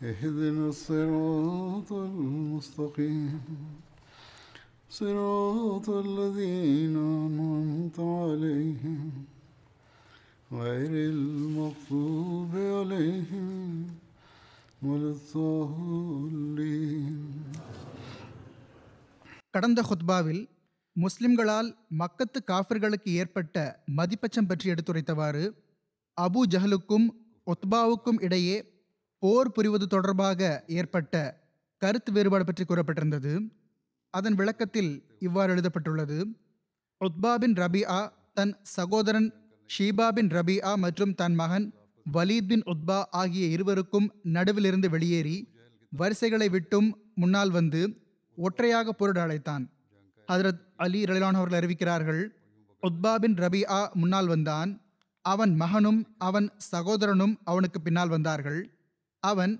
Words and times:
اهدنا 0.00 0.68
الصراط 0.68 1.92
المستقيم 1.92 3.40
صراط 4.90 5.88
الذين 5.98 6.96
أنعمت 7.18 8.00
عليهم 8.20 9.12
غير 10.50 10.90
المغضوب 11.10 12.52
عليهم 12.72 13.86
ولا 14.82 15.10
الضالين 15.10 17.16
கடந்த 19.54 19.82
ஹுத்பாவில் 19.82 20.48
முஸ்லிம்களால் 20.96 21.68
மக்கத்து 22.00 22.38
காஃபிர்களுக்கு 22.50 23.10
ஏற்பட்ட 23.20 23.56
மதிப்பச்சம் 23.98 24.46
பற்றி 24.46 24.72
எடுத்துரைத்தவாறு 24.72 25.44
அபு 26.18 26.40
ஜஹலுக்கும் 26.52 27.06
ஒத்பாவுக்கும் 27.46 28.22
இடையே 28.22 28.56
போர் 29.25 29.51
புரிவது 29.51 29.85
தொடர்பாக 29.87 30.63
ஏற்பட்ட 30.79 31.15
கருத்து 31.81 32.11
வேறுபாடு 32.11 32.43
பற்றி 32.45 32.63
கூறப்பட்டிருந்தது. 32.63 33.31
அதன் 34.09 34.33
விளக்கத்தில் 34.33 34.91
இவ்வாறு 35.19 35.51
எழுதப்பட்டுள்ளது. 35.53 36.17
உத்பா 37.01 37.31
பின் 37.35 37.53
ரபிஆ 37.53 38.09
தன் 38.33 38.57
சகோதரன் 38.61 39.33
ஷீபா 39.69 40.07
பின் 40.11 40.27
ரபிஆ 40.27 40.75
மற்றும் 40.75 41.15
தன் 41.15 41.35
மகன் 41.35 41.65
வலீத் 42.05 42.47
பின் 42.47 42.63
உத்பா 42.73 43.03
ஆகிய 43.21 43.45
இருவருக்கும் 43.47 44.07
நடுவிலிருந்து 44.33 44.89
வெளியேறி 44.89 45.37
வரிசைகளை 45.91 46.49
விட்டும் 46.49 46.89
முன்னால் 47.15 47.51
வந்து 47.51 47.81
ஒற்றையாக 48.37 48.91
போரிட 48.91 49.21
அழைத்தான். 49.21 49.65
ஹதரத் 50.27 50.61
அலி 50.75 51.03
ரலிலான் 51.03 51.39
அவர்கள் 51.39 51.59
அறிவிக்கிறார்கள் 51.59 52.23
உத்பா 52.83 53.15
பின் 53.15 53.33
ரபிஆ 53.33 53.79
முன்னால் 53.93 54.27
வந்தான். 54.27 54.71
அவன் 55.21 55.55
மகனும் 55.55 56.01
அவன் 56.17 56.47
சகோதரனும் 56.57 57.35
அவனுக்கு 57.43 57.81
பின்னால் 57.81 58.07
வந்தார்கள். 58.07 58.61
அவன் 59.31 59.53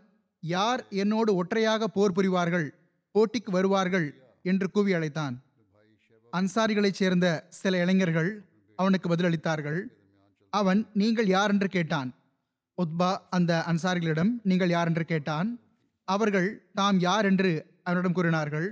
யார் 0.44 0.82
என்னோடு 0.94 1.32
ஒற்றையாக 1.36 1.88
போர் 1.88 2.16
புரிவார்கள் 2.18 2.68
போட்டிக்கு 3.16 3.52
வருவார்கள்? 3.52 4.08
என்று 4.42 4.68
கூவி 4.72 4.92
அழைத்தான். 4.94 5.36
அன்சாரிகளைச் 6.34 7.00
சேர்ந்த 7.02 7.28
சில 7.50 7.78
இளைஞர்கள் 7.78 8.30
அவனுக்கு 8.80 9.08
பதிலளித்தார்கள். 9.10 9.80
அவன் 10.54 10.82
நீங்கள் 10.94 11.28
யார்? 11.28 11.50
என்று 11.50 11.68
கேட்டான். 11.68 12.10
உத்பா 12.78 13.12
அந்த 13.30 13.52
அன்சாரிகளிடம் 13.68 14.32
நீங்கள் 14.44 14.70
யார்? 14.70 14.88
என்று 14.88 15.06
கேட்டான். 15.06 15.50
அவர்கள் 16.08 16.50
தாம் 16.74 17.00
யார்? 17.00 17.26
என்று 17.26 17.52
அவனிடம் 17.84 18.18
கூறினார்கள். 18.18 18.68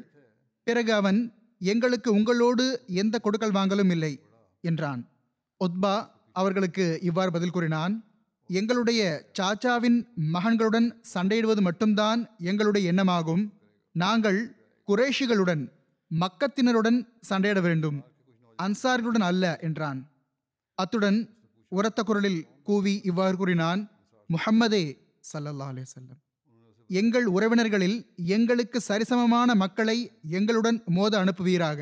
பிறகு 0.67 0.91
அவன் 0.93 1.19
எங்களுக்கு 1.61 2.09
உங்களோடு 2.13 2.65
எந்த 3.01 3.15
கொடுக்கல் 3.19 3.57
வாங்கலும் 3.59 3.91
இல்லை 3.91 4.13
என்றான். 4.63 5.01
உத்பா 5.59 5.95
அவர்களுக்கு 6.35 6.85
இவ்வாறு 7.01 7.31
பதில் 7.31 7.55
கூறினான். 7.55 7.93
எங்களுடைய 8.49 9.01
சாச்சாவின் 9.39 9.97
மகன்களுடன் 10.33 10.87
சண்டையிடுவது 11.13 11.61
மட்டும்தான் 11.67 12.21
எங்களுடைய 12.51 12.91
எண்ணமாகும். 12.93 13.43
நாங்கள் 13.95 14.39
குறைஷிகளுடன் 14.87 15.63
மக்கத்தினருடன் 16.11 16.99
சண்டையிட 17.29 17.59
வேண்டும். 17.61 17.99
அன்சார்களுடன் 18.59 19.25
அல்ல 19.29 19.45
என்றான். 19.67 19.99
அத்துடன் 20.77 21.19
உரத்த 21.71 21.99
குரலில் 22.03 22.41
கூவி 22.63 22.93
இவ்வாறு 23.09 23.35
கூறினான் 23.37 23.81
முஹம்மதே 24.29 24.83
சல்லல்லா 25.31 25.67
அலே 25.71 25.83
செல்லம் 25.93 26.19
எங்கள் 26.89 27.27
உறவினர்களில் 27.35 27.97
எங்களுக்கு 28.35 28.79
சரிசமமான 28.87 29.49
மக்களை 29.55 29.97
எங்களுடன் 30.37 30.77
மோத 30.97 31.13
அனுப்புவீராக. 31.23 31.79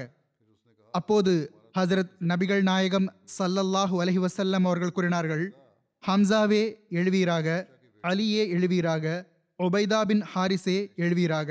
அப்போது 0.94 1.34
ஹசரத் 1.78 2.14
நபிகள் 2.30 2.64
நாயகம் 2.70 3.08
சல்லல்லாஹு 3.38 3.96
அலஹி 4.04 4.22
வசல்லம் 4.26 4.66
அவர்கள் 4.70 4.96
கூறினார்கள் 4.98 5.44
ஹம்சாவே 6.04 6.62
எழுவீராக 6.90 7.48
அலியே 8.04 8.44
எழுவீராக 8.56 9.06
ஒபைதா 9.60 10.00
பின் 10.10 10.24
ஹாரிஸே 10.34 10.78
எழுவீராக. 10.96 11.50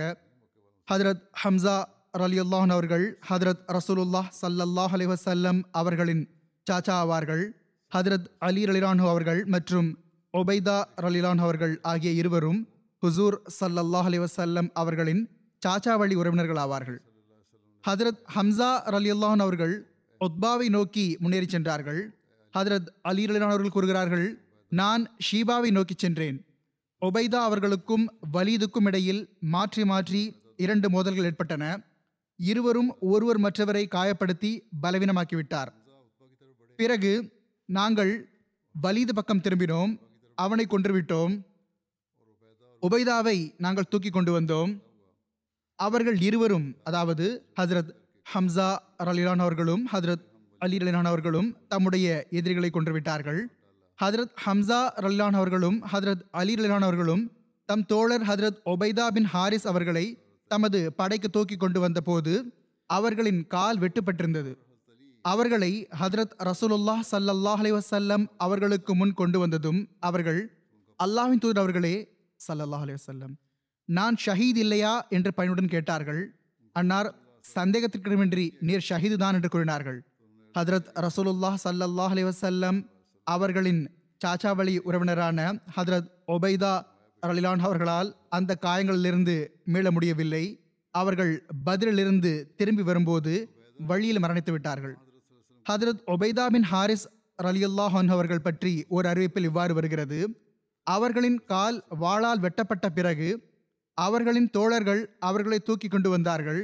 ஹதரத் 0.88 1.22
ஹம்சா 1.42 1.76
ரலியுல்லாஹன் 2.18 2.70
அவர்கள் 2.70 3.18
ஹதரத் 3.28 3.62
ரசூலுல்லாஹ் 3.76 4.28
சல்லல்லாஹ் 4.40 4.92
அலி 4.92 5.06
வசல்லம் 5.06 5.60
அவர்களின் 5.70 6.22
சாச்சா 6.66 6.96
ஆவார்கள் 7.02 7.44
ஹதரத் 7.92 8.26
அலி 8.38 8.64
ரலிலான் 8.64 8.98
அவர்கள் 8.98 9.44
மற்றும் 9.44 9.88
ஒபைதா 10.34 10.78
ரலிலான் 10.96 11.38
அவர்கள் 11.38 11.80
ஆகிய 11.82 12.10
இருவரும் 12.12 12.60
ஹுசூர் 13.02 13.36
சல்லல்லாஹ் 13.60 14.08
அலி 14.12 14.18
வசல்லம் 14.18 14.70
அவர்களின் 14.74 15.22
சாச்சா 15.66 15.94
வழி 16.02 16.14
உறவினர்கள் 16.14 16.56
ஆவார்கள் 16.56 17.00
ஹதரத் 17.84 18.22
ஹம்சா 18.36 18.72
ரலியுல்லாஹன் 18.96 19.38
அவர்கள் 19.38 19.74
ஒத்பாவை 20.20 20.68
நோக்கி 20.68 21.16
முன்னேறி 21.20 21.48
சென்றார்கள். 21.48 22.00
ஹதரத் 22.54 22.88
அலீரலான் 23.08 23.50
அவர்கள் 23.50 23.68
கூறுகிறார்கள் 23.68 24.40
நான் 24.68 25.16
ஷீபாவை 25.30 25.70
நோக்கி 25.70 25.94
சென்றேன். 25.96 26.44
ஒபைதா 27.00 27.34
அவர்களுக்கும் 27.34 28.12
வலீதுக்கும் 28.32 28.84
இடையில் 28.84 29.28
மாற்றி 29.40 29.84
மாற்றி 29.84 30.22
இரண்டு 30.56 30.90
மோதல்கள் 30.90 31.24
ஏற்பட்டன. 31.24 31.82
இருவரும் 32.36 32.96
ஒருவர் 33.00 33.40
மற்றவரை 33.40 33.84
காயப்படுத்தி 33.90 34.62
பலவீனமாக்கிவிட்டார். 34.82 35.68
பிறகு 36.76 37.12
நாங்கள் 37.64 38.28
வலீது 38.82 39.14
பக்கம் 39.14 39.40
திரும்பினோம். 39.40 39.98
அவனை 40.34 40.66
கொன்றுவிட்டோம். 40.66 41.40
உபைதாவை 42.82 43.54
நாங்கள் 43.58 43.88
தூக்கி 43.88 44.10
கொண்டு 44.10 44.40
வந்தோம். 44.40 44.78
அவர்கள் 45.74 46.18
இருவரும் 46.20 46.76
அதாவது 46.84 47.44
ஹசரத் 47.60 47.90
ஹம்சா 48.34 48.78
ரலிலான் 48.98 49.44
அவர்களும் 49.46 49.88
ஹசரத் 49.92 50.28
அலி 50.60 50.76
ரலிலான் 50.76 51.04
அவர்களும் 51.04 51.56
தம்முடைய 51.68 52.26
எதிரிகளை 52.30 52.70
கொன்றுவிட்டார்கள். 52.72 53.40
ஹதரத் 53.98 54.34
ஹம்சா 54.46 54.80
ரல்லானவர்களும் 54.96 55.78
ஹதரத் 55.92 56.22
அலி 56.30 56.54
ரலிலான் 56.54 56.86
அவர்களும் 56.88 57.32
தம் 57.64 57.86
தோழர் 57.86 58.22
ஹதரத் 58.22 58.60
ஒபைதா 58.64 59.08
பின் 59.08 59.24
ஹாரிஸ் 59.24 59.66
அவர்களை 59.66 60.18
தமது 60.48 60.92
படைக்கு 60.92 61.30
தூக்கி 61.30 61.56
கொண்டு 61.56 61.80
வந்தபோது 61.80 62.52
அவர்களின் 62.86 63.46
கால் 63.46 63.78
வெட்டுப்பட்டிருந்தது. 63.78 64.56
அவர்களை 65.22 65.88
ஹதரத் 66.00 66.34
ரசூலுல்லாஹ் 66.38 67.02
சல்லல்லாஹ் 67.10 67.60
அலி 67.62 67.72
வசல்லம் 67.72 68.26
அவர்களுக்கு 68.36 68.94
முன் 68.94 69.12
கொண்டு 69.12 69.38
வந்ததும் 69.38 69.88
அவர்கள் 70.00 70.40
அல்லாஹின் 71.04 71.38
தூதர் 71.38 71.58
அவர்களே 71.58 72.08
சல்லல்லாஹ் 72.48 72.84
அலி 72.86 72.92
வசல்லம் 72.92 73.34
நான் 73.84 74.16
ஷஹீத் 74.26 74.56
இல்லையா? 74.56 75.06
என்று 75.08 75.34
பயனுடன் 75.34 75.68
கேட்டார்கள். 75.68 76.34
அன்னார் 76.72 77.14
சந்தேகத்திற்கிடமின்றி 77.54 78.50
நீர் 78.60 78.86
ஷஹீது 78.88 79.16
தான் 79.16 79.34
என்று 79.34 79.48
கூறினார்கள். 79.48 80.09
ஹதரத் 80.58 80.88
ரசூலுல்லாஹ் 81.06 81.58
சல்லல்லாஹ் 81.64 82.12
அலி 82.14 82.24
வசல்லம் 82.24 82.78
அவர்களின் 83.26 83.82
சாச்சாவளி 84.24 84.74
உறவினரான 84.88 85.38
ஹதரத் 85.76 86.08
ஒபைதா 86.34 86.72
ரலிலான் 87.22 87.62
அவர்களால் 87.68 88.08
அந்த 88.28 88.56
காயங்களிலிருந்து 88.66 89.34
மீள 89.64 89.90
முடியவில்லை. 89.90 90.44
அவர்கள் 90.94 91.32
பதிலிலிருந்து 91.66 92.32
திரும்பி 92.56 92.82
வரும்போது 92.82 93.32
வழியில் 93.90 94.22
மரணித்து 94.22 94.50
விட்டார்கள். 94.50 94.94
ஹதரத் 95.66 96.02
ஒபைதா 96.06 96.46
பின் 96.46 96.68
ஹாரிஸ் 96.72 97.06
ரலியுல்லாஹன் 97.42 98.10
அவர்கள் 98.16 98.44
பற்றி 98.48 98.84
ஒரு 98.88 99.06
அறிவிப்பில் 99.08 99.48
இவ்வாறு 99.50 99.74
வருகிறது. 99.74 100.20
அவர்களின் 100.86 101.40
கால் 101.52 101.78
வாளால் 102.00 102.40
வெட்டப்பட்ட 102.40 102.86
பிறகு 102.88 103.30
அவர்களின் 103.98 104.50
தோழர்கள் 104.50 105.02
அவர்களை 105.18 105.58
தூக்கி 105.58 105.88
கொண்டு 105.88 106.10
வந்தார்கள். 106.10 106.60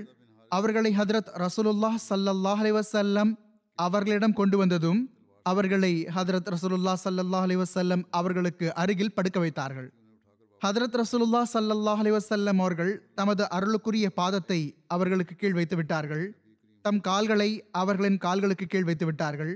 அவர்களை 0.51 0.91
ஹதரத் 0.99 1.31
ரசூலுல்லாஹ் 1.45 1.99
சல்லல்லாஹ் 2.11 2.61
அலைஹி 2.63 2.77
வஸல்லம் 2.81 3.31
அவர்களிடம் 3.79 4.39
கொண்டு 4.41 4.57
வந்ததும் 4.63 5.01
அவர்களை 5.47 5.93
ஹதரத் 6.17 6.49
ரசூலுல்லா 6.55 6.95
ஸல்லல்லாஹு 7.05 7.47
அலி 7.49 7.57
வசல்லம் 7.63 8.03
அவர்களுக்கு 8.19 8.67
அருகில் 8.83 9.15
படுக்க 9.17 9.39
வைத்தார்கள். 9.45 9.89
ஹதரத் 10.63 10.97
ரசூலுல்லா 11.01 11.43
ஸல்லல்லாஹு 11.55 12.03
அலி 12.05 12.13
வசல்லம் 12.17 12.61
அவர்கள் 12.65 12.93
தமது 13.15 13.45
அருளுக்குரிய 13.57 14.07
பாதத்தை 14.21 14.61
அவர்களுக்கு 14.95 15.35
கீழ் 15.43 15.57
வைத்து 15.59 15.77
விட்டார்கள். 15.81 16.25
தம் 16.85 17.01
கால்களை 17.09 17.51
அவர்களின் 17.83 18.19
கால்களுக்கு 18.25 18.67
கீழ் 18.73 18.89
வைத்து 18.89 19.07
விட்டார்கள். 19.09 19.55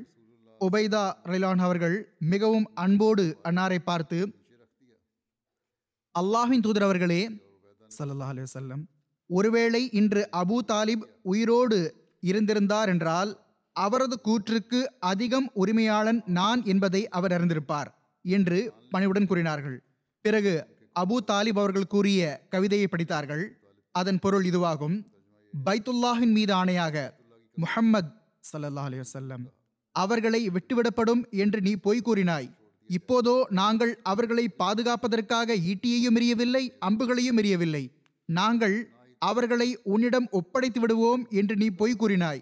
உபைதா 0.61 1.05
ரிலான் 1.32 1.62
அவர்கள் 1.66 1.96
மிகவும் 2.32 2.66
அன்போடு 2.84 3.25
அன்னாரை 3.49 3.81
பார்த்து 3.90 4.19
அல்லாஹின் 6.14 6.64
தூதர் 6.66 6.87
அவர்களே 6.87 7.20
ஸல்லல்லாஹு 7.90 8.32
அலி 8.32 8.43
வல்லம் 8.46 8.82
ஒருவேளை 9.31 9.82
இன்று 10.00 10.23
அபூ 10.40 10.56
தாலிப் 10.70 11.05
உயிரோடு 11.32 11.78
இருந்திருந்தார் 12.23 12.90
என்றால் 12.94 13.31
அவரது 13.76 14.20
கூற்றுக்கு 14.25 14.81
அதிகம் 15.00 15.50
உரிமையாளன் 15.55 16.20
நான் 16.26 16.61
என்பதை 16.64 17.08
அவர் 17.08 17.32
அறிந்திருப்பார் 17.32 17.90
என்று 18.25 18.72
பணிவுடன் 18.90 19.26
கூறினார்கள். 19.26 19.82
பிறகு 20.25 20.67
அபூ 21.00 21.17
தாலிப் 21.26 21.61
அவர்கள் 21.62 21.87
கூறிய 21.87 22.40
கவிதையை 22.49 22.87
படித்தார்கள். 22.87 23.44
அதன் 23.94 24.19
பொருள் 24.19 24.44
இதுவாகும். 24.44 24.96
பைத்துல்லாஹின் 25.67 26.32
மீது 26.32 26.55
ஆணையாக 26.55 27.11
முஹம்மத் 27.56 28.11
சல்லா 28.50 28.82
அலி 28.88 28.99
வஸல்லம் 28.99 29.44
அவர்களை 29.96 30.50
விட்டுவிடப்படும் 30.50 31.23
என்று 31.31 31.61
நீ 31.61 31.73
பொய் 31.75 32.02
கூறினாய். 32.05 32.49
இப்போதோ 32.88 33.46
நாங்கள் 33.50 33.93
அவர்களை 34.02 34.44
பாதுகாப்பதற்காக 34.58 35.56
ஈட்டியையும் 35.56 36.19
எறியவில்லை 36.20 36.64
அம்புகளையும் 36.78 37.38
எறியவில்லை. 37.38 37.84
நாங்கள் 38.28 38.76
அவர்களை 39.19 39.78
உன்னிடம் 39.82 40.28
ஒப்படைத்து 40.31 40.81
விடுவோம் 40.81 41.26
என்று 41.31 41.56
நீ 41.56 41.69
பொய் 41.81 41.96
கூறினாய். 41.99 42.40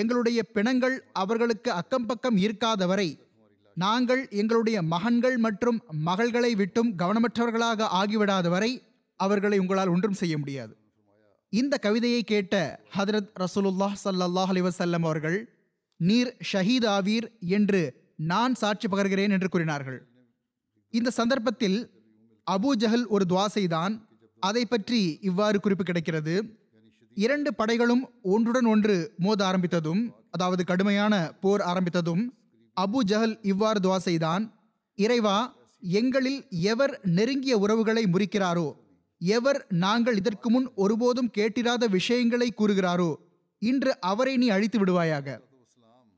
எங்களுடைய 0.00 0.40
பிணங்கள் 0.56 0.96
அவர்களுக்கு 1.22 1.70
அக்கம் 1.80 2.06
பக்கம் 2.06 2.36
இருக்காத 2.36 2.86
வரை 2.90 3.08
நாங்கள் 3.76 4.22
எங்களுடைய 4.40 4.78
மகன்கள் 4.92 5.36
மற்றும் 5.46 5.78
மகள்களை 6.06 6.52
விட்டும் 6.60 6.90
கவனமற்றவர்களாக 6.98 7.88
ஆகிவிடாத 8.00 8.48
வரை 8.54 8.70
அவர்களை 9.20 9.58
உங்களால் 9.62 9.92
ஒன்றும் 9.94 10.18
செய்ய 10.20 10.34
முடியாது. 10.38 10.72
இந்த 11.52 11.74
கவிதையை 11.86 12.22
கேட்ட 12.22 12.54
ஹதரத் 12.96 13.32
ரசூலுல்லாஹ் 13.44 13.96
சல்லாஹ் 14.04 14.52
அலிவசல்லம் 14.54 15.04
அவர்கள் 15.08 15.38
நீர் 16.00 16.30
ஷஹீத் 16.52 16.86
ஆவீர் 16.96 17.26
என்று 17.56 17.82
நான் 18.32 18.54
சாட்சி 18.54 18.88
பகர்கிறேன் 18.88 19.34
என்று 19.36 19.48
கூறினார்கள். 19.48 20.00
இந்த 20.94 21.10
சந்தர்ப்பத்தில் 21.10 21.78
அபூ 22.46 22.70
ஜஹல் 22.82 23.06
ஒரு 23.14 23.24
துவா 23.28 23.46
செய்தான். 23.56 23.94
அதை 24.42 24.64
பற்றி 24.64 25.00
இவ்வாறு 25.22 25.60
குறிப்பு 25.60 25.84
கிடைக்கிறது. 25.84 26.34
இரண்டு 27.16 27.54
படைகளும் 27.54 28.02
ஒன்றுடன் 28.22 28.64
ஒன்று 28.64 29.14
மோத 29.16 29.44
ஆரம்பித்ததும் 29.44 30.02
அதாவது 30.30 30.64
கடுமையான 30.64 31.14
போர் 31.40 31.60
ஆரம்பித்ததும் 31.60 32.22
அபு 32.76 33.00
ஜஹல் 33.06 33.38
இவ்வாறு 33.42 33.80
துவா 33.80 33.96
செய்தான் 33.96 34.44
இறைவா 34.98 35.54
எங்களில் 35.82 36.40
எவர் 36.50 37.00
நெருங்கிய 37.02 37.58
உறவுகளை 37.58 38.04
முறிக்கிறாரோ? 38.04 38.74
எவர் 39.20 39.66
நாங்கள் 39.68 40.16
இதற்கு 40.16 40.50
முன் 40.50 40.68
ஒருபோதும் 40.74 41.30
கேட்டிராத 41.38 41.88
விஷயங்களை 41.88 42.48
கூறுகிறாரோ? 42.52 43.10
இன்று 43.58 44.00
அவரை 44.00 44.36
நீ 44.36 44.48
அழித்து 44.48 44.78
விடுவாயாக. 44.78 45.26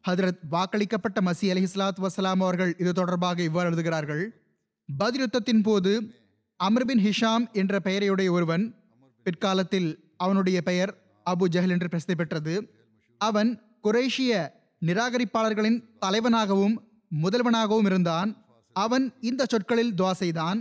ஹதரத் 0.08 0.40
வாக்களிக்கப்பட்ட 0.50 1.18
மசி 1.20 1.50
அலி 1.50 1.62
இஸ்லாத் 1.62 2.00
வசலாம் 2.00 2.40
அவர்கள் 2.40 2.74
இது 2.78 2.92
தொடர்பாக 2.92 3.42
இவ்வாறு 3.42 3.68
எழுதுகிறார்கள் 3.68 4.24
பதில் 4.88 5.22
யுத்தத்தின் 5.22 5.62
போது 5.62 5.92
அமர்பின் 6.60 7.02
ஹிஷாம் 7.04 7.52
என்ற 7.52 7.80
பெயரையுடைய 7.84 8.30
ஒருவன் 8.30 8.64
பிற்காலத்தில் 9.26 9.88
அவனுடைய 10.24 10.58
பெயர் 10.68 10.92
அபு 11.26 11.44
ஜஹல் 11.54 11.74
என்று 11.74 11.88
பிரசித்தி 11.92 12.16
பெற்றது. 12.20 12.54
அவன் 13.20 13.50
குரேஷிய 13.86 14.32
நிராகரிப்பாளர்களின் 14.82 15.78
தலைவனாகவும் 16.04 16.74
முதல்வனாகவும் 17.22 17.88
இருந்தான். 17.90 18.30
அவன் 18.76 19.04
இந்த 19.30 19.42
சொற்களில் 19.52 19.94
துவா 19.98 20.12
செய்தான் 20.22 20.60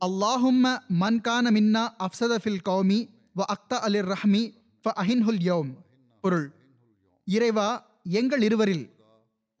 அல்லாஹும்ம 0.00 0.66
மன்கான 1.02 1.50
மின்னா 1.56 1.84
அஃப்சத 2.06 2.34
ஃபில் 2.42 2.62
கௌமி 2.68 2.98
வ 3.38 3.44
அக்தா 3.54 3.78
அலிர் 3.86 4.08
ரஹ்மி 4.14 4.42
ஃப 4.84 4.92
அஹின்ஹுல் 5.02 5.42
யோம். 5.48 5.70
பொருள் 6.24 6.46
இறைவா 7.28 7.68
எங்கள் 8.18 8.42
இருவரில் 8.48 8.84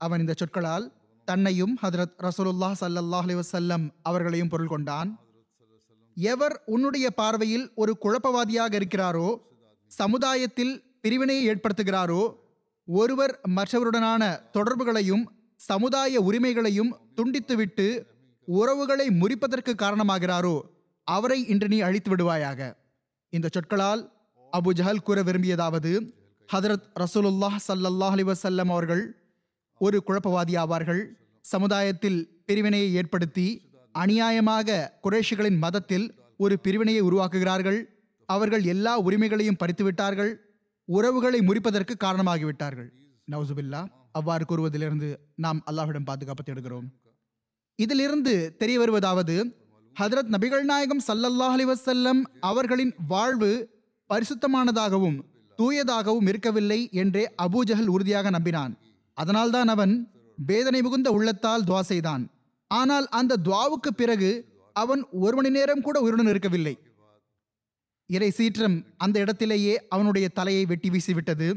அவன் 0.00 0.22
இந்த 0.24 0.34
சொற்களால் 0.40 0.86
தன்னையும் 1.28 1.74
ஹதரத் 1.82 2.14
ரசூலுல்லாஹ் 2.26 2.76
சல்லாஹ் 2.82 3.24
அலி 3.26 3.36
வசல்லம் 3.40 3.84
அவர்களையும் 4.08 4.52
பொருள் 4.52 4.70
கொண்டான். 4.74 5.10
எவர் 6.26 6.54
உன்னுடைய 6.74 7.10
பார்வையில் 7.10 7.72
ஒரு 7.74 7.92
குழப்பவாதியாக 8.04 8.72
இருக்கிறாரோ 8.80 9.28
சமுதாயத்தில் 9.90 10.74
பிரிவினையை 11.00 11.42
ஏற்படுத்துகிறாரோ 11.50 12.22
ஒருவர் 12.88 13.34
மற்றவருடனான 13.56 14.22
தொடர்புகளையும் 14.50 15.24
சமுதாய 15.56 16.20
உரிமைகளையும் 16.20 16.90
துண்டித்துவிட்டு 17.16 17.86
உறவுகளை 18.48 19.06
முறிப்பதற்கு 19.20 19.72
காரணமாகிறாரோ 19.82 20.56
அவரை 21.04 21.38
இன்று 21.52 21.68
நீ 21.68 21.78
அழித்து 21.80 22.10
விடுவாயாக. 22.10 22.60
இந்த 23.32 23.48
சொற்களால் 23.54 24.02
அபு 24.52 24.70
ஜஹல் 24.78 25.04
கூற 25.06 25.22
விரும்பியதாவது 25.22 25.92
ஹதரத் 26.48 26.86
ரசூலுல்லாஹ் 27.02 27.58
சல்லல்லாஹ் 27.68 28.14
அலைஹி 28.14 28.28
வஸல்லம் 28.30 28.70
அவர்கள் 28.74 29.04
ஒரு 29.80 29.98
குழப்பவாதி 30.06 30.54
ஆவார்கள். 30.62 31.02
சமுதாயத்தில் 31.44 32.20
பிரிவினையை 32.46 32.94
ஏற்படுத்தி 32.94 33.46
அநியாயமாக 33.94 34.78
குறைஷிகளின் 35.04 35.58
மதத்தில் 35.58 36.06
ஒரு 36.36 36.54
பிரிவினையை 36.64 37.02
உருவாக்குகிறார்கள். 37.02 37.78
அவர்கள் 38.28 38.64
எல்லா 38.64 38.92
உரிமைகளையும் 38.98 39.60
பறித்துவிட்டார்கள் 39.62 40.32
உறவுகளை 40.88 41.40
முறிப்பதற்கு 41.40 41.94
காரணமாகிவிட்டார்கள். 42.04 42.88
நவசுபில்லா 43.30 43.80
அவ்வாறு 44.12 44.44
கூறுவதிலிருந்து 44.50 45.08
நாம் 45.34 45.60
அல்லாஹ்விடம் 45.70 46.08
பாதுகாப்பு 46.10 46.42
தேடுகிறோம். 46.42 46.86
இதிலிருந்து 47.78 48.34
தெரிய 48.58 48.78
வருவதாவது 48.78 49.34
ஹதரத் 49.96 50.30
நபிகள் 50.34 50.64
நாயகம் 50.64 51.02
ஸல்லல்லாஹு 51.06 51.54
அலிவசல்லம் 51.56 52.20
அவர்களின் 52.40 52.92
வாழ்வு 53.08 53.50
பரிசுத்தமானதாகவும் 54.10 55.18
தூயதாகவும் 55.58 56.28
இருக்கவில்லை 56.28 56.80
என்றே 56.92 57.24
அபூஜஹல் 57.42 57.92
உறுதியாக 57.94 58.30
நம்பினான். 58.30 58.72
அதனால்தான் 59.16 59.68
அவன் 59.68 59.94
வேதனை 60.38 60.80
மிகுந்த 60.82 61.08
உள்ளத்தால் 61.10 61.64
துவா 61.68 61.80
செய்தான். 61.80 62.24
ஆனால் 62.70 63.06
அந்த 63.08 63.38
துவாவுக்கு 63.44 63.90
பிறகு 63.96 64.30
அவன் 64.72 65.02
ஒரு 65.10 65.36
மணி 65.36 65.50
நேரம் 65.50 65.80
கூட 65.80 66.00
உயிருடன் 66.00 66.26
இருக்கவில்லை. 66.26 66.74
இறை 68.06 68.30
சீற்றம் 68.30 68.76
அந்த 68.96 69.16
இடத்திலேயே 69.18 69.74
அவனுடைய 69.88 70.28
தலையை 70.28 70.64
வெட்டி 70.64 70.88
வீசிவிட்டது. 70.88 71.48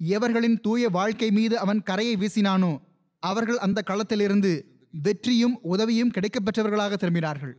எவர்களின் 0.00 0.60
தூய 0.60 0.88
வாழ்க்கை 0.88 1.30
மீது 1.30 1.58
அவன் 1.58 1.82
கரையை 1.82 2.16
வீசினானோ 2.16 2.80
அவர்கள் 3.18 3.58
அந்த 3.58 3.82
களத்திலிருந்து 3.86 4.52
வெற்றியும் 4.90 5.58
உதவியும் 5.62 6.10
கிடைக்கப்பெற்றவர்களாக 6.10 6.96
திரும்பினார்கள். 6.96 7.52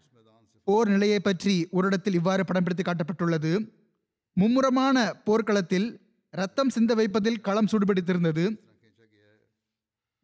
போர் 0.64 0.88
நிலையை 0.88 1.20
பற்றி 1.20 1.68
ஒரு 1.72 1.88
இடத்தில் 1.88 2.14
இவ்வாறு 2.14 2.46
படம் 2.46 2.64
பிடித்து 2.64 2.84
காட்டப்பட்டுள்ளது. 2.84 3.52
மும்முரமான 4.38 4.98
போர்க்களத்தில் 5.24 5.88
ரத்தம் 6.30 6.70
சிந்த 6.70 6.94
வைப்பதில் 6.96 7.42
களம் 7.42 7.70
சூடுபிடித்திருந்தது. 7.72 8.46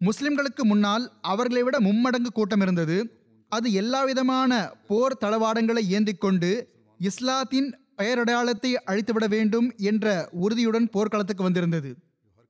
முஸ்லிம்களுக்கு 0.08 0.64
முன்னால் 0.64 1.06
அவர்களை 1.22 1.62
விட 1.64 1.78
மும்மடங்கு 1.80 2.32
கூட்டம் 2.34 2.62
இருந்தது. 2.62 2.98
அது 3.52 3.68
எல்லா 3.72 4.02
விதமான 4.04 4.52
போர் 4.90 5.20
தளவாடங்களை 5.24 5.84
ஏந்தி 5.98 6.14
கொண்டு 6.14 6.52
இஸ்லாத்தின் 7.00 7.70
பெயரடையாளத்தை 7.96 8.72
அழித்துவிட 8.90 9.26
வேண்டும் 9.28 9.68
என்ற 9.78 10.30
உறுதியுடன் 10.32 10.88
போர்க்களத்துக்கு 10.90 11.44
வந்திருந்தது. 11.44 11.92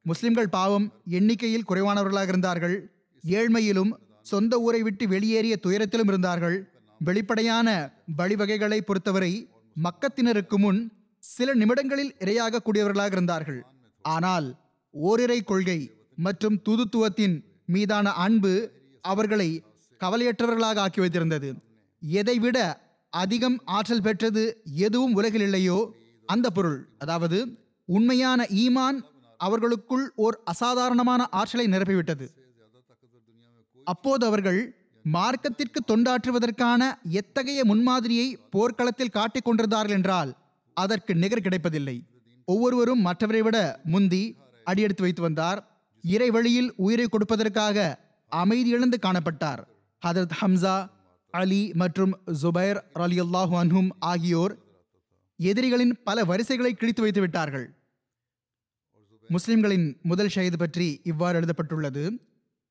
முஸ்லிம்கள் 0.05 0.49
பாவம் 0.49 0.85
எண்ணிக்கையில் 1.17 1.67
குறைவானவர்களாக 1.69 2.27
இருந்தார்கள். 2.27 2.75
ஏழ்மையிலும் 3.23 3.91
சொந்த 4.21 4.53
ஊரை 4.59 4.81
விட்டு 4.81 5.07
வெளியேறிய 5.07 5.55
துயரத்திலும் 5.65 6.09
இருந்தார்கள். 6.11 6.57
வெளிப்படையான 7.01 7.69
வழிவகைகளை 8.17 8.79
பொறுத்தவரை 8.81 9.33
மக்கத்தினருக்கு 9.75 10.57
முன் 10.57 10.79
சில 11.23 11.53
நிமிடங்களில் 11.53 12.15
இரையாக 12.23 12.61
கூடியவர்களாக 12.65 13.11
இருந்தார்கள். 13.11 13.61
ஆனால் 14.05 14.47
ஓரிரை 14.93 15.39
கொள்கை 15.43 15.79
மற்றும் 16.25 16.57
துதுத்துவத்தின் 16.65 17.35
மீதான 17.73 18.11
அன்பு 18.25 18.53
அவர்களை 19.01 19.49
கவலையற்றவர்களாக 20.01 20.83
ஆக்கி 20.85 20.99
வைத்திருந்தது. 21.01 21.49
எதைவிட 22.01 22.57
அதிகம் 23.09 23.57
ஆற்றல் 23.65 24.05
பெற்றது 24.07 24.43
எதுவும் 24.87 25.13
உலகில் 25.13 25.41
இல்லையோ 25.41 25.77
அந்த 26.25 26.47
பொருள். 26.49 26.79
அதாவது 26.97 27.39
உண்மையான 27.85 28.45
ஈமான் 28.63 28.97
அவர்களுக்குள் 29.39 30.05
ஓர் 30.15 30.35
அசாதாரணமான 30.43 31.21
ஆற்றலை 31.29 31.65
நிரப்பிவிட்டது. 31.67 32.25
அப்போது 33.87 34.23
அவர்கள் 34.25 34.59
மார்க்கத்திற்கு 35.05 35.79
தொண்டாற்றுவதற்கான 35.91 36.81
எத்தகைய 37.19 37.59
முன்மாதிரியை 37.65 38.27
போர்க்களத்தில் 38.49 39.15
காட்டிக் 39.17 39.45
கொண்டிருந்தார்கள் 39.45 39.97
என்றால் 39.97 40.31
அதற்கு 40.73 41.15
நிகர் 41.15 41.45
கிடைப்பதில்லை. 41.45 41.97
ஒவ்வொருவரும் 42.47 43.05
மற்றவரை 43.05 43.41
விட 43.43 43.57
முந்தி 43.83 44.23
அடியெடுத்து 44.63 45.01
வைத்து 45.01 45.21
வந்தார். 45.21 45.59
இறை 46.03 46.29
வழியில் 46.29 46.69
உயிரை 46.75 47.07
கொடுப்பதற்காக 47.07 47.77
அமைதி 48.31 48.69
இழந்து 48.69 48.97
காணப்பட்டார். 49.01 49.61
ஹதரத் 50.03 50.35
ஹம்சா 50.41 50.75
அலி 51.33 51.61
மற்றும் 51.81 52.13
ஜுபைர் 52.41 52.79
ரலியல்லாஹு 53.01 53.55
அன்ஹும் 53.61 53.89
ஆகியோர் 53.99 54.53
எதிரிகளின் 55.39 55.93
பல 56.03 56.23
வரிசைகளை 56.23 56.71
கிழித்து 56.71 57.01
வைத்து 57.01 57.21
விட்டார்கள். 57.21 57.67
முஸ்லிம்களின் 59.29 59.87
முதல் 60.03 60.31
ஷஹீது 60.35 60.57
பற்றி 60.57 60.87
இவ்வாறு 61.03 61.37
எழுதப்பட்டுள்ளது. 61.37 62.03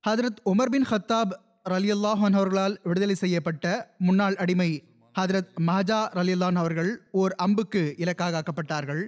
ஹதரத் 0.04 0.40
உமர் 0.50 0.72
பின் 0.74 0.88
ஹத்தாப் 0.90 1.32
ரலியல்லாஹு 1.74 2.22
அன்ஹு 2.28 2.40
அவர்களால் 2.40 2.80
விடுதலை 2.84 3.14
செய்யப்பட்ட 3.14 3.94
முன்னாள் 3.98 4.36
அடிமை 4.36 4.70
ஹதரத் 5.14 5.52
மஹஜா 5.68 6.00
ரலில்லான் 6.18 6.58
அவர்கள் 6.62 6.90
ஓர் 7.20 7.32
அம்புக்கு 7.44 7.82
இலக்காக 7.96 8.42
ஆக்கப்பட்டார்கள். 8.42 9.02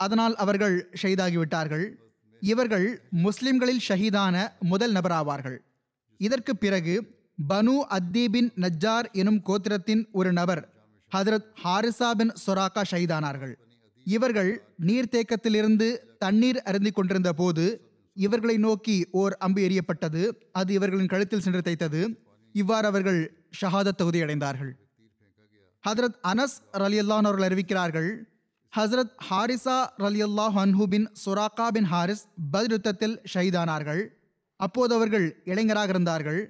அதனால் 0.00 0.34
அவர்கள் 0.36 0.76
ஷெய்தாகிவிட்டார்கள் 1.02 1.84
இவர்கள் 2.42 2.86
முஸ்லிம்களில் 3.24 3.82
ஷஹீதான 3.88 4.36
முதல் 4.70 4.92
நபராவார்கள். 4.92 5.58
இதற்கு 6.20 6.52
பிறகு 6.56 6.94
பனு 7.50 7.74
அத்தீபின் 7.96 8.48
நஜ்ஜார் 8.64 9.06
எனும் 9.12 9.40
கோத்திரத்தின் 9.48 10.02
ஒரு 10.12 10.30
நபர் 10.32 10.62
ஹதரத் 11.12 11.48
ஹாரிசா 11.64 12.10
பின் 12.10 12.32
சொராக்கா 12.46 12.82
ஷஹீதானார்கள். 12.90 13.54
இவர்கள் 14.06 14.50
நீர்த்தேக்கத்திலிருந்து 14.86 15.88
தண்ணீர் 16.18 16.60
அருந்தி 16.62 16.90
கொண்டிருந்த 16.90 17.32
போது 17.32 17.64
இவர்களை 18.16 18.56
நோக்கி 18.56 18.96
ஓர் 19.20 19.36
அம்பு 19.38 19.60
எறியப்பட்டது. 19.68 20.22
அது 20.52 20.70
இவர்களின் 20.72 21.12
கழுத்தில் 21.14 21.44
சென்று 21.46 21.62
தைத்தது 21.64 22.02
இவ்வாறு 22.54 22.86
அவர்கள் 22.86 23.20
ஷஹாதத் 23.60 24.00
தகுதி 24.00 24.20
அடைந்தார்கள் 24.22 24.72
ஹதரத் 25.84 26.18
அனஸ் 26.32 26.58
ரலியல்லான் 26.82 27.26
அவர்கள் 27.28 27.48
அறிவிக்கிறார்கள் 27.48 28.10
ஹசரத் 28.76 29.14
ஹாரிசா 29.28 29.78
ரலியல்லாஹ் 30.02 30.54
அன்ஹு 30.60 30.84
பின் 30.92 31.06
சுராக்கா 31.22 31.64
பின் 31.76 31.88
ஹாரிஸ் 31.90 32.22
பத்ர் 32.52 32.72
யுத்தத்தில் 32.74 33.16
ஷஹீதானார்கள். 33.32 34.00
அப்போது 34.60 34.92
அவர்கள் 34.98 35.26
இளைஞராக 35.50 35.92
இருந்தார்கள். 35.94 36.40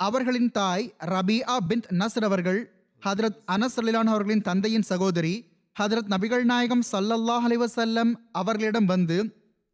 அவர்களின் 0.00 0.50
தாய் 0.58 0.84
ரபியா 1.12 1.54
பின் 1.70 1.84
நஸ்ர் 2.00 2.26
அவர்கள் 2.28 2.60
ஹதரத் 3.02 3.38
அனஸ் 3.54 3.78
ரலிலான் 3.80 4.10
அவர்களின் 4.12 4.44
தந்தையின் 4.50 4.86
சகோதரி 4.90 5.34
ஹதரத் 5.76 6.12
நபிகள் 6.14 6.44
நாயகம் 6.52 6.84
சல்லல்லாஹ் 6.92 7.46
அலிவசல்லம் 7.48 8.12
அவர்களிடம் 8.42 8.90
வந்து 8.92 9.18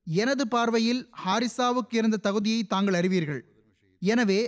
எனது 0.06 0.44
பார்வையில் 0.54 1.02
ஹாரிசாவுக்கு 1.24 1.94
இருந்த 2.02 2.22
தகுதியை 2.28 2.62
தாங்கள் 2.72 2.98
அறிவீர்கள். 3.02 3.42
எனவே 4.02 4.40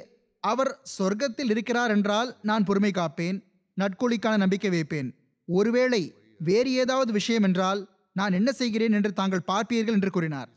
அவர் 0.44 0.72
சொர்க்கத்தில் 0.96 1.52
இருக்கிறார் 1.56 1.92
என்றால் 1.98 2.32
நான் 2.50 2.66
பொறுமை 2.70 2.94
காப்பேன் 2.94 3.38
நட்கொழிக்கான 3.76 4.36
நம்பிக்கை 4.36 4.70
வைப்பேன். 4.78 5.08
ஒருவேளை 5.48 6.02
வேறு 6.48 6.70
ஏதாவது 6.82 7.10
விஷயம் 7.18 7.46
என்றால் 7.48 7.80
நான் 8.16 8.36
என்ன 8.38 8.50
செய்கிறேன் 8.60 8.96
என்று 8.98 9.10
தாங்கள் 9.20 9.48
பார்ப்பீர்கள் 9.50 9.96
என்று 9.98 10.10
கூறினார். 10.16 10.50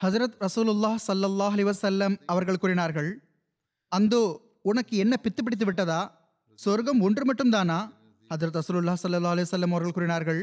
ஹசரத் 0.00 0.36
ரசூலுல்லாஹ் 0.46 0.98
சல்லல்லாஹ் 1.06 1.54
அலிவசல்லம் 1.56 2.16
அவர்கள் 2.32 2.60
கூறினார்கள் 2.62 3.10
அந்தோ 3.92 4.22
உனக்கு 4.70 4.94
என்ன 5.04 5.14
பித்து 5.24 5.40
பிடித்து 5.42 5.66
விட்டதா? 5.68 6.00
சொர்க்கம் 6.58 7.00
ஒன்று 7.06 7.24
மட்டும் 7.28 7.52
தானா 7.56 7.78
ஹசரத் 8.30 8.58
ரசூலுல்லா 8.60 8.94
சல்லா 9.02 9.32
அலிவல்லம் 9.34 9.74
அவர்கள் 9.74 9.96
கூறினார்கள் 9.96 10.40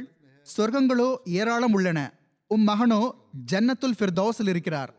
சொர்க்கங்களோ 0.47 1.09
ஏராளம் 1.39 1.75
உள்ளன. 1.77 1.99
உம் 2.51 2.65
மகனோ 2.69 3.01
ஜன்னத்துல் 3.51 3.97
ஃபிர்தௌஸில் 3.99 4.51
இருக்கிறார். 4.53 4.91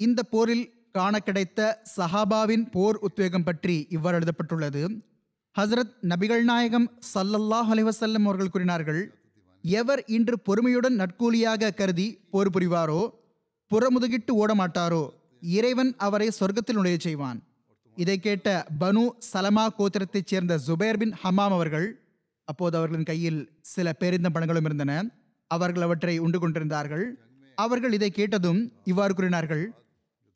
இந்த 0.00 0.20
போரில் 0.32 0.64
காண 0.96 1.14
கிடைத்த 1.18 1.60
சஹாபாவின் 1.96 2.64
போர் 2.74 2.98
உத்வேகம் 3.06 3.46
பற்றி 3.48 3.76
இவ்வாறு 3.96 4.18
எழுதப்பட்டுள்ளது. 4.18 4.82
ஹசரத் 5.56 5.92
நபிகள் 6.10 6.42
நாயகம் 6.48 6.86
சல்லல்லாஹ் 7.12 7.68
அலைவசல்லம் 7.74 8.24
அவர்கள் 8.28 8.50
கூறினார்கள் 8.54 8.98
எவர் 9.64 10.02
இன்று 10.16 10.36
பொறுமையுடன் 10.46 10.96
நட்கூலியாக 11.00 11.70
கருதி 11.74 12.06
போர் 12.32 12.50
புரிவாரோ 12.54 12.98
புறமுதுகிட்டு 13.70 14.32
ஓடமாட்டாரோ 14.40 15.04
இறைவன் 15.58 15.92
அவரை 16.06 16.28
சொர்க்கத்தில் 16.38 16.78
நுழைய 16.78 16.98
செய்வான். 17.04 17.38
இதை 17.96 18.16
கேட்ட 18.26 18.48
பனு 18.82 19.04
சலமா 19.30 19.64
கோத்திரத்தைச் 19.78 20.28
சேர்ந்த 20.32 20.58
ஜுபேர் 20.66 21.00
பின் 21.02 21.14
ஹமாம் 21.22 21.54
அவர்கள் 21.58 21.88
அப்போது 22.48 22.78
அவர்களின் 22.80 23.08
கையில் 23.12 23.40
சில 23.72 23.94
பேரிந்த 24.00 24.30
பணங்களும் 24.34 24.68
இருந்தன. 24.70 24.92
அவர்கள் 25.50 25.86
அவற்றை 25.88 26.18
உண்டு 26.26 26.40
கொண்டிருந்தார்கள். 26.44 27.06
அவர்கள் 27.58 27.96
இதை 28.00 28.10
கேட்டதும் 28.10 28.60
இவ்வாறு 28.84 29.14
கூறினார்கள் 29.14 29.64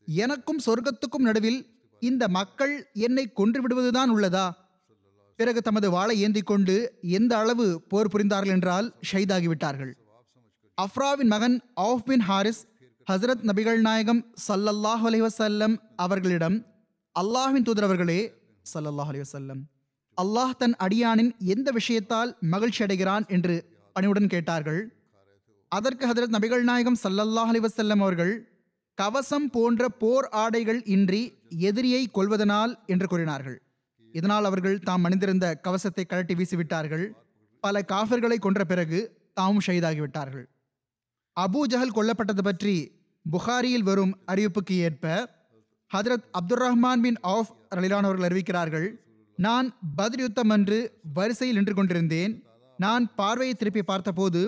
எனக்கும் 0.08 0.64
சொர்க்கத்துக்கும் 0.66 1.28
நடுவில் 1.28 1.60
இந்த 2.02 2.24
மக்கள் 2.40 2.74
என்னை 3.06 3.26
கொன்று 3.40 3.60
விடுவதுதான் 3.62 4.12
உள்ளதா? 4.16 4.46
பிறகு 5.40 5.60
தமது 5.60 5.90
வாளை 5.90 6.20
ஏந்தி 6.20 6.40
கொண்டு 6.40 6.74
எந்த 7.02 7.38
அளவு 7.38 7.82
போர் 7.88 8.08
புரிந்தார்கள் 8.08 8.54
என்றால் 8.54 8.94
ஷைதாகிவிட்டார்கள் 9.12 9.92
அஃப்ராவின் 10.78 11.28
மகன் 11.28 11.60
ஆஃப் 11.74 12.04
பின் 12.04 12.20
ஹாரிஸ் 12.20 12.66
ஹசரத் 13.06 13.44
நபிகள் 13.44 13.80
நாயகம் 13.80 14.34
சல்லல்லாஹ் 14.48 15.04
அலி 15.06 15.20
வசல்லம் 15.20 15.74
அவர்களிடம் 15.96 16.66
அல்லாஹின் 17.16 17.62
தூதர் 17.62 17.84
அவர்களே 17.84 18.32
சல்லல்லாஹ் 18.74 19.08
அலி 19.08 19.18
வசல்லம் 19.18 19.60
அல்லாஹ் 20.18 20.52
தன் 20.58 20.74
அடியானின் 20.80 21.32
எந்த 21.44 21.70
விஷயத்தால் 21.70 22.36
மகிழ்ச்சி 22.40 22.82
அடைகிறான்? 22.82 23.24
என்று 23.28 23.64
பணிவுடன் 23.92 24.26
கேட்டார்கள். 24.26 24.92
அதற்கு 25.68 26.06
ஹதரத் 26.06 26.34
நபிகள் 26.34 26.62
நாயகம் 26.62 26.98
சல்லல்லாஹ் 27.02 27.50
அலி 27.52 27.58
வசல்லம் 27.58 28.00
அவர்கள் 28.00 28.46
கவசம் 28.94 29.50
போன்ற 29.50 29.88
போர் 29.88 30.28
ஆடைகள் 30.28 30.82
இன்றி 30.84 31.32
எதிரியை 31.48 32.06
கொள்வதனால் 32.06 32.78
என்று 32.86 33.06
கூறினார்கள். 33.06 33.58
இதனால் 34.12 34.44
அவர்கள் 34.44 34.78
தாம் 34.88 35.04
அணிந்திருந்த 35.04 35.46
கவசத்தை 35.66 36.04
கழட்டி 36.04 36.34
வீசிவிட்டார்கள். 36.34 37.04
பல 37.64 37.82
காஃபர்களை 37.92 38.38
கொன்ற 38.38 38.60
பிறகு 38.64 38.98
தாமும் 39.34 39.64
ஷஹீதாகிவிட்டார்கள். 39.66 40.46
அபு 41.36 41.60
ஜஹல் 41.72 41.96
கொல்லப்பட்டது 41.96 42.42
பற்றி 42.42 42.74
புகாரியில் 43.26 43.86
வரும் 43.88 44.12
அறிவிப்புக்கு 44.32 44.76
ஏற்ப 44.86 45.06
Hazrat 45.90 46.26
Abdul 46.38 46.62
Rahman 46.64 47.02
bin 47.04 47.18
Auf 47.34 47.52
ரலிலானவர்கள் 47.76 48.26
அறிவிக்கிறார்கள் 48.28 48.88
நான் 49.38 49.66
பதில் 49.96 50.20
யுத்தம் 50.20 50.52
அன்று 50.54 50.78
வரிசையில் 51.14 51.56
நின்று 51.56 51.74
கொண்டிருந்தேன். 51.74 52.32
நான் 52.78 53.04
பார்வையை 53.14 53.54
திருப்பி 53.54 53.82
பார்த்தபோது 53.82 54.40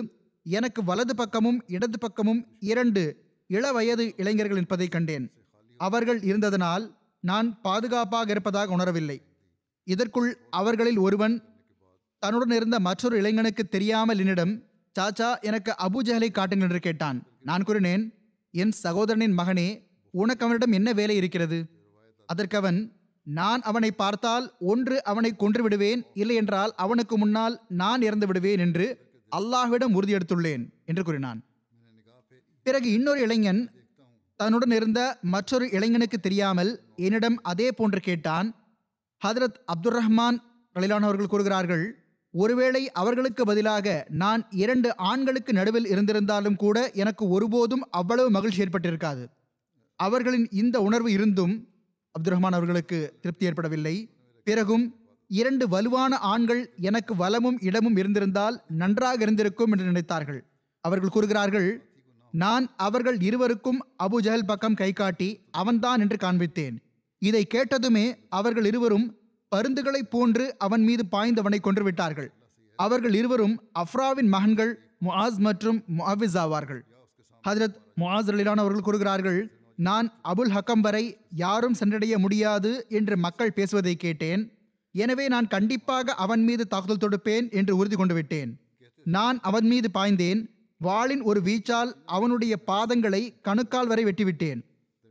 எனக்கு 0.45 0.81
வலது 0.83 1.13
பக்கமும் 1.15 1.59
இடது 1.67 1.97
பக்கமும் 1.99 2.41
இரண்டு 2.71 3.03
இளவயது 3.49 4.05
இளைஞர்கள் 4.17 4.59
இருப்பதை 4.61 4.87
கண்டேன். 4.87 5.25
அவர்கள் 5.79 6.19
இருந்ததனால் 6.31 6.85
நான் 7.23 7.47
பாதுகாப்பாக 7.61 8.31
இருப்பதாக 8.31 8.75
உணரவில்லை. 8.77 9.17
இதற்குள் 9.87 10.29
அவர்களில் 10.59 10.99
ஒருவன் 11.05 11.35
தன்னுடன் 12.23 12.55
இருந்த 12.57 12.77
மற்றொரு 12.79 13.15
இளைஞனுக்கு 13.21 13.63
தெரியாமல் 13.67 14.21
என்னிடம் 14.23 14.53
சாச்சா 14.95 15.29
எனக்கு 15.49 15.71
அபுஜஹலை 15.85 16.29
காட்டுங்கள் 16.31 16.69
என்று 16.69 16.81
கேட்டான். 16.87 17.17
நான் 17.41 17.65
கூறினேன் 17.67 18.03
என் 18.53 18.73
சகோதரனின் 18.83 19.37
மகனே 19.39 19.69
உனக்கு 20.13 20.45
அவனிடம் 20.45 20.71
என்ன 20.71 20.89
வேலை 20.93 21.15
இருக்கிறது? 21.21 21.59
அதற்கவன் 22.29 22.79
நான் 23.27 23.61
அவனை 23.61 23.89
பார்த்தால் 23.91 24.45
ஒன்று 24.71 24.95
அவனை 25.03 25.31
கொன்று 25.35 25.61
விடுவேன் 25.63 26.01
இல்லை 26.13 26.35
என்றால் 26.35 26.71
அவனுக்கு 26.75 27.15
முன்னால் 27.17 27.55
நான் 27.81 28.01
இறந்து 28.01 28.27
விடுவேன் 28.27 28.59
என்று 28.59 28.87
அல்லாஹ்விடம் 29.31 29.95
உறுதியெடுத்துள்ளேன் 29.99 30.63
என்று 30.85 31.03
கூறினான். 31.03 31.39
பிறகு 32.65 32.87
இன்னொரு 32.91 33.21
இளைஞன் 33.21 33.61
தன்னுடன் 34.39 34.71
இருந்த 34.71 34.99
மற்றொரு 35.33 35.65
இளைஞனுக்கு 35.77 36.17
தெரியாமல் 36.19 36.71
என்னிடம் 36.95 37.37
அதே 37.51 37.67
போன்று 37.71 37.99
கேட்டான். 37.99 38.47
ஹதரத் 39.23 39.59
அப்துர் 39.73 39.97
ரஹ்மான் 39.99 40.37
ரலிலானவர்கள் 40.75 41.27
கூறுகிறார்கள் 41.27 42.01
ஒருவேளை 42.33 42.91
அவர்களுக்கு 42.91 43.45
பதிலாக 43.45 44.05
நான் 44.09 44.47
இரண்டு 44.49 44.97
ஆண்களுக்கு 44.97 45.53
நடுவில் 45.53 45.85
இருந்திருந்தாலும் 45.85 46.55
கூட 46.55 46.91
எனக்கு 46.91 47.27
ஒருபோதும் 47.27 47.87
அவ்வளவு 47.91 48.29
மகிழ்ச்சி 48.29 48.63
ஏற்பட்டிருக்காது. 48.63 49.25
அவர்களின் 49.95 50.47
இந்த 50.49 50.81
உணர்வு 50.81 51.11
இருந்தும் 51.11 51.67
அப்துல் 52.11 52.33
ரஹ்மான் 52.33 52.57
அவர்களுக்கு 52.59 53.17
திருப்தி 53.21 53.45
ஏற்படவில்லை. 53.45 54.09
பிறகும் 54.43 54.85
இரண்டு 55.27 55.67
வலுவான 55.67 56.17
ஆண்கள் 56.17 56.73
எனக்கு 56.79 57.13
வலமும் 57.15 57.57
இடமும் 57.59 57.95
இருந்திருந்தால் 57.95 58.63
நன்றாக 58.67 59.21
இருந்திருக்கும் 59.21 59.71
என்று 59.71 59.85
நினைத்தார்கள். 59.85 60.41
அவர்கள் 60.81 61.09
கூறுகிறார்கள் 61.09 61.69
நான் 62.31 62.73
அவர்கள் 62.77 63.19
இருவருக்கும் 63.19 63.79
அபு 64.03 64.17
ஜஹல் 64.21 64.49
பக்கம் 64.51 64.73
கை 64.73 64.91
காட்டி 64.93 65.39
அவன்தான் 65.51 65.99
என்று 65.99 66.17
காண்பித்தேன். 66.21 66.77
இதை 67.27 67.41
கேட்டதுமே 67.53 68.05
அவர்கள் 68.37 68.67
இருவரும் 68.69 69.07
பருந்துகளைப் 69.51 70.11
போன்று 70.13 70.45
அவன் 70.65 70.83
மீது 70.87 71.03
பாய்ந்தவனை 71.11 71.59
கொன்று 71.61 71.83
விட்டார்கள் 71.87 72.29
அவர்கள் 72.79 73.15
இருவரும் 73.19 73.55
அஃப்ராவின் 73.81 74.29
மகன்கள் 74.35 74.71
முஆஸ் 75.05 75.37
மற்றும் 75.47 75.79
முஹாவிஸ் 75.97 76.37
ஆவார்கள். 76.43 76.81
ஹஜரத் 77.43 77.77
முஆஸ் 78.01 78.29
ரலிலான் 78.33 78.61
அவர்கள் 78.63 78.85
கூறுகிறார்கள் 78.87 79.39
நான் 79.87 80.07
அபுல் 80.31 80.51
ஹக்கம் 80.55 80.83
வரை 80.85 81.03
யாரும் 81.43 81.77
சென்றடைய 81.79 82.13
முடியாது 82.23 82.71
என்று 82.99 83.15
மக்கள் 83.25 83.55
பேசுவதை 83.57 83.95
கேட்டேன். 84.03 84.41
எனவே 84.95 85.25
நான் 85.33 85.51
கண்டிப்பாக 85.53 86.15
அவன் 86.23 86.43
மீது 86.47 86.63
தாக்குதல் 86.73 87.03
தொடுப்பேன் 87.03 87.45
என்று 87.59 87.73
உறுதி 87.79 87.97
கொண்டு 88.01 88.15
விட்டேன் 88.17 88.51
நான் 89.05 89.37
அவன் 89.49 89.67
மீது 89.71 89.87
பாய்ந்தேன். 89.97 90.41
வாளின் 90.81 91.23
ஒரு 91.29 91.39
வீச்சால் 91.47 91.91
அவனுடைய 92.15 92.53
பாதங்களை 92.71 93.21
கணுக்கால் 93.47 93.89
வரை 93.91 94.03
வெட்டிவிட்டேன். 94.09 94.59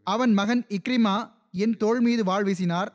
அவன் 0.07 0.33
மகன் 0.41 0.63
இக்ரிமா 0.77 1.17
என் 1.55 1.77
தோள் 1.77 2.01
மீது 2.01 2.25
வாழ் 2.25 2.47
வீசினார் 2.47 2.91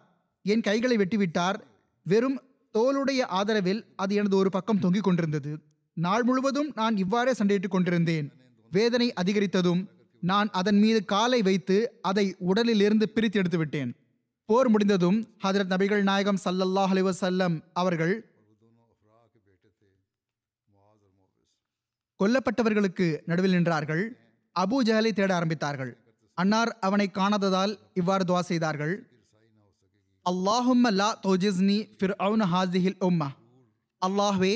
என் 0.46 0.62
கைகளை 0.62 0.98
வெட்டிவிட்டார். 0.98 1.58
வெறும் 2.06 2.42
தோளுடைய 2.74 3.22
ஆதரவில் 3.40 3.82
அது 3.96 4.16
எனது 4.16 4.36
ஒரு 4.36 4.50
பக்கம் 4.50 4.80
தொங்கிக் 4.80 5.04
கொண்டிருந்தது. 5.04 5.60
நாள் 5.94 6.24
முழுவதும் 6.24 6.72
நான் 6.76 6.98
இவ்வாறே 6.98 7.32
சண்டையிட்டுக் 7.32 7.76
கொண்டிருந்தேன். 7.76 8.32
வேதனை 8.72 9.14
அதிகரித்ததும் 9.22 9.88
நான் 10.20 10.50
அதன் 10.52 10.80
மீது 10.80 11.06
காலை 11.06 11.42
வைத்து 11.42 11.78
அதை 12.02 12.36
உடலிலிருந்து 12.38 13.10
பிரித்து 13.10 13.40
எடுத்து 13.40 13.58
விட்டேன் 13.58 13.92
போர் 14.46 14.70
முடிந்ததும் 14.70 15.20
ஹதரத் 15.44 15.72
நபிகள் 15.74 16.02
நாயகம் 16.02 16.40
சல்லல்லாஹ் 16.46 16.94
அலிவசல்லம் 16.94 17.56
அவர்கள் 17.74 18.16
கொல்லப்பட்டவர்களுக்கு 22.20 23.08
நடுவில் 23.26 23.54
நின்றார்கள். 23.54 24.04
அபூ 24.60 24.78
ஜஹலை 24.86 25.12
தேட 25.12 25.40
ஆரம்பித்தார்கள். 25.40 25.92
அன்னார் 26.38 26.72
அவனை 26.79 27.10
காணாததால் 27.13 27.74
இவ்வாறு 27.94 28.24
துவா 28.27 28.39
செய்தார்கள். 28.39 28.96
அல்லாஹும்ம 30.25 30.91
லா 31.00 31.10
தோஜிஸ்னி 31.24 31.77
ஃபிர் 31.98 32.15
அவுன் 32.25 32.44
ஹாசிஹில் 32.53 32.98
உம்மா. 33.08 33.29
அல்லாஹ்வே 34.01 34.53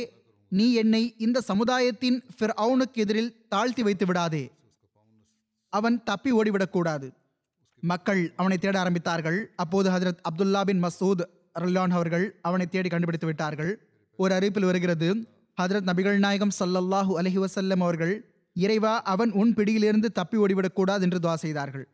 நீ 0.48 0.74
என்னை 0.74 1.04
இந்த 1.18 1.42
சமுதாயத்தின் 1.42 2.18
ஃபிர் 2.36 2.54
அவுனுக்கு 2.64 3.00
எதிரில் 3.04 3.48
தாழ்த்தி 3.48 3.84
வைத்து 3.84 4.06
விடாதே. 4.06 4.44
அவன் 5.70 6.04
தப்பி 6.04 6.32
ஓடிவிடக்கூடாது. 6.34 7.08
மக்கள் 7.84 8.34
அவனை 8.36 8.58
தேட 8.58 8.84
ஆரம்பித்தார்கள். 8.84 9.40
அப்போது 9.56 9.90
ஹஜரத் 9.90 10.24
அப்துல்லா 10.30 10.62
பின் 10.62 10.84
மசூத் 10.84 11.24
ரல்லான் 11.60 11.94
அவர்கள் 12.00 12.26
அவனை 12.42 12.66
தேடி 12.66 12.90
கண்டுபிடித்து 12.90 13.28
விட்டார்கள். 13.28 13.72
ஒரு 14.20 14.32
அறிவிப்பில் 14.36 14.70
வருகிறது 14.70 15.10
ஹஜரத் 15.58 15.88
நபிகள் 15.90 16.18
நாயகம் 16.18 16.54
சல்லல்லாஹூ 16.60 17.14
அலஹி 17.22 17.40
வசல்லம் 17.46 17.84
அவர்கள் 17.88 18.14
இறைவா 18.56 18.94
அவன் 19.14 19.32
உன் 19.42 19.52
பிடியிலிருந்து 19.58 20.10
தப்பி 20.12 20.38
ஓடிவிடக்கூடாது 20.44 21.04
என்று 21.08 21.20
துவா 21.24 21.36
செய்தார்கள். 21.44 21.86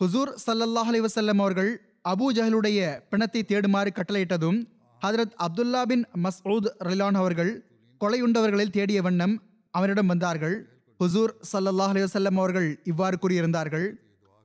ஹுசூர் 0.00 0.32
சல்லல்லாஹ் 0.46 0.88
அலைஹி 0.90 1.04
வஸல்லம் 1.06 1.40
அவர்கள் 1.44 1.70
அபூ 2.12 2.26
ஜஹலுடைய 2.38 2.80
பிணத்தை 3.10 3.40
தேடுமாறு 3.50 3.90
கட்டளையிட்டதும் 3.98 4.58
ஹதரத் 5.02 5.36
அப்துல்லா 5.46 5.82
பின் 5.90 6.04
மஸ்ஊத் 6.24 6.68
ரலிலான் 6.86 7.18
அவர்கள் 7.22 7.52
கொலையுண்டவர்களில் 8.00 8.74
தேடிய 8.76 8.98
வண்ணம் 9.06 9.34
அவனிடம் 9.74 10.10
வந்தார்கள். 10.12 10.56
ஹுசூர் 11.00 11.32
சல்லல்லாஹ் 11.52 11.92
அலைஹி 11.92 12.06
வஸல்லம் 12.06 12.38
அவர்கள் 12.42 12.68
இவ்வாறு 12.92 13.16
கூறியிருந்தார்கள் 13.22 13.86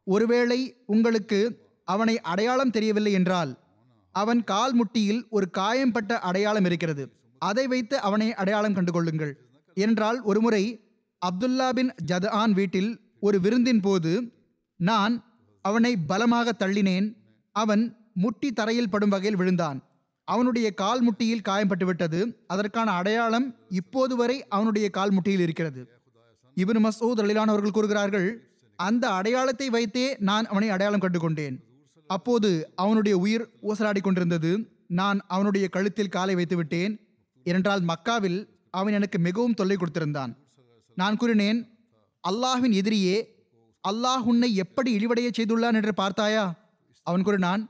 ஒருவேளை 0.07 0.59
உங்களுக்கு 0.93 1.39
அவனை 1.87 2.15
அடையாளம் 2.31 2.73
தெரியவில்லை 2.75 3.11
என்றால் 3.19 3.51
அவன் 4.15 4.41
கால் 4.43 4.73
முட்டியில் 4.79 5.21
ஒரு 5.29 5.45
காயம்பட்ட 5.59 6.11
அடையாளம் 6.29 6.67
இருக்கிறது. 6.69 7.03
அதை 7.41 7.65
வைத்து 7.73 7.95
அவனை 8.07 8.27
அடையாளம் 8.41 8.75
கண்டுகொள்ளுங்கள். 8.77 9.33
என்றால் 9.75 10.21
ஒருமுறை 10.21 10.63
அப்துல்லா 11.21 11.69
பின் 11.69 11.91
ஜதான் 12.11 12.51
வீட்டில் 12.51 12.91
ஒரு 13.19 13.39
விருந்தின் 13.39 13.79
போது 13.79 14.11
நான் 14.79 15.15
அவனை 15.61 15.97
பலமாக 15.97 16.53
தள்ளினேன். 16.59 17.07
அவன் 17.55 17.83
முட்டி 18.13 18.51
தரையில் 18.51 18.89
படும் 18.89 19.09
வகையில் 19.09 19.35
விழுந்தான். 19.35 19.79
அவனுடைய 20.23 20.71
கால் 20.71 21.01
முட்டியில் 21.01 21.45
காயம்பட்டு 21.49 21.85
விட்டது. 21.85 22.19
அதற்கான 22.47 22.91
அடையாளம் 22.91 23.55
இப்போது 23.69 24.15
வரை 24.15 24.47
அவனுடைய 24.47 24.89
கால் 24.89 25.11
முட்டியில் 25.11 25.39
இருக்கிறது. 25.39 25.81
இப்னு 26.57 26.79
மசூத் 26.85 27.21
அலிலான் 27.23 27.51
அவர்கள் 27.53 27.71
கூறுகிறார்கள் 27.71 28.49
அந்த 28.75 29.09
அடையாளத்தை 29.09 29.69
வைத்தே 29.69 30.15
நான் 30.19 30.45
அவனை 30.45 30.69
அடையாளம் 30.69 30.99
கண்டு 30.99 31.19
கொண்டேன் 31.19 31.57
அப்போது 32.07 32.71
அவனுடைய 32.75 33.17
உயிர் 33.17 33.47
ஊசலாடி 33.63 34.01
கொண்டிருந்தது. 34.01 34.51
நான் 34.87 35.19
அவனுடைய 35.27 35.67
கழுத்தில் 35.67 36.09
காலை 36.09 36.35
வைத்து 36.35 36.55
விட்டேன். 36.55 36.99
ஏனென்றால் 37.43 37.83
மக்காவில் 37.83 38.39
அவன் 38.73 38.95
எனக்கு 38.97 39.17
மிகவும் 39.27 39.57
தொல்லை 39.59 39.77
கொடுத்திருந்தான். 39.77 40.31
நான் 40.97 41.19
கூறினேன் 41.21 41.59
அல்லாஹ்வின் 42.23 42.75
எதிரியே 42.79 43.17
அல்லாஹ் 43.83 44.25
உன்னை 44.31 44.49
எப்படி 44.63 44.89
இழிவடைய 44.97 45.27
செய்துள்ளான் 45.37 45.77
என்று 45.79 45.93
பார்த்தாயா? 46.01 46.45
அவன் 47.07 47.25
கூறினான் 47.27 47.61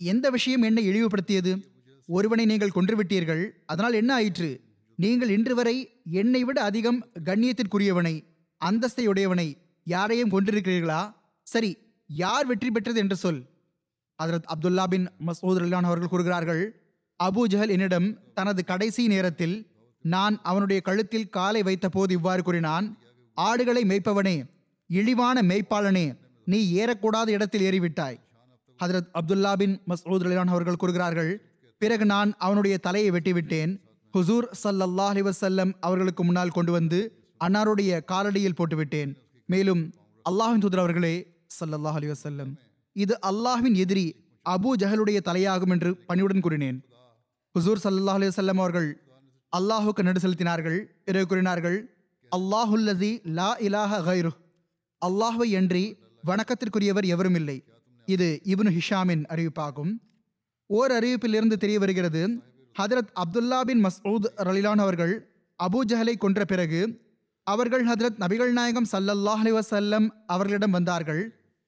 எந்த 0.00 0.26
விஷயம் 0.34 0.64
என்னை 0.68 0.82
இழிவுபடுத்தியது? 0.90 1.52
ஒருவனை 2.08 2.44
நீங்கள் 2.50 2.74
கொன்றுவிட்டீர்கள். 2.74 3.42
அதனால் 3.70 3.98
என்ன 4.00 4.10
ஆயிற்று? 4.14 4.48
நீங்கள் 4.98 5.30
இன்று 5.36 5.54
வரை 5.58 5.76
என்னை 6.20 6.40
விட 6.44 6.58
அதிகம் 6.62 6.98
கண்ணியத்திற்குரியவனை 7.28 8.12
அந்தஸ்தை 8.60 9.04
உடையவனை 9.12 9.46
யாரையும் 9.86 10.32
கொன்றிருக்கிறீர்களா? 10.34 11.00
சரி 11.46 11.70
யார் 12.10 12.46
வெற்றி 12.50 12.70
பெற்றது 12.70 12.98
என்று 13.04 13.16
சொல். 13.22 13.40
அதரத் 14.18 14.48
அப்துல்லா 14.52 14.84
பின் 14.92 15.06
மசூத் 15.26 15.60
ரலியான் 15.62 15.88
அவர்கள் 15.88 16.12
கூறுகிறார்கள் 16.12 16.62
அபூ 17.20 17.42
ஜஹல் 17.52 17.68
என்னிடம் 17.68 18.32
தனது 18.34 18.64
கடைசி 18.64 19.06
நேரத்தில் 19.06 19.70
நான் 20.04 20.40
அவனுடைய 20.42 20.80
கழுத்தில் 20.80 21.28
காலை 21.28 21.62
வைத்தபோது 21.62 22.10
இவ்வாறு 22.10 22.42
கூறினான் 22.42 22.98
ஆடுகளை 23.36 23.82
மேய்ப்பவனே 23.90 24.36
இழிவான 24.86 25.42
மேய்ப்பாளனே 25.42 26.06
நீ 26.44 26.58
ஏறக்கூடாத 26.80 27.28
இடத்தில் 27.28 27.64
ஏறிவிட்டாய். 27.68 28.16
ஹதரத் 28.80 29.08
அப்துல்லா 29.18 29.52
பின் 29.56 29.80
மசூத் 29.90 30.26
அலிலான் 30.26 30.52
அவர்கள் 30.54 30.76
கூறுகிறார்கள் 30.76 31.32
பிறகு 31.78 32.06
நான் 32.06 32.34
அவனுடைய 32.38 32.78
தலையை 32.78 33.10
வெட்டிவிட்டேன். 33.10 33.72
ஹுசூர் 34.14 34.46
சல்லல்லா 34.62 35.06
அலிவசல்லம் 35.12 35.72
அவர்களுக்கு 35.80 36.24
முன்னால் 36.24 36.48
கொண்டு 36.48 36.72
வந்து 36.72 37.00
அன்னாருடைய 37.40 38.00
காலடியில் 38.12 38.58
போட்டுவிட்டேன். 38.58 39.10
மேலும் 39.46 39.82
அல்லாஹின் 40.24 40.62
தூதர் 40.64 40.78
அவர்களே 40.78 41.14
சல்லல்லாஹ் 41.58 41.96
அலைஹி 41.98 42.12
வஸல்லம் 42.14 42.52
இது 42.92 43.14
அல்லாஹின் 43.30 43.76
எதிரி 43.84 44.06
அபூ 44.46 44.70
ஜஹலுடைய 44.82 45.18
தலையாகும் 45.28 45.72
என்று 45.74 45.90
பணியுடன் 46.08 46.40
கூறினேன். 46.40 46.78
ஹுசூர் 47.56 47.80
சல்லாஹ் 47.84 48.18
அலைஹி 48.18 48.30
வஸல்லம் 48.32 48.58
அவர்கள் 48.62 48.88
அல்லாஹுக்கு 49.52 50.02
நடு 50.06 50.20
செலுத்தினார்கள் 50.22 50.78
இறை 51.10 51.22
கூறினார்கள். 51.30 51.78
அல்லாஹுல்லதி 52.32 53.10
லா 53.38 53.50
இலாஹ 53.66 54.00
கைரு 54.08 54.32
அல்லாஹ்வை 55.02 55.48
அன்றி 55.60 55.84
வணக்கத்திற்குரியவர் 56.28 57.06
எவரும் 57.14 57.38
இல்லை. 57.40 57.56
இது 58.08 58.28
இப்னு 58.52 58.70
ஹிஷாமின் 58.76 59.24
அறிவிப்பாகும். 59.32 59.92
ஓர் 60.70 60.92
அறிவிப்பிலிருந்து 60.98 61.56
தெரிய 61.62 61.78
வருகிறது 61.84 62.22
ஹதரத் 62.76 63.10
அப்துல்லா 63.22 63.60
பின் 63.68 63.82
மசூத் 63.86 64.26
ரலிலான் 64.48 64.82
அவர்கள் 64.84 65.14
அபூ 65.60 65.80
ஜஹலை 65.90 66.14
கொன்ற 66.24 66.44
பிறகு 66.52 66.80
அவர்கள் 67.46 67.84
ஹதரத் 67.90 68.18
நபிகள் 68.22 68.52
நாயகம் 68.58 68.88
சல்லல்லாஹ் 68.92 69.42
அலி 69.44 69.52
வசல்லம் 69.60 70.06
அவர்களிடம் 70.34 70.74
வந்தார்கள். 70.78 71.22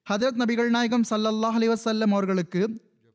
ஹதரத் 0.06 0.40
நபிகள் 0.42 0.70
நாயகம் 0.76 1.06
சல்லல்லாஹ் 1.12 1.56
அலி 1.60 1.68
வசல்லம் 1.74 2.12
அவர்களுக்கு 2.16 2.62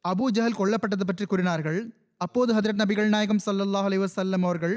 அபூ 0.06 0.28
ஜஹல் 0.38 0.58
கொல்லப்பட்டது 0.62 1.06
பற்றி 1.10 1.26
கூறினார்கள். 1.26 1.82
அப்போது 2.24 2.52
ஹதரத் 2.54 2.82
நபிகள் 2.82 3.08
நாயகம் 3.08 3.40
சல்லல்லாஹ் 3.46 3.88
அலைஹி 3.90 4.42
அவர்கள் 4.42 4.76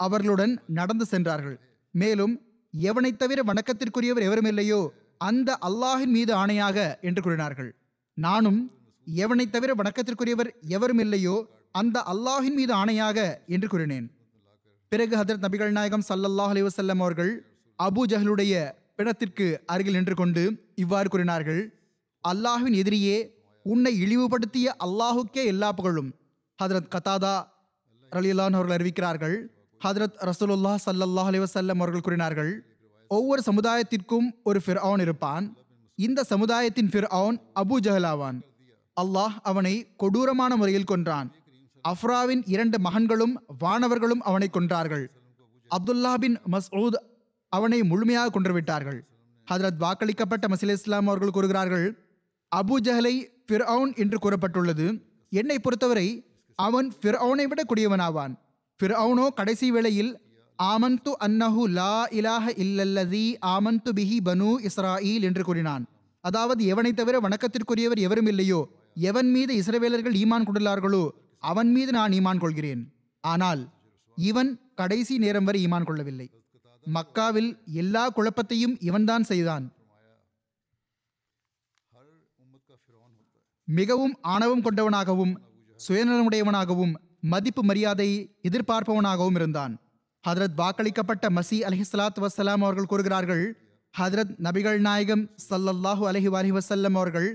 அவர்களுடன் 0.00 0.52
நடந்து 0.68 1.04
சென்றார்கள். 1.04 1.56
மேலும் 1.94 2.34
எவனைத் 2.74 3.18
தவிர 3.18 3.42
வணக்கத்திற்குரியவர் 3.42 4.26
எவரும் 4.28 4.44
இல்லையோ 4.44 4.80
அந்த 5.18 5.58
அல்லாஹின் 5.68 6.12
மீது 6.16 6.32
ஆணையாக 6.34 7.00
என்று 7.00 7.22
கூறினார்கள். 7.22 7.70
நானும் 8.14 8.60
எவனைத் 9.06 9.52
தவிர 9.52 9.74
வணக்கத்திற்குரியவர் 9.74 10.50
எவரும் 10.68 10.98
இல்லையோ 10.98 11.36
அந்த 11.72 12.04
அல்லாஹின் 12.12 12.54
மீது 12.54 12.72
ஆணையாக 12.74 13.18
என்று 13.46 13.68
கூறினேன். 13.68 14.06
பிறகு 14.92 15.16
ஹதரத் 15.16 15.44
நபிகள் 15.46 15.70
நாயகம் 15.70 16.06
சல்லல்லாஹ் 16.08 16.52
அலைஹி 16.52 16.98
அவர்கள் 16.98 17.32
அபூ 17.78 18.02
ஜஹலுடைய 18.04 18.54
பிணத்திற்கு 18.96 19.46
அருகில் 19.66 19.94
நின்று 19.94 20.14
கொண்டு 20.14 20.42
இவ்வாறு 20.74 21.08
கூறினார்கள் 21.08 21.60
அல்லாஹின் 22.24 22.78
எதிரியே 22.82 23.18
உன்னை 23.66 23.92
இழிவுபடுத்திய 24.04 24.68
அல்லாஹுக்கே 24.86 25.42
எல்லா 25.44 25.72
புகழும். 25.72 26.10
ஹதரத் 26.62 26.90
கதாதா 26.94 27.36
ரலியல்லான் 28.12 28.56
அவர்கள் 28.56 28.76
அறிவிக்கிறார்கள். 28.76 29.36
ஹதரத் 29.84 30.16
ரசூலுல்லா 30.28 30.74
ஸல்லல்லாஹு 30.86 31.30
அலிவசல்லம் 31.32 31.80
அவர்கள் 31.82 32.00
கூறினார்கள் 32.00 32.52
ஒவ்வொரு 33.08 33.42
சமுதாயத்திற்கும் 33.46 34.28
ஒரு 34.42 34.60
ஃபிர்அவுன் 34.66 35.00
இருப்பான். 35.00 35.56
இந்த 35.94 36.24
சமுதாயத்தின் 36.24 36.88
ஃபிர் 36.88 37.06
அவன் 37.18 37.40
அபு 37.60 37.76
ஜஹலாவான். 37.86 38.38
அல்லாஹ் 39.00 39.36
அவனை 39.42 39.74
கொடூரமான 39.96 40.56
முறையில் 40.56 40.84
கொன்றான். 40.84 41.28
அஃப்ராவின் 41.88 42.42
இரண்டு 42.46 42.78
மகன்களும் 42.78 43.34
வானவர்களும் 43.64 44.22
அவனை 44.30 44.48
கொன்றார்கள். 44.52 45.04
அப்துல்லா 45.70 46.14
பின் 46.14 46.38
மசூத் 46.52 46.98
அவனை 47.48 47.82
முழுமையாக 47.82 48.40
கொன்றுவிட்டார்கள். 48.40 49.00
ஹதரத் 49.48 49.80
வாக்களிக்கப்பட்ட 49.84 50.46
மசீல் 50.48 50.70
இஸ்லாம் 50.70 51.06
அவர்கள் 51.06 51.30
கூறுகிறார்கள் 51.30 51.86
அபு 52.56 52.74
ஜஹலை 52.86 53.14
ஃபிர்அவுன் 53.48 53.92
என்று 53.96 54.18
கூறப்பட்டுள்ளது. 54.24 54.86
என்னை 55.32 55.58
பொறுத்தவரை 55.58 56.08
அவன் 56.64 56.88
ஃபிர்அவுனை 57.00 57.44
விட 57.50 57.60
கொடியவனாவான். 57.70 58.32
ஃபிர்அவுனோ 58.80 59.26
கடைசி 59.38 59.68
வேளையில் 59.74 60.10
ஆமந்து 60.58 61.12
அன்னஹு 61.26 61.62
லா 61.78 61.94
இலாஹ 62.18 62.46
இல்லல்லதி 62.64 63.26
ஆமந்து 63.54 63.90
பிஹி 63.98 64.18
பனு 64.28 64.50
இஸ்ராயில் 64.68 65.26
என்று 65.28 65.42
கூறினான். 65.48 65.84
அதாவது 66.24 66.62
எவனை 66.72 66.92
தவிர 67.00 67.16
வணக்கத்திற்குரியவர் 67.26 68.00
எவரும் 68.06 68.28
இல்லையோ 68.32 68.60
எவன் 69.10 69.30
மீது 69.34 69.52
இஸ்ரவேலர்கள் 69.60 70.18
ஈமான் 70.22 70.46
கொண்டுள்ளார்களோ 70.46 71.04
அவன் 71.50 71.70
மீது 71.76 71.90
நான் 71.98 72.14
ஈமான் 72.18 72.42
கொள்கிறேன். 72.44 72.82
ஆனால் 73.24 73.62
இவன் 74.18 74.50
கடைசி 74.80 75.14
நேரம் 75.24 75.46
வரை 75.48 75.58
ஈமான் 75.66 75.88
கொள்ளவில்லை. 75.88 76.28
மக்காவில் 76.86 77.50
எல்லா 77.82 78.04
குழப்பத்தையும் 78.16 78.74
இவன்தான் 78.88 79.26
செய்தான். 79.30 79.64
மிகவும் 83.68 84.14
ஆணவம் 84.34 84.64
கொண்டவனாகவும் 84.66 85.34
சுயநலமுடையவனாகவும் 85.86 86.94
மதிப்பு 87.20 87.62
மரியாதை 87.64 88.36
எதிர்பார்ப்பவனாகவும் 88.48 89.34
இருந்தான். 89.34 89.78
ஹதரத் 90.28 90.56
வாக்களிக்கப்பட்ட 90.56 91.24
மசி 91.36 91.58
அலிஹிஸ்லாத் 91.68 92.20
வசலாம் 92.20 92.62
அவர்கள் 92.64 92.84
கூறுகிறார்கள் 92.84 93.44
ஹதரத் 93.98 94.32
நபிகள் 94.38 94.78
நாயகம் 94.78 95.30
சல்லல்லாஹு 95.48 96.02
அலஹி 96.10 96.28
அலஹி 96.30 96.58
வசல்லம் 96.58 96.96
அவர்கள் 97.00 97.28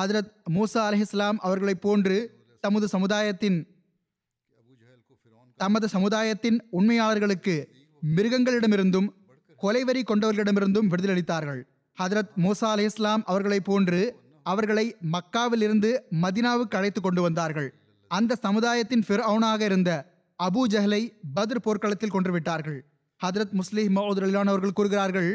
ஹதரத் 0.00 0.32
மூசா 0.50 0.80
அலிஹிஸ்லாம் 0.88 1.36
அவர்களைப் 1.36 1.80
போன்று 1.80 2.16
தமது 2.60 2.88
சமுதாயத்தின் 2.88 3.66
தமது 5.56 5.88
சமுதாயத்தின் 5.88 6.58
உண்மையாளர்களுக்கு 6.70 7.68
மிருகங்களிடமிருந்தும் 8.16 9.08
கொலைவரி 9.56 10.02
கொண்டவர்களிடமிருந்தும் 10.02 10.88
விடுதலளித்தார்கள். 10.90 11.62
ஹதரத் 11.98 12.30
மூசா 12.36 12.64
அலி 12.64 12.84
இஸ்லாம் 12.84 13.22
அவர்களைப் 13.24 13.64
போன்று 13.64 14.16
அவர்களை 14.42 14.96
மக்காவில் 15.12 15.62
இருந்து 15.62 16.04
மதினாவுக்கு 16.22 16.76
அழைத்து 16.76 17.00
கொண்டு 17.00 17.22
வந்தார்கள். 17.22 17.79
அந்த 18.10 18.38
சமுதாயத்தின் 18.42 19.04
ஃபிர்அவுனாக 19.06 19.60
இருந்த 19.60 19.90
அபூ 20.38 20.62
ஜஹலை 20.72 21.02
பத்ர் 21.36 21.64
போர்க்களத்தில் 21.64 22.14
கொன்று 22.14 22.32
விட்டார்கள் 22.32 22.78
ஹதரத் 23.20 23.52
முஸ்லிம் 23.52 23.96
மவுத் 23.96 24.20
அலிலான் 24.20 24.50
அவர்கள் 24.52 24.72
கூறுகிறார்கள் 24.72 25.30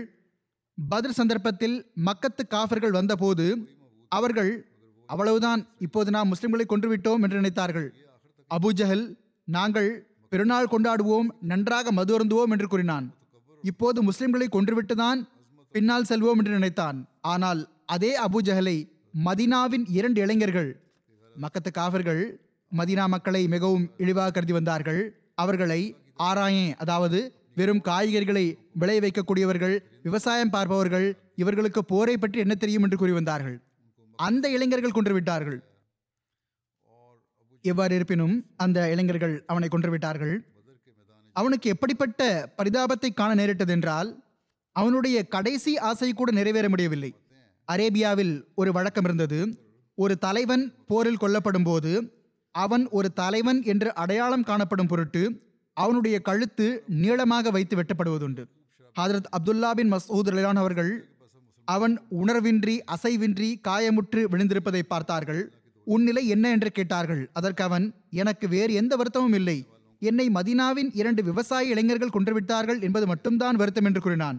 பத்ர் 0.77 1.17
சந்தர்ப்பத்தில் 1.19 1.75
மக்கத்து 2.05 2.43
காஃபர்கள் 2.47 2.91
வந்தபோது 2.91 3.45
அவர்கள் 4.11 4.51
அவ்வளவுதான் 5.09 5.61
இப்போது 5.79 6.09
நாம் 6.11 6.31
முஸ்லிம்களை 6.31 6.65
கொன்றுவிட்டோம் 6.69 7.23
என்று 7.25 7.39
நினைத்தார்கள். 7.41 7.87
அபூஜஹல் 8.51 9.05
நாங்கள் 9.47 9.89
பெருநாள் 10.31 10.71
கொண்டாடுவோம் 10.71 11.27
நன்றாக 11.41 11.91
மது 11.91 12.11
அருந்துவோம் 12.17 12.53
என்று 12.55 12.67
கூறினான். 12.67 13.07
இப்போது 13.63 13.99
முஸ்லிம்களை 14.03 14.47
கொன்றுவிட்டுதான் 14.51 15.19
பின்னால் 15.75 16.09
செல்வோம் 16.09 16.39
என்று 16.41 16.51
நினைத்தான். 16.51 16.97
ஆனால் 17.21 17.61
அதே 17.85 18.11
அபூஜஹலை 18.25 18.77
மதீனாவின் 19.25 19.85
இரண்டு 19.97 20.19
இளைஞர்கள் 20.21 20.71
மக்கத்து 21.35 21.71
காஃபர்கள் 21.71 22.23
மதீனா 22.79 23.05
மக்களை 23.13 23.41
மிகவும் 23.53 23.85
இழிவாக 24.03 24.33
கருதி 24.35 24.53
வந்தார்கள். 24.57 25.01
அவர்களை 25.43 25.81
ஆராயே 26.27 26.65
அதாவது 26.83 27.19
வெறும் 27.59 27.83
காய்கறிகளை 27.87 28.45
விளைய 28.81 28.99
வைக்கக்கூடியவர்கள் 29.03 29.75
விவசாயம் 30.07 30.53
பார்ப்பவர்கள் 30.55 31.07
இவர்களுக்கு 31.41 31.81
போரை 31.91 32.15
பற்றி 32.17 32.39
என்ன 32.45 32.55
தெரியும் 32.63 32.85
என்று 32.85 32.97
கூறி 33.01 33.13
வந்தார்கள். 33.17 33.55
அந்த 34.19 34.45
இளைஞர்கள் 34.55 34.95
கொன்று 34.97 35.13
விட்டார்கள். 35.17 35.57
எவ்வாறு 37.65 37.93
இருப்பினும் 37.97 38.35
அந்த 38.63 38.79
இளைஞர்கள் 38.93 39.35
அவனை 39.51 39.67
கொன்று 39.69 39.91
விட்டார்கள். 39.93 40.35
அவனுக்கு 41.35 41.67
எப்படிப்பட்ட 41.73 42.21
பரிதாபத்தை 42.57 43.09
காண 43.13 43.31
நேரிட்டது 43.39 43.73
என்றால் 43.75 44.09
அவனுடைய 44.75 45.17
கடைசி 45.35 45.73
ஆசை 45.89 46.09
கூட 46.13 46.29
நிறைவேற 46.37 46.65
முடியவில்லை. 46.73 47.11
அரேபியாவில் 47.67 48.33
ஒரு 48.61 48.71
வழக்கம் 48.77 49.07
இருந்தது. 49.07 49.39
ஒரு 49.97 50.13
தலைவன் 50.25 50.63
போரில் 50.89 51.21
கொல்லப்படும் 51.23 51.67
போது 51.69 51.91
அவன் 52.63 52.83
ஒரு 52.97 53.09
தலைவன் 53.13 53.59
என்று 53.63 53.89
அடையாளம் 53.93 54.47
காணப்படும் 54.49 54.89
பொருட்டு 54.91 55.23
அவனுடைய 55.77 56.15
கழுத்து 56.19 56.67
நீளமாக 57.01 57.51
வைத்து 57.55 57.75
வெட்டப்படுவதுண்டு. 57.79 58.43
ஹதரத் 58.95 59.29
அப்துல்லா 59.37 59.71
பின் 59.71 59.91
மசூத் 59.93 60.29
ரலிலான் 60.31 60.61
அவர்கள் 60.63 60.91
அவன் 61.67 61.95
உணர்வின்றி 62.21 62.75
அசைவின்றி 62.93 63.49
காயமுற்று 63.67 64.21
விழுந்திருப்பதை 64.31 64.81
பார்த்தார்கள். 64.93 65.41
உன்னிலை 65.87 66.23
என்ன 66.27 66.45
என்று 66.49 66.69
கேட்டார்கள். 66.71 67.23
அதற்கு 67.33 67.63
அவன் 67.63 67.85
எனக்கு 68.21 68.45
வேறு 68.47 68.73
எந்த 68.73 68.93
வருத்தமும் 68.95 69.33
இல்லை. 69.33 69.57
என்னை 70.01 70.25
மதீனாவின் 70.29 70.89
இரண்டு 70.93 71.21
விவசாய 71.23 71.73
இளைஞர்கள் 71.73 72.15
கொன்றுவிட்டார்கள் 72.15 72.79
என்பது 72.81 73.05
மட்டும்தான் 73.07 73.55
வருத்தம் 73.55 73.85
என்று 73.85 74.01
கூறினான். 74.01 74.37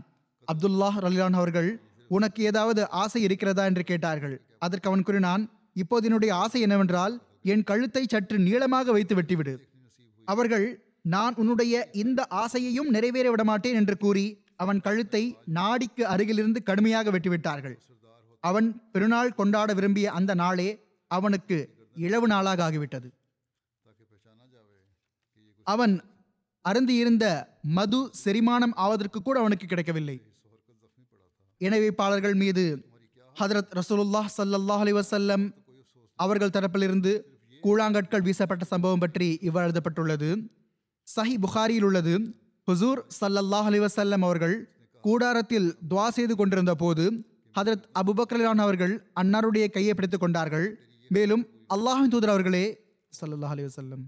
அப்துல்லாஹ் 0.48 0.98
ரலிலான் 1.04 1.38
அவர்கள் 1.40 1.70
உனக்கு 2.10 2.40
ஏதாவது 2.42 2.82
ஆசை 3.02 3.20
இருக்கிறதா 3.22 3.64
என்று 3.64 3.84
கேட்டார்கள். 3.84 4.36
அதற்கு 4.58 4.88
அவன் 4.90 5.06
கூறினான் 5.08 5.44
இப்போது 5.82 6.06
என்னுடைய 6.08 6.32
ஆசை 6.42 6.60
என்னவென்றால் 6.60 7.14
என் 7.52 7.64
கழுத்தை 7.70 8.02
சற்று 8.12 8.36
நீளமாக 8.46 8.92
வைத்து 8.96 9.14
வெட்டிவிடு. 9.18 9.54
அவர்கள் 10.28 10.66
நான் 11.14 11.34
உன்னுடைய 11.40 11.74
இந்த 12.02 12.20
ஆசையையும் 12.42 12.88
நிறைவேற 12.94 13.26
விடமாட்டேன் 13.32 13.78
என்று 13.80 13.96
கூறி 14.04 14.26
அவன் 14.62 14.80
கழுத்தை 14.86 15.22
நாடிக்கு 15.58 16.02
அருகிலிருந்து 16.12 16.60
கடுமையாக 16.68 17.10
வெட்டிவிட்டார்கள். 17.14 17.76
அவன் 18.42 18.68
பெருநாள் 18.94 19.36
கொண்டாட 19.40 19.70
விரும்பிய 19.78 20.06
அந்த 20.18 20.32
நாளே 20.42 20.68
அவனுக்கு 21.10 21.56
இழவு 22.06 22.26
நாளாக 22.32 22.60
ஆகிவிட்டது. 22.68 23.08
அவன் 25.66 25.94
அருந்தியிருந்த 26.64 27.26
மது 27.76 28.00
செரிமானம் 28.22 28.74
ஆவதற்கு 28.84 29.18
கூட 29.22 29.36
அவனுக்கு 29.42 29.66
கிடைக்கவில்லை. 29.66 30.16
இணைவைப்பாளர்கள் 31.60 32.36
மீது 32.42 32.64
ஹதரத் 33.36 33.72
ரசூலுல்லாஹ் 33.80 34.28
சல்லாஹ் 34.38 34.82
அலி 34.84 34.92
வசல்லம் 34.98 35.44
அவர்கள் 36.18 36.54
தரப்பிலிருந்து 36.56 37.12
கூழாங்கற்கள் 37.66 38.24
வீசப்பட்ட 38.28 38.64
சம்பவம் 38.72 39.02
பற்றி 39.04 39.28
இவ்வாறு 39.48 39.68
எழுதப்பட்டுள்ளது. 39.68 40.30
சஹி 41.08 41.36
புகாரியில் 41.44 41.86
உள்ளது 41.88 42.14
ஹுசூர் 42.68 43.00
சல்லல்லாஹ் 43.20 43.68
அலிவசல்லம் 43.70 44.24
அவர்கள் 44.28 44.56
கூடாரத்தில் 45.04 45.68
துவா 45.90 46.06
செய்து 46.16 46.34
கொண்டிருந்த 46.38 46.72
போது 46.82 47.04
ஹதரத் 47.54 47.84
அபுபக்ரலான் 48.00 48.62
அவர்கள் 48.64 48.94
அன்னாருடைய 49.20 49.66
கையை 49.74 49.92
பிடித்துக் 49.98 50.22
கொண்டார்கள். 50.24 50.66
மேலும் 51.10 51.42
அல்லாஹின் 51.74 52.12
தூதர் 52.14 52.32
அவர்களே 52.34 52.64
சல்லல்லாஹ் 53.12 53.52
அலைஹி 53.54 53.68
வஸல்லம் 53.68 54.02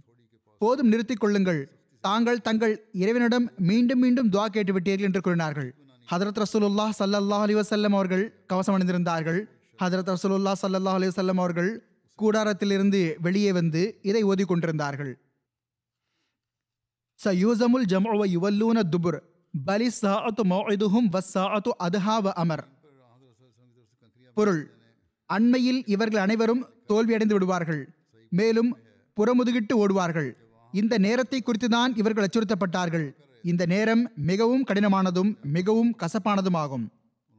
போதும் 0.60 0.90
நிறுத்திக் 0.92 1.22
கொள்ளுங்கள். 1.22 1.60
தாங்கள் 2.04 2.40
தங்கள் 2.48 2.74
இறைவனிடம் 3.02 3.46
மீண்டும் 3.68 4.00
மீண்டும் 4.04 4.28
துவா 4.34 4.46
கேட்டு 4.56 4.72
விட்டீர்கள் 4.76 5.08
என்று 5.08 5.22
கூறினார்கள். 5.26 5.70
ஹதரத் 6.08 6.40
ரசூலுல்லாஹ் 6.44 6.92
சல்லல்லாஹ் 7.00 7.44
அலைஹி 7.46 7.58
வஸல்லம் 7.60 7.94
அவர்கள் 7.98 8.24
கவசம் 8.50 8.76
அணிந்திருந்தார்கள். 8.76 9.40
ஹதரத் 9.82 10.10
ரசூலுல்லாஹ் 10.14 10.58
சல்லல்லாஹ் 10.64 10.98
அலைஹி 10.98 11.12
வஸல்லம் 11.12 11.40
அவர்கள் 11.44 11.70
கூடாரத்திலிருந்து 12.20 13.14
வெளியே 13.20 13.52
வந்து 13.52 13.98
இதை 14.02 14.22
ஓதி 14.22 14.44
கொண்டிருந்தார்கள் 14.44 15.12
சயூசமுல் 17.24 17.86
ஜம்உ 17.92 18.26
யுவல்லூன 18.34 18.82
துபுர் 18.92 19.18
பலி 19.64 19.88
சாஅத்து 20.02 20.42
மௌஇதுஹும் 20.52 21.08
வஸ்ஸாஅத்து 21.14 21.70
அதஹா 21.86 22.16
அமர். 22.42 22.64
பொருள் 24.34 24.62
அண்மையில் 25.26 25.80
இவர்கள் 25.86 26.20
அனைவரும் 26.20 26.66
தோல்வியடைந்து 26.88 27.32
விடுவார்கள் 27.32 27.80
மேலும் 28.28 28.76
புறமுதுகிட்டு 29.16 29.74
ஓடுவார்கள். 29.74 30.30
இந்த 30.72 30.98
நேரத்தை 30.98 31.42
குறித்துதான் 31.42 31.96
இவர்கள் 31.96 32.26
அச்சுறுத்தப்பட்டார்கள். 32.26 33.06
இந்த 33.42 33.66
நேரம் 33.66 34.12
மிகவும் 34.16 34.64
கடினமானதும் 34.64 35.30
மிகவும் 35.42 35.96
கசப்பானதுமாகும். 36.02 36.86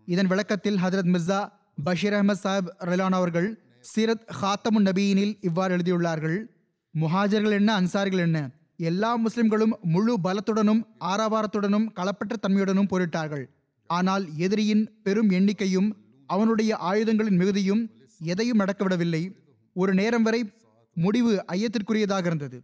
இதன் 0.05 0.27
விளக்கத்தில் 0.27 0.75
ஹதரத் 0.75 1.11
மிர்சா 1.13 1.39
பஷீர் 1.85 2.13
அஹமத் 2.13 2.43
சாஹிப் 2.43 2.69
ரலான் 2.79 3.17
அவர்கள் 3.19 3.49
சீரத் 3.83 4.25
ஹாத்தமு 4.39 4.79
நபியினில் 4.87 5.33
இவ்வாறு 5.41 5.71
எழுதியுள்ளார்கள் 5.77 6.37
முஹாஜர்கள் 6.95 7.51
என்ன 7.51 7.69
அன்சாரிகள் 7.81 8.23
என்ன? 8.25 8.39
எல்லா 8.77 9.11
முஸ்லிம்களும் 9.15 9.73
முழு 9.93 10.13
பலத்துடனும் 10.23 10.81
ஆரவாரத்துடனும் 10.99 11.87
களப்பற்ற 11.95 12.33
தன்மையுடனும் 12.41 12.89
போரிட்டார்கள். 12.91 13.45
ஆனால் 13.89 14.25
எதிரியின் 14.37 14.83
பெரும் 15.03 15.29
எண்ணிக்கையும் 15.29 15.89
அவனுடைய 16.27 16.71
ஆயுதங்களின் 16.77 17.37
மிகுதியும் 17.37 17.83
எதையும் 18.31 18.59
நடக்கவிடவில்லை 18.59 19.23
ஒரு 19.75 19.93
நேரம் 19.93 20.23
வரை 20.23 20.41
முடிவு 20.93 21.43
ஐயத்திற்குரியதாக 21.53 22.25
இருந்தது. 22.25 22.57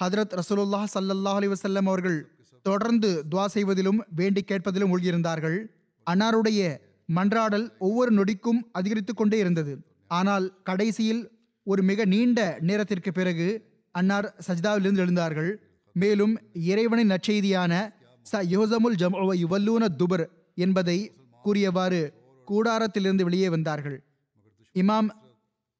ஹதரத் 0.00 0.36
ரசூலுல்லாஹ் 0.40 0.88
சல்லல்லாஹ் 0.94 1.38
அலி 1.40 1.46
வசல்லம் 1.46 1.88
அவர்கள் 1.90 2.18
தொடர்ந்து 2.62 3.10
துவா 3.30 3.46
செய்வதிலும் 3.46 4.00
வேண்டி 4.10 4.44
கேட்பதிலும் 4.48 4.90
மூழ்கியிருந்தார்கள். 4.92 5.58
அன்னாருடைய 6.06 6.60
மன்றாடல் 7.08 7.66
ஒவ்வொரு 7.78 8.10
நொடிக்கும் 8.18 8.60
அதிகரித்து 8.72 9.14
கொண்டே 9.14 9.38
இருந்தது. 9.38 9.74
ஆனால் 10.10 10.46
கடைசியில் 10.68 11.22
ஒரு 11.66 11.82
மிக 11.90 12.04
நீண்ட 12.14 12.40
நேரத்திற்கு 12.68 13.10
பிறகு 13.12 13.48
அன்னார் 13.94 14.28
சஜிதாவிலிருந்து 14.46 15.02
எழுந்தார்கள். 15.04 15.50
மேலும் 15.96 16.34
இறைவனின் 16.70 17.12
நற்செய்தியான 17.14 17.72
ச 18.26 18.40
யோசமுல் 18.54 18.96
ஜம்உ 19.02 19.32
யுவல்லூன 19.42 19.88
துபர் 20.00 20.24
என்பதை 20.66 20.98
கூறியவாறு 21.44 22.00
கூடாரத்திலிருந்து 22.48 23.26
வெளியே 23.28 23.48
வந்தார்கள். 23.54 23.96
இமாம் 24.74 25.08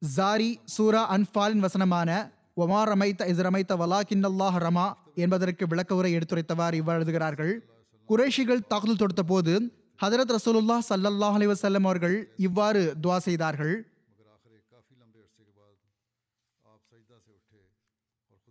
ஜாரி 0.02 0.50
சூரா 0.74 1.02
அன்ஃபாலின் 1.14 1.64
வசனமான 1.66 2.10
ஒமா 2.64 2.80
ரமைத்த 2.90 3.28
இஸ் 3.32 3.42
ரமைத்த 3.46 3.72
வலாக்கின்னல்லாஹ் 3.82 4.58
ரமா 4.66 4.86
என்பதற்கு 5.24 5.64
விளக்க 5.72 5.94
உரை 5.94 6.10
எடுத்துரைத்தவாறு 6.16 6.76
இவ்வாறு 6.80 6.98
எழுதுகிறார்கள். 7.00 7.52
தாக்குதல் 8.72 9.00
தொடுத்த 9.02 9.22
போது 9.32 9.54
ஹதரத் 10.02 10.32
ரசூலுல்லா 10.36 10.76
சல்லல்லாஹ் 10.90 11.36
அலி 11.38 11.46
வசல்லம் 11.52 11.86
அவர்கள் 11.88 12.16
இவ்வாறு 12.46 12.82
துவா 13.02 13.18
செய்தார்கள். 13.26 13.74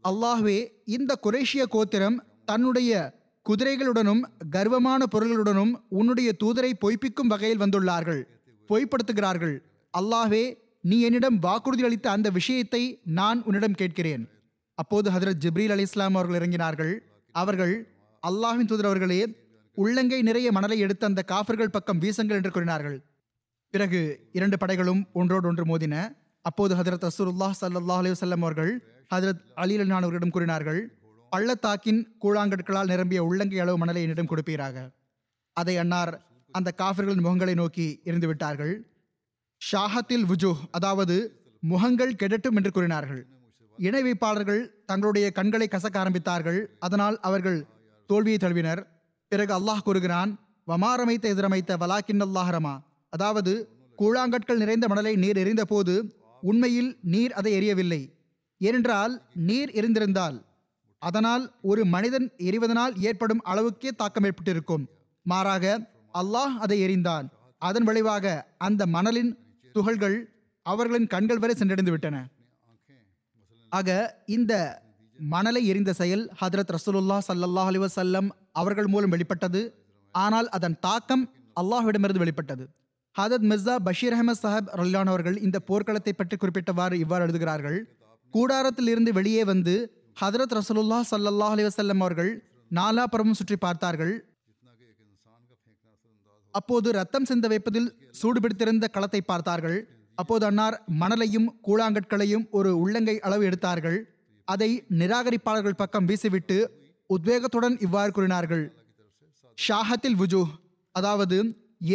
அல்லாஹ்வே 0.09 0.57
இந்த 0.85 1.11
குரேஷிய 1.25 1.63
கோத்திரம் 1.75 2.17
தன்னுடைய 2.45 2.91
குதிரைகளுடனும் 3.45 4.21
கர்வமான 4.49 5.05
பொருள்களுடனும் 5.13 5.71
உன்னுடைய 5.89 6.29
தூதரை 6.43 6.71
பொய்ப்பிக்கும் 6.83 7.31
வகையில் 7.33 7.61
வந்துள்ளார்கள். 7.63 8.21
பொய்ப்படுத்துகிறார்கள். 8.69 9.55
அல்லாஹ்வே 9.97 10.43
நீ 10.81 10.97
என்னிடம் 11.01 11.39
வாக்குறுதி 11.39 11.83
அளித்த 11.83 12.07
அந்த 12.11 12.29
விஷயத்தை 12.29 12.99
நான் 13.19 13.43
உன்னிடம் 13.43 13.79
கேட்கிறேன். 13.81 14.23
அப்போது 14.75 15.07
ஹதரத் 15.11 15.41
ஜிப்ரீல் 15.43 15.73
அலி 15.75 15.81
இஸ்லாம் 15.81 16.15
அவர்கள் 16.15 16.37
இறங்கினார்கள். 16.39 16.93
அவர்கள் 17.31 17.73
அல்லாஹ்வின் 18.23 18.69
தூதர் 18.71 18.85
அவர்களே 18.85 19.21
உள்ளங்கை 19.77 20.21
நிறைய 20.21 20.47
மணலை 20.51 20.79
எடுத்து 20.79 21.05
அந்த 21.05 21.21
காஃபர்கள் 21.21 21.69
பக்கம் 21.69 22.01
வீசுங்கள் 22.01 22.39
என்று 22.39 22.51
கூறினார்கள். 22.51 22.97
பிறகு 23.73 24.29
இரண்டு 24.31 24.57
படைகளும் 24.61 25.01
ஒன்றோடு 25.13 25.47
ஒன்று 25.47 25.63
மோதின. 25.71 25.95
அப்போது 26.41 26.73
ஹதரத் 26.75 27.05
ரசூலுல்லாஹ் 27.09 27.55
சல்லாஹ் 27.61 28.01
அலி 28.01 28.11
வல்லம் 28.11 28.43
அவர்கள் 28.45 28.73
ஹதரத் 29.13 29.41
அலி 29.55 29.77
அலினான் 29.77 30.05
அவர்களிடம் 30.05 30.29
கூறினார்கள் 30.29 30.97
பள்ளத்தாக்கின் 31.29 32.17
கூழாங்கற்களால் 32.21 32.85
நிரம்பிய 32.85 33.23
உள்ளங்கை 33.23 33.59
அளவு 33.59 33.77
மணலை 33.77 34.01
என்னிடம் 34.01 34.29
கொடுப்பீராக. 34.31 34.93
அதை 35.53 35.77
அன்னார் 35.77 36.21
அந்த 36.51 36.71
காஃபர்களின் 36.71 37.25
முகங்களை 37.25 37.53
நோக்கி 37.53 37.99
இருந்து 38.03 38.27
விட்டார்கள். 38.27 38.85
ஷாஹத்தில் 39.71 40.25
வுஜூஹ் 40.29 40.61
அதாவது 40.71 41.41
முகங்கள் 41.59 42.13
கெடட்டும் 42.13 42.55
என்று 42.55 42.71
கூறினார்கள். 42.71 43.25
இணை 43.77 44.01
வைப்பாளர்கள் 44.03 44.69
தங்களுடைய 44.85 45.31
கண்களை 45.31 45.67
கசக்க 45.71 45.95
ஆரம்பித்தார்கள். 46.03 46.65
அதனால் 46.79 47.19
அவர்கள் 47.19 47.65
தோல்வியை 48.07 48.37
தழுவினர். 48.37 48.87
பிறகு 49.27 49.53
அல்லாஹ் 49.59 49.85
கூறுகிறான் 49.85 50.39
வமாரமைத்த 50.67 51.25
எதிரமைத்த 51.33 51.77
வலாக்கின் 51.77 52.21
அல்லாஹரமா 52.21 52.79
அதாவது 53.09 53.69
கூழாங்கற்கள் 53.99 54.55
நிறைந்த 54.55 54.87
மணலை 54.87 55.15
நீர் 55.15 55.37
எறிந்தபோது 55.37 56.11
உண்மையில் 56.41 56.97
நீர் 57.01 57.33
அதை 57.33 57.53
எரியவில்லை. 57.53 58.12
ஏனென்றால் 58.67 59.13
நீர் 59.47 59.71
எரிந்திருந்தால். 59.79 60.37
அதனால் 61.01 61.43
ஒரு 61.69 61.81
மனிதன் 61.93 62.27
எரிவதனால் 62.49 62.93
ஏற்படும் 63.09 63.41
அளவுக்கே 63.51 63.91
தாக்கம் 64.01 64.25
ஏற்பட்டிருக்கும். 64.27 64.83
மாறாக 65.25 65.65
அல்லாஹ் 66.21 66.55
அதை 66.65 66.77
எறிந்தான் 66.85 67.27
அதன் 67.61 67.85
விளைவாக 67.89 68.25
அந்த 68.67 68.81
மணலின் 68.95 69.31
துகள்கள் 69.75 70.17
அவர்களின் 70.65 71.11
கண்கள் 71.13 71.41
வரை 71.43 71.53
சென்றடைந்து 71.59 71.93
விட்டன 71.93 72.17
ஆக 73.71 73.89
இந்த 74.37 74.53
மணலை 75.19 75.61
எரிந்த 75.71 75.91
செயல் 75.99 76.23
ஹதரத் 76.41 76.73
ரசூலுல்லா 76.75 77.17
ஸல்லல்லாஹு 77.27 77.69
அலி 77.71 77.79
வசல்லம் 77.83 78.27
அவர்கள் 78.61 78.89
மூலம் 78.93 79.13
வெளிப்பட்டது. 79.13 79.61
ஆனால் 80.15 80.47
அதன் 80.57 80.77
தாக்கம் 80.85 81.23
அல்லாஹ்விடமிருந்து 81.61 82.23
வெளிப்பட்டது. 82.23 82.63
ஹதரத் 83.15 83.47
மிர்சா 83.51 83.75
பஷீர் 83.87 84.15
அஹமத் 84.17 84.41
சாஹிப் 84.43 84.69
ரல்லான் 84.79 85.11
அவர்கள் 85.13 85.37
இந்த 85.47 85.57
போர்க்களத்தை 85.69 86.13
பற்றி 86.13 86.35
குறிப்பிட்டவாறு 86.37 86.95
இவ்வாறு 87.03 87.25
எழுதுகிறார்கள். 87.27 87.79
கூடாரத்தில் 88.35 88.89
இருந்து 88.93 89.11
வெளியே 89.17 89.43
வந்து 89.51 89.73
ஹதரத் 90.21 90.55
ரசூலுல்லா 90.57 90.99
ஸல்லல்லாஹு 91.11 91.55
அலி 91.55 91.63
வசல்லம் 91.67 92.01
அவர்கள் 92.03 92.31
நாலாபுரமும் 92.71 93.39
சுற்றி 93.39 93.57
பார்த்தார்கள். 93.65 94.13
அப்போது 96.53 96.87
ரத்தம் 96.97 97.27
சிந்த 97.29 97.45
வைப்பதில் 97.51 97.89
சூடுபிடித்திருந்த 98.19 98.85
களத்தை 98.95 99.21
பார்த்தார்கள். 99.31 99.77
அப்போது 100.17 100.43
அன்னார் 100.49 100.75
மணலையும் 101.01 101.47
கூழாங்கற்களையும் 101.67 102.45
ஒரு 102.57 102.71
உள்ளங்கை 102.83 103.15
அளவு 103.27 103.43
எடுத்தார்கள். 103.49 103.97
அதை 104.47 104.69
நிராகரிப்பாளர்கள் 104.99 105.79
பக்கம் 105.81 106.07
வீசிவிட்டு 106.09 106.57
உத்வேகத்துடன் 107.09 107.75
இவ்வாறு 107.85 108.11
கூறினார்கள். 108.17 108.65
ஷாஹத்தில் 109.57 110.17
வுஜூ 110.21 110.41
அதாவது 110.95 111.37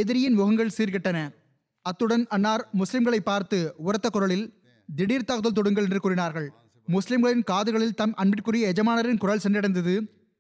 எதிரியின் 0.01 0.38
முகங்கள் 0.38 0.74
சீர்கெட்டன. 0.77 1.18
அத்துடன் 1.87 2.24
அன்னார் 2.37 2.62
முஸ்லிம்களை 2.81 3.20
பார்த்து 3.31 3.59
உரத்த 3.87 4.09
குரலில் 4.16 4.46
திடீர் 4.88 5.27
தாக்குதல் 5.29 5.57
தொடுங்கள் 5.59 5.87
என்று 5.87 6.01
கூறினார்கள். 6.01 6.48
முஸ்லிம்களின் 6.88 7.42
காதுகளில் 7.42 7.94
தம் 7.94 8.14
அன்பிற்குரிய 8.14 8.72
எஜமானரின் 8.72 9.20
குரல் 9.22 9.42
சென்றடைந்தது. 9.44 9.94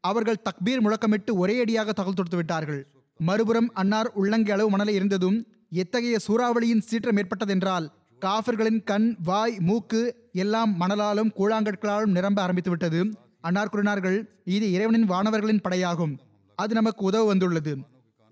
அவர்கள் 0.04 0.42
தக்பீர் 0.46 0.82
முழக்கமிட்டு 0.84 1.32
ஒரே 1.32 1.60
அடியாக 1.60 1.92
தகவல் 1.92 2.14
தொடுத்து 2.14 2.36
விட்டார்கள். 2.36 2.80
மறுபுறம் 3.20 3.68
அன்னார் 3.72 4.10
உள்ளங்கை 4.14 4.52
அளவு 4.54 4.70
மணலை 4.70 4.94
இருந்ததும் 4.94 5.38
எத்தகைய 5.82 6.18
சூறாவளியின் 6.26 6.84
சீற்றம் 6.88 7.16
ஏற்பட்டதென்றால் 7.16 7.86
காஃபர்களின் 8.22 8.80
கண் 8.82 9.08
வாய் 9.22 9.56
மூக்கு 9.58 10.02
எல்லாம் 10.32 10.72
மணலாலும் 10.80 11.32
கூழாங்கற்களாலும் 11.38 12.14
நிரம்ப 12.16 12.38
ஆரம்பித்து 12.42 12.70
விட்டது 12.70 13.00
அன்னார் 13.40 13.72
கூறினார்கள் 13.72 14.18
இது 14.44 14.66
இறைவனின் 14.72 15.10
வானவர்களின் 15.10 15.64
படையாகும். 15.64 16.14
அது 16.58 16.72
நமக்கு 16.74 17.02
உதவு 17.04 17.26
வந்துள்ளது. 17.26 17.72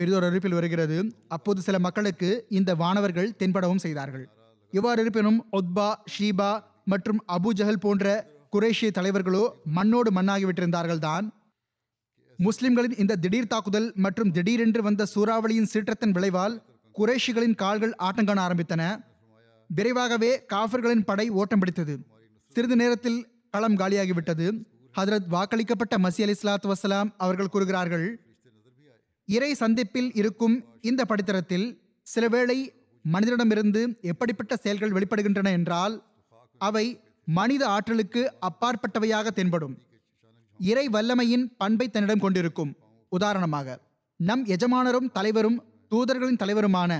பெரிதொரு 0.01 0.27
அறிவிப்பில் 0.29 0.57
வருகிறது 0.59 0.97
அப்போது 1.29 1.61
சில 1.61 1.77
மக்களுக்கு 1.79 2.31
இந்த 2.49 2.71
வானவர்கள் 2.75 3.35
தென்படவும் 3.39 3.85
செய்தார்கள். 3.85 4.25
இவ்வாறு 4.73 5.03
இருப்பினும் 5.03 5.39
ஒத்பா 5.59 5.89
ஷீபா 6.15 6.51
மற்றும் 6.85 7.21
அபு 7.37 7.51
ஜஹல் 7.59 7.83
போன்ற 7.85 8.07
குரேஷிய 8.55 8.91
தலைவர்களோ 8.91 9.45
மண்ணோடு 9.77 10.11
மண்ணாகிவிட்டிருந்தார்கள் 10.11 10.99
தான் 10.99 11.27
முஸ்லிம்களின் 12.39 12.97
இந்த 13.03 13.17
திடீர் 13.17 13.53
தாக்குதல் 13.53 13.89
மற்றும் 14.05 14.31
திடீரென்று 14.31 14.81
வந்த 14.83 15.07
சூறாவளியின் 15.15 15.71
சீற்றத்தின் 15.73 16.15
விளைவால் 16.17 16.55
குரேஷிகளின் 16.95 17.57
கால்கள் 17.63 17.95
ஆட்டங்காண 18.07 18.39
ஆரம்பித்தன. 18.47 18.83
விரைவாகவே 19.71 20.31
காஃபர்களின் 20.53 21.05
படை 21.05 21.27
ஓட்டம் 21.41 21.61
பிடித்தது. 21.61 21.95
சிறிது 22.57 22.77
நேரத்தில் 22.77 23.19
களம் 23.55 23.79
காலியாகிவிட்டது. 23.81 24.47
ஹதரத் 24.95 25.29
வாக்களிக்கப்பட்ட 25.35 25.95
மசி 26.05 26.23
அலி 26.25 26.35
இஸ்லாத்து 26.37 26.69
வசலாம் 26.73 27.09
அவர்கள் 27.25 27.53
கூறுகிறார்கள் 27.55 28.07
இறை 29.29 29.51
சந்திப்பில் 29.55 30.11
இருக்கும் 30.21 30.57
இந்த 30.91 31.05
படித்தரத்தில் 31.11 31.67
சிலவேளை 32.07 32.59
மனிதனிடமிருந்து 33.15 33.83
எப்படிப்பட்ட 34.11 34.53
செயல்கள் 34.57 34.95
வெளிப்படுகின்றன 34.97 35.51
என்றால் 35.59 35.95
அவை 36.61 36.87
மனித 37.29 37.63
ஆற்றலுக்கு 37.75 38.23
அப்பாற்பட்டவையாக 38.49 39.27
தென்படும். 39.39 39.75
இறை 40.61 40.87
வல்லமையின் 40.89 41.47
பண்பை 41.61 41.87
தன்னிடம் 41.89 42.23
கொண்டிருக்கும். 42.25 42.73
உதாரணமாக 43.13 43.79
நம் 44.21 44.45
எஜமானரும் 44.55 45.11
தலைவரும் 45.13 45.59
தூதர்களின் 45.91 46.41
தலைவருமான 46.43 46.93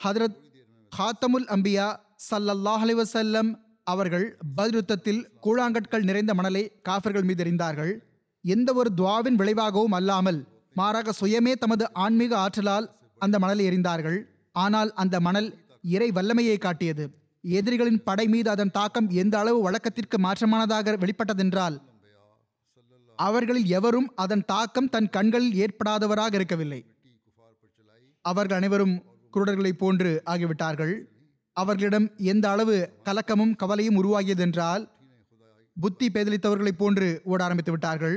ஹதரத் 0.00 0.38
ஹாத்தமுல் 0.92 1.46
அம்பியா 1.54 1.88
சல்லல்லாஹ் 2.30 2.82
அலிவசல்லம் 2.86 3.50
அவர்கள் 3.92 4.26
பதிருத்தத்தில் 4.56 5.22
கூழாங்கற்கள் 5.44 6.06
நிறைந்த 6.08 6.32
மணலை 6.34 6.62
காஃபர்கள் 6.82 7.26
மீது 7.28 7.42
எறிந்தார்கள். 7.44 7.92
எந்த 8.44 8.68
ஒரு 8.72 8.90
துவாவின் 8.96 9.38
விளைவாகவும் 9.40 9.96
அல்லாமல் 9.98 10.40
மாறாக 10.76 11.12
சுயமே 11.20 11.54
தமது 11.62 11.84
ஆன்மீக 12.04 12.32
ஆற்றலால் 12.44 12.86
அந்த 13.18 13.36
மணலை 13.38 13.64
எறிந்தார்கள். 13.70 14.18
ஆனால் 14.52 14.90
அந்த 15.02 15.16
மணல் 15.26 15.48
இறை 15.94 16.08
வல்லமையை 16.10 16.56
காட்டியது. 16.58 17.04
எதிரிகளின் 17.44 18.02
படை 18.02 18.26
மீது 18.28 18.48
அதன் 18.50 18.74
தாக்கம் 18.78 19.08
எந்த 19.22 19.34
அளவு 19.38 19.58
வழக்கத்திற்கு 19.62 20.16
மாற்றமானதாக 20.26 20.94
வெளிப்பட்டதென்றால் 21.04 21.76
அவர்களில் 23.18 23.68
எவரும் 23.78 24.08
அதன் 24.14 24.44
தாக்கம் 24.44 24.88
தன் 24.88 25.08
கண்களில் 25.08 25.56
ஏற்படாதவராக 25.62 26.34
இருக்கவில்லை. 26.34 26.80
அவர்கள் 28.24 28.58
அனைவரும் 28.58 28.94
குருடர்களைப் 29.34 29.80
போன்று 29.82 30.10
ஆகிவிட்டார்கள். 30.32 30.94
அவர்களிடம் 31.56 32.06
எந்த 32.32 32.46
அளவு 32.50 32.76
கலக்கமும் 33.04 33.54
கவலையும் 33.56 33.98
உருவாகியதென்றால் 34.02 34.84
புத்தி 35.76 36.06
பேதலித்தவர்களைப் 36.14 36.80
போன்று 36.82 37.08
ஓட 37.24 37.40
ஆரம்பித்து 37.44 37.72
விட்டார்கள். 37.74 38.16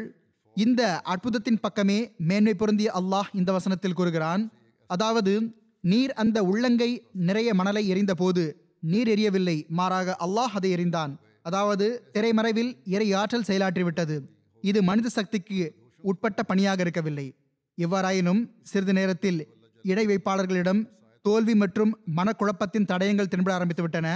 இந்த 0.58 0.82
அற்புதத்தின் 1.14 1.60
பக்கமே 1.60 2.00
மேன்மை 2.30 2.54
பொருந்திய 2.54 2.92
அல்லாஹ் 3.00 3.30
இந்த 3.34 3.52
வசனத்தில் 3.52 3.98
கூறுகிறான். 4.00 4.44
அதாவது 4.90 5.34
நீர் 5.92 6.14
அந்த 6.22 6.38
உள்ளங்கை 6.44 6.92
நிறைய 7.28 7.50
மணலை 7.54 7.82
எறிந்தபோது 7.94 8.44
நீர் 8.92 9.10
எரியவில்லை 9.14 9.58
மாறாக 9.80 10.16
அல்லாஹ் 10.26 10.54
அதை 10.58 10.70
எறிந்தான். 10.76 11.12
அதாவது 11.42 11.88
திரைமறைவில் 12.14 12.72
இறை 12.96 13.08
ஆற்றல் 13.14 13.48
செயலாற்றிவிட்டது. 13.50 14.16
இது 14.64 14.80
மனித 14.84 15.08
சக்திக்கு 15.10 15.76
உட்பட்ட 16.02 16.44
பணியாக 16.44 16.82
இருக்கவில்லை. 16.82 17.28
எவ்வாறாயினும் 17.78 18.42
சிறிது 18.62 18.94
நேரத்தில் 18.94 19.40
இடை 19.84 20.06
வைப்பாளர்களிடம் 20.06 20.82
தோல்வி 21.22 21.56
மற்றும் 21.56 21.92
மனக்குழப்பத்தின் 22.18 22.90
தடயங்கள் 22.92 23.32
தென்பட 23.34 23.54
ஆரம்பித்துவிட்டன. 23.58 24.08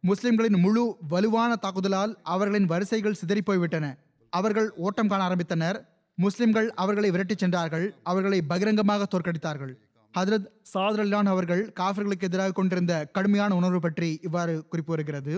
முஸ்லிம்களின் 0.00 0.58
முழு 0.64 0.84
வலுவான 1.08 1.52
தாக்குதலால் 1.62 2.12
அவர்களின் 2.34 2.70
வரிசைகள் 2.72 3.18
சிதறிப்போய்விட்டன. 3.20 3.86
அவர்கள் 4.32 4.68
ஓட்டம் 4.86 5.08
காண 5.08 5.22
ஆரம்பித்தனர். 5.28 5.78
முஸ்லிம்கள் 6.14 6.68
அவர்களை 6.82 7.10
விரட்டிச் 7.10 7.42
சென்றார்கள். 7.44 7.86
அவர்களை 8.02 8.38
பகிரங்கமாக 8.42 9.06
தோற்கடித்தார்கள். 9.12 9.74
ஹதரத் 10.16 10.48
சாதரல்லான் 10.72 11.28
அவர்கள் 11.32 11.62
காஃபர்களுக்கு 11.80 12.28
எதிராக 12.28 12.54
கொண்டிருந்த 12.58 12.92
கடுமையான 13.16 13.54
உணர்வு 13.54 13.80
பற்றி 13.86 14.08
இவ்வாறு 14.26 14.54
குறிப்பு 14.72 14.92
வருகிறது 14.92 15.34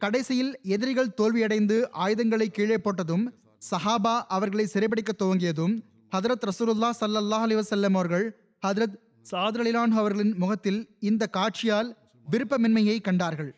கடைசியில் 0.00 0.52
எதிரிகள் 0.74 1.14
தோல்வியடைந்து 1.18 1.76
ஆயுதங்களை 2.04 2.46
கீழே 2.58 2.78
போட்டதும் 2.84 3.24
சஹாபா 3.70 4.14
அவர்களை 4.36 4.64
சிறைபிடிக்க 4.74 5.12
துவங்கியதும் 5.22 5.74
ஹதரத் 6.12 6.46
ரசூலுல்லா 6.50 6.90
சல்லல்லாஹ் 7.00 7.44
அலைஹி 7.46 7.58
வஸல்லம் 7.60 7.96
அவர்கள் 7.98 8.24
ஹதரத் 8.62 8.96
சாதரலிலான் 9.30 9.92
அவர்களின் 10.00 10.32
முகத்தில் 10.42 10.80
இந்த 11.10 11.28
காட்சியால் 11.36 11.90
விருப்பமின்மையை 12.26 12.96
கண்டார்கள். 13.08 13.52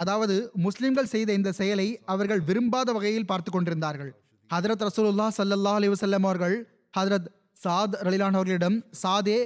அதாவது 0.00 0.36
முஸ்லிம்கள் 0.66 1.12
செய்த 1.14 1.30
இந்த 1.32 1.50
செயலை 1.52 1.88
அவர்கள் 2.14 2.42
விரும்பாத 2.48 2.88
வகையில் 2.92 3.28
பார்த்து 3.32 3.50
கொண்டிருந்தார்கள். 3.50 4.12
ஹதரத் 4.50 4.86
ரசூலுல்லா 4.88 5.28
சல்லல்லா 5.40 5.74
அலைஹி 5.78 5.92
வஸல்லம் 5.94 6.26
அவர்கள் 6.28 6.56
ஹதரத் 6.96 7.28
சாத் 7.64 7.94
ரலிலான் 8.06 8.36
அவர்களிடம் 8.38 8.76
சாதே 9.02 9.38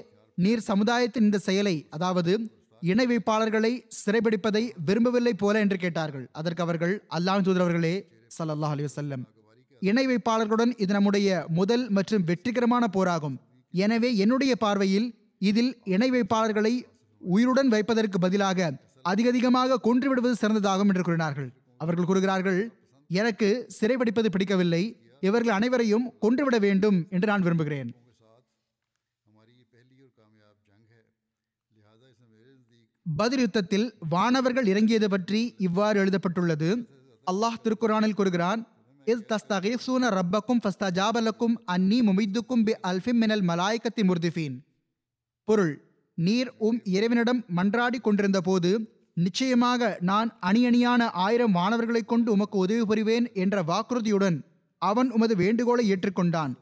நீர் 0.44 0.62
சமுதாயத்தின் 0.70 1.26
இந்த 1.28 1.38
செயலை 1.46 1.76
அதாவது 1.96 2.32
இணை 2.82 3.06
வைப்பாளர்களை 3.10 3.72
சிறைபிடிப்பதை 4.00 4.62
விரும்பவில்லை 4.88 5.34
போல 5.42 5.60
என்று 5.64 5.78
கேட்டார்கள். 5.84 6.26
அதற்கு 6.38 6.62
அவர்கள் 6.66 6.94
அல்லாஹ் 7.16 7.44
தூதரவர்களே 7.46 7.94
சல்லாஹ் 8.36 8.74
அலி 8.76 8.84
வஸல்லம் 8.88 9.24
இணை 9.82 10.04
வைப்பாளர்களுடன் 10.10 10.72
இது 10.82 10.92
நம்முடைய 10.96 11.28
முதல் 11.58 11.84
மற்றும் 11.96 12.24
வெற்றிகரமான 12.30 12.84
போராகும். 12.96 13.36
எனவே 13.74 14.10
என்னுடைய 14.24 14.52
பார்வையில் 14.64 15.08
இதில் 15.50 15.72
இணை 15.94 16.08
வைப்பாளர்களை 16.16 16.74
உயிருடன் 17.22 17.70
வைப்பதற்கு 17.74 18.18
பதிலாக 18.26 18.70
அதிகதிகமாக 19.10 19.80
கொன்றுவிடுவது 19.86 20.34
சிறந்ததாகும் 20.42 20.90
என்று 20.92 21.04
கூறினார்கள். 21.08 21.50
அவர்கள் 21.82 22.08
கூறுகிறார்கள் 22.10 22.60
எனக்கு 23.10 23.48
சிறைபிடிப்பது 23.78 24.28
பிடிக்கவில்லை. 24.34 24.82
இவர்கள் 25.20 25.52
அனைவரையும் 25.52 26.12
கொன்றுவிட 26.18 26.58
வேண்டும் 26.58 27.06
என்று 27.10 27.26
நான் 27.26 27.42
விரும்புகிறேன். 27.42 27.94
பதில் 33.16 33.38
யுத்தத்தில் 33.38 33.94
வானவர்கள் 34.10 34.66
இறங்கியது 34.66 35.08
பற்றி 35.08 35.54
இவ்வாறு 35.58 36.00
எழுதப்பட்டுள்ளது. 36.00 36.88
அல்லாஹ் 37.30 37.60
திருக்குரானில் 37.62 38.14
கூறுகிறான் 38.14 38.68
இஸ் 39.04 39.24
தஸ்தகீசூன 39.28 40.20
ரப்பக்கும் 40.20 40.62
ஃபஸ்தஜாபலக்கும் 40.64 41.54
அந்நி 41.66 41.98
முமித்துக்கும் 42.02 42.64
பி 42.64 42.72
அல்ஃபிம் 42.82 43.20
மினல் 43.22 43.44
மலாய்கத்தி 43.44 44.02
முர்திஃபீன். 44.02 44.56
பொருள் 45.44 45.84
நீர் 46.14 46.54
உம் 46.58 46.80
இறைவனிடம் 46.84 47.44
மன்றாடி 47.56 48.00
கொண்டிருந்த 48.00 48.40
போது 48.40 48.98
நிச்சயமாக 49.14 49.96
நான் 50.00 50.38
அணியணியான 50.42 51.02
ஆயிரம் 51.12 51.50
மாணவர்களைக் 51.50 52.08
கொண்டு 52.08 52.32
உமக்கு 52.32 52.58
உதவி 52.58 52.82
புரிவேன் 52.82 53.32
என்ற 53.32 53.62
வாக்குறுதியுடன் 53.62 54.49
அவன் 54.82 55.10
உமது 55.10 55.36
வேண்டுகோளை 55.36 55.92
ஏற்றுக்கொண்டான். 55.92 56.52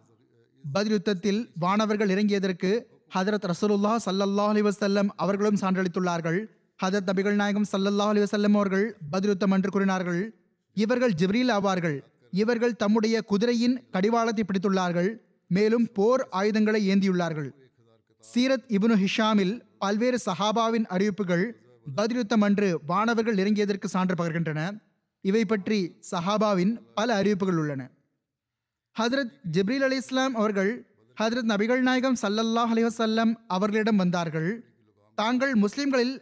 பதில் 0.73 0.93
யுத்தத்தில் 0.93 1.51
வானவர்கள் 1.61 2.11
இறங்கியதற்கு 2.11 2.71
ஹதரத் 3.15 3.51
ரசூலுல்லா 3.51 3.97
சல்லல்லா 4.07 4.47
அலி 4.47 4.63
வசல்லம் 4.63 5.09
அவர்களும் 5.17 5.57
சான்றளித்துள்ளார்கள். 5.57 6.39
ஹதரத் 6.83 7.09
நபிகள் 7.11 7.33
நாயகம் 7.33 7.67
சல்லல்லா 7.73 8.07
அலி 8.07 8.21
வசல்லம் 8.21 8.57
அவர்கள் 8.61 8.97
பதில் 9.11 9.31
யுத்தம் 9.31 9.51
என்று 9.51 9.71
கூறினார்கள். 9.71 10.35
இவர்கள் 10.75 11.15
ஜிப்ரீல் 11.19 11.53
ஆவார்கள். 11.53 12.01
இவர்கள் 12.31 12.77
தம்முடைய 12.77 13.21
குதிரையின் 13.21 13.77
கடிவாளத்தை 13.91 14.45
பிடித்துள்ளார்கள். 14.45 15.11
மேலும் 15.47 15.87
போர் 15.93 16.29
ஆயுதங்களை 16.31 16.81
ஏந்தியுள்ளார்கள். 16.89 17.51
சீரத் 18.35 18.67
இபுனு 18.69 18.97
ஹிஷாமில் 19.03 19.55
பல்வேறு 19.79 20.19
சஹாபாவின் 20.27 20.87
அறிவிப்புகள் 20.87 21.45
பதிலுத்தம் 21.95 22.41
அன்று 22.41 22.81
வானவர்கள் 22.87 23.37
இறங்கியதற்கு 23.37 23.85
சான்று 23.85 24.15
பகர்கின்றன. 24.15 24.81
இவை 25.21 25.45
பற்றி 25.45 25.79
சஹாபாவின் 26.11 26.75
பல 26.95 27.15
அறிவிப்புகள் 27.15 27.57
உள்ளன. 27.57 27.91
ஹதரத் 28.99 29.35
ஜிப்ரீல் 29.55 29.85
அலி 29.87 29.97
இஸ்லாம் 29.97 30.35
அவர்கள் 30.35 30.71
ஹதரத் 31.17 31.49
நபிகள் 31.51 31.83
நாயகம் 31.89 32.17
சல்லல்லாஹ் 32.23 32.73
அலிவசல்லம் 32.75 33.33
அவர்களிடம் 33.47 33.97
வந்தார்கள். 33.97 34.49
தாங்கள் 35.19 35.53
முஸ்லிம்களில் 35.55 36.15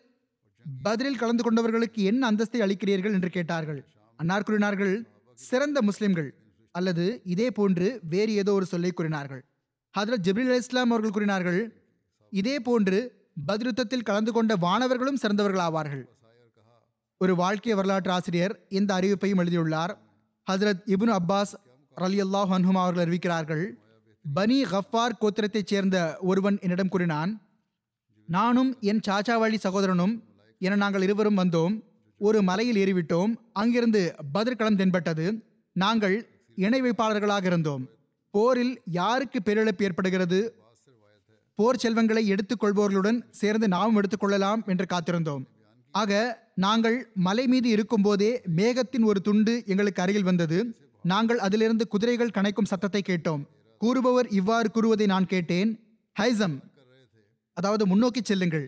பதிலில் 0.83 1.19
கலந்து 1.21 1.45
கொண்டவர்களுக்கு 1.47 2.01
என்ன 2.11 2.31
அந்தஸ்தை 2.31 2.61
அளிக்கிறீர்கள் 2.67 3.15
என்று 3.17 3.31
கேட்டார்கள். 3.31 3.81
அன்னார் 4.21 4.47
கூறினார்கள் 4.49 4.95
சிறந்த 5.35 5.83
முஸ்லிம்கள். 5.83 6.29
அல்லது 6.75 7.05
இதே 7.25 7.49
போன்று 7.51 7.89
வேறு 8.13 8.33
ஏதோ 8.35 8.53
ஒரு 8.53 8.67
சொல்லை 8.73 8.91
கூறினார்கள். 8.91 9.43
ஹதரத் 9.95 10.25
ஜிப்ரீல் 10.27 10.53
அலி 10.53 10.63
இஸ்லாம் 10.65 10.91
அவர்கள் 10.91 11.17
கூறினார்கள் 11.19 11.61
இதே 12.33 12.57
போன்று 12.69 12.99
பதிலுத்தத்தில் 13.51 14.09
கலந்து 14.11 14.33
கொண்ட 14.33 14.55
வானவர்களும் 14.57 15.23
சிறந்தவர்கள் 15.23 15.65
ஆவார்கள் 15.69 16.05
ஒரு 17.21 17.35
வாழ்க்கை 17.37 17.75
வரலாற்று 17.75 18.11
ஆசிரியர் 18.11 18.55
இந்த 18.69 18.91
அறிவிப்பையும் 18.95 19.43
எழுதியுள்ளார். 19.45 19.95
ஹசரத் 20.47 20.83
இபுன் 20.95 21.15
அப்பாஸ் 21.19 21.55
ரலி 22.01 22.19
அல்லாஹ் 22.25 22.53
அன்ஹும் 22.57 22.79
அவர்கள் 22.83 23.05
அறிவிக்கிறார்கள் 23.07 23.65
பனி 24.35 24.63
ஹஃபார் 24.63 25.19
கோத்திரத்தைச் 25.21 25.67
சேர்ந்த 25.67 26.17
ஒருவன் 26.21 26.59
என்னிடம் 26.61 26.89
கூறினான் 26.89 27.33
நானும் 28.29 28.77
என் 28.81 29.03
சாச்சா 29.09 29.39
வழி 29.39 29.57
சகோதரனும் 29.57 30.15
என 30.59 30.77
நாங்கள் 30.77 31.03
இருவரும் 31.03 31.37
வந்தோம் 31.37 31.75
ஒரு 32.21 32.43
மலையில் 32.43 32.79
ஏறிவிட்டோம் 32.83 33.33
அங்கிருந்து 33.53 34.15
பதிர்களம் 34.33 34.77
தென்பட்டது. 34.77 35.27
நாங்கள் 35.73 36.17
இணை 36.57 36.83
வைப்பாளர்களாக 36.83 37.45
இருந்தோம். 37.45 37.83
போரில் 38.31 38.81
யாருக்கு 38.91 39.39
பேரிழப்பு 39.45 39.83
ஏற்படுகிறது? 39.83 40.55
போர் 41.55 41.77
செல்வங்களை 41.77 42.23
எடுத்துக்கொள்பவர்களுடன் 42.33 43.19
சேர்ந்து 43.31 43.69
நாமும் 43.69 43.99
எடுத்துக்கொள்ளலாம் 44.01 44.65
என்று 44.67 44.87
காத்திருந்தோம். 44.93 45.45
ஆக 45.95 46.13
நாங்கள் 46.55 46.97
மலை 47.15 47.47
மீது 47.47 47.69
இருக்கும்போதே 47.69 48.43
மேகத்தின் 48.57 49.05
ஒரு 49.05 49.21
துண்டு 49.21 49.63
எங்களுக்கு 49.67 50.03
அருகில் 50.03 50.29
வந்தது. 50.31 50.59
நாங்கள் 51.11 51.41
அதிலிருந்து 51.47 51.85
குதிரைகள் 51.93 52.35
கணைக்கும் 52.37 52.71
சத்தத்தை 52.71 53.03
கேட்டோம். 53.09 53.43
கூறுபவர் 53.81 54.29
இவ்வாறு 54.39 54.69
கூறுவதை 54.71 55.07
நான் 55.13 55.31
கேட்டேன். 55.33 55.71
ஹைசம் 56.17 56.57
அதாவது 57.57 57.85
முன்னோக்கி 57.87 58.21
செல்லுங்கள். 58.23 58.67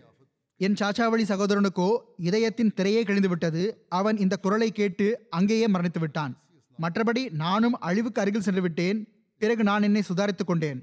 என் 0.59 0.77
சாச்சாவளி 0.81 1.23
சகோதரனுக்கோ 1.31 1.89
இதயத்தின் 2.27 2.73
திரையே 2.77 3.01
கிழிந்துவிட்டது. 3.05 3.63
அவன் 3.97 4.17
இந்த 4.23 4.35
குரலை 4.45 4.69
கேட்டு 4.79 5.07
அங்கேயே 5.29 5.67
மரணித்து 5.67 5.99
விட்டான். 5.99 6.33
மற்றபடி 6.79 7.23
நானும் 7.43 7.75
அழிவுக்கு 7.87 8.21
அருகில் 8.21 8.45
சென்று 8.47 8.61
விட்டேன். 8.61 8.99
பிறகு 9.41 9.63
நான் 9.69 9.85
என்னை 9.87 10.01
சுதாரித்துக் 10.01 10.49
கொண்டேன். 10.51 10.79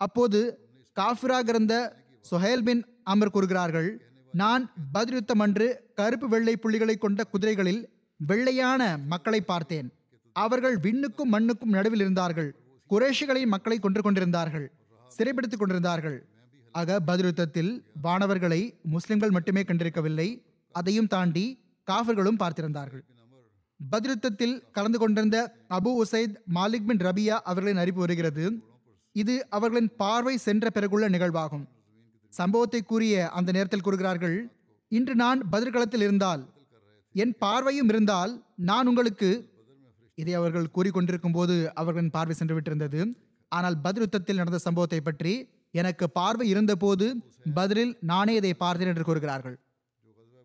அப்போது 0.00 0.40
காஃபிராக 0.96 1.48
இருந்த 1.54 1.74
சுஹேல் 2.30 2.64
பின் 2.68 2.82
அமர் 3.12 3.34
கூறுகிறார்கள் 3.34 3.90
நான் 4.34 4.64
பதிலுத்தம் 4.96 5.42
அன்று 5.44 5.68
கருப்பு 5.98 6.26
வெள்ளை 6.28 6.54
புள்ளிகளை 6.56 6.96
கொண்ட 6.98 7.20
குதிரைகளில் 7.32 7.80
வெள்ளையான 8.20 8.82
மக்களை 9.12 9.40
பார்த்தேன். 9.52 9.88
அவர்கள் 10.32 10.76
விண்ணுக்கும் 10.76 11.28
மண்ணுக்கும் 11.28 11.70
நடுவில் 11.70 12.00
இருந்தார்கள். 12.00 12.56
குரேஷிகளை 12.90 13.46
மக்களை 13.46 13.78
கொன்று 13.78 14.02
கொண்டிருந்தார்கள். 14.02 14.72
சிறைப்படுத்திக் 15.08 15.58
கொண்டிருந்தார்கள். 15.58 16.26
ஆக 16.72 17.00
பதிலுத்தத்தில் 17.06 17.84
வானவர்களை 18.02 18.80
முஸ்லிம்கள் 18.82 19.30
மட்டுமே 19.30 19.62
கண்டிருக்கவில்லை. 19.62 20.42
அதையும் 20.72 21.06
தாண்டி 21.06 21.58
காஃபர்களும் 21.84 22.38
பார்த்திருந்தார்கள். 22.38 23.02
பதிலுத்தத்தில் 23.90 24.70
கலந்து 24.72 24.98
கொண்டிருந்த 24.98 25.54
அபு 25.70 26.02
உசைத் 26.02 26.34
மாலிக் 26.54 26.84
பின் 26.84 26.96
ரபியா 26.96 27.38
அவர்களின் 27.44 27.76
அறிவு 27.76 27.98
வருகிறது. 27.98 28.62
இது 29.12 29.46
அவர்களின் 29.48 29.90
பார்வை 29.96 30.36
சென்ற 30.36 30.70
பிறகுள்ள 30.74 31.08
நிகழ்வாகும். 31.08 31.68
சம்பவத்தை 32.28 32.82
கூறிய 32.82 33.28
அந்த 33.28 33.52
நேரத்தில் 33.52 33.80
கூறுகிறார்கள் 33.80 34.50
இன்று 34.88 35.14
நான் 35.14 35.48
பதிர்களத்தில் 35.52 36.00
இருந்தால் 36.00 36.54
என் 37.12 37.34
பார்வையும் 37.38 37.88
இருந்தால் 37.88 38.44
நான் 38.56 38.86
உங்களுக்கு 38.86 39.48
இதை 40.20 40.34
அவர்கள் 40.40 40.72
கூறிக்கொண்டிருக்கும் 40.76 41.36
போது 41.38 41.54
அவர்களின் 41.80 42.14
பார்வை 42.16 42.34
சென்று 42.36 42.56
விட்டிருந்தது. 42.56 43.00
ஆனால் 43.52 43.76
பதில் 43.84 44.04
யுத்தத்தில் 44.04 44.40
நடந்த 44.40 44.58
சம்பவத்தை 44.64 45.00
பற்றி 45.08 45.32
எனக்கு 45.80 46.04
பார்வை 46.18 46.46
இருந்தபோது 46.52 47.06
பதிலில் 47.58 47.92
நானே 48.10 48.32
இதை 48.40 48.52
பார்த்தேன் 48.62 48.90
என்று 48.92 49.04
கூறுகிறார்கள். 49.08 49.56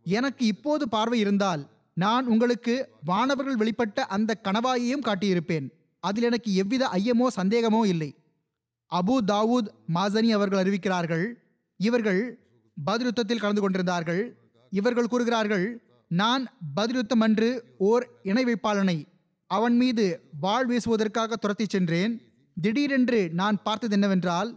எனக்கு 0.05 0.43
இப்போது 0.53 0.83
பார்வை 0.95 1.19
இருந்தால் 1.25 1.63
நான் 1.97 2.25
உங்களுக்கு 2.33 2.73
வானவர்கள் 3.09 3.59
வெளிப்பட்ட 3.61 3.99
அந்த 4.15 4.31
கணவாயையும் 4.47 5.05
காட்டியிருப்பேன். 5.07 5.67
அதில் 6.03 6.27
எனக்கு 6.29 6.49
எவ்வித 6.61 6.83
ஐயமோ 6.97 7.27
சந்தேகமோ 7.39 7.81
இல்லை. 7.93 8.09
அபு 8.91 9.15
தாவூத் 9.31 9.69
மாசனி 9.95 10.29
அவர்கள் 10.37 10.61
அறிவிக்கிறார்கள். 10.63 11.25
இவர்கள் 11.79 12.21
பதிலுத்தத்தில் 12.77 13.41
கலந்து 13.43 13.63
கொண்டிருந்தார்கள். 13.63 14.21
இவர்கள் 14.71 15.11
கூறுகிறார்கள் 15.13 15.65
நான் 16.11 16.43
பதிலுத்தம் 16.77 17.23
அன்று 17.25 17.49
ஓர் 17.89 18.03
இணை 18.29 18.43
வைப்பாளனை 18.49 18.97
அவன் 19.51 19.75
மீது 19.75 20.05
வாள் 20.39 20.67
வீசுவதற்காக 20.67 21.35
துரத்திச் 21.35 21.73
சென்றேன். 21.75 22.13
திடீரென்று 22.57 23.19
நான் 23.33 23.57
பார்த்தது 23.63 23.93
என்னவென்றால் 23.93 24.49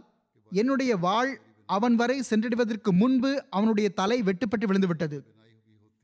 என்னுடைய 0.51 0.91
வாள் 0.97 1.31
அவன் 1.69 1.95
வரை 1.95 2.17
சென்றிடுவதற்கு 2.29 2.91
முன்பு 2.91 3.31
அவனுடைய 3.49 3.87
தலை 3.89 4.17
வெட்டுப்பட்டு 4.23 4.65
விழுந்துவிட்டது. 4.65 5.17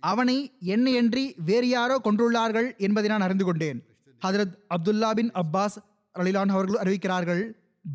அவனை 0.03 0.37
என்னையன்றி 0.65 1.23
வேறு 1.45 1.67
யாரோ 1.67 1.95
கொன்றுள்ளார்கள் 2.03 2.67
என்பதை 2.77 3.09
நான் 3.09 3.21
அறிந்து 3.21 3.45
கொண்டேன். 3.45 3.79
ஹதரத் 4.21 4.55
அப்துல்லா 4.75 5.09
பின் 5.11 5.31
அப்பாஸ் 5.41 5.77
ரலிலான் 6.15 6.53
அவர்கள் 6.55 6.81
அறிவிக்கிறார்கள் 6.83 7.43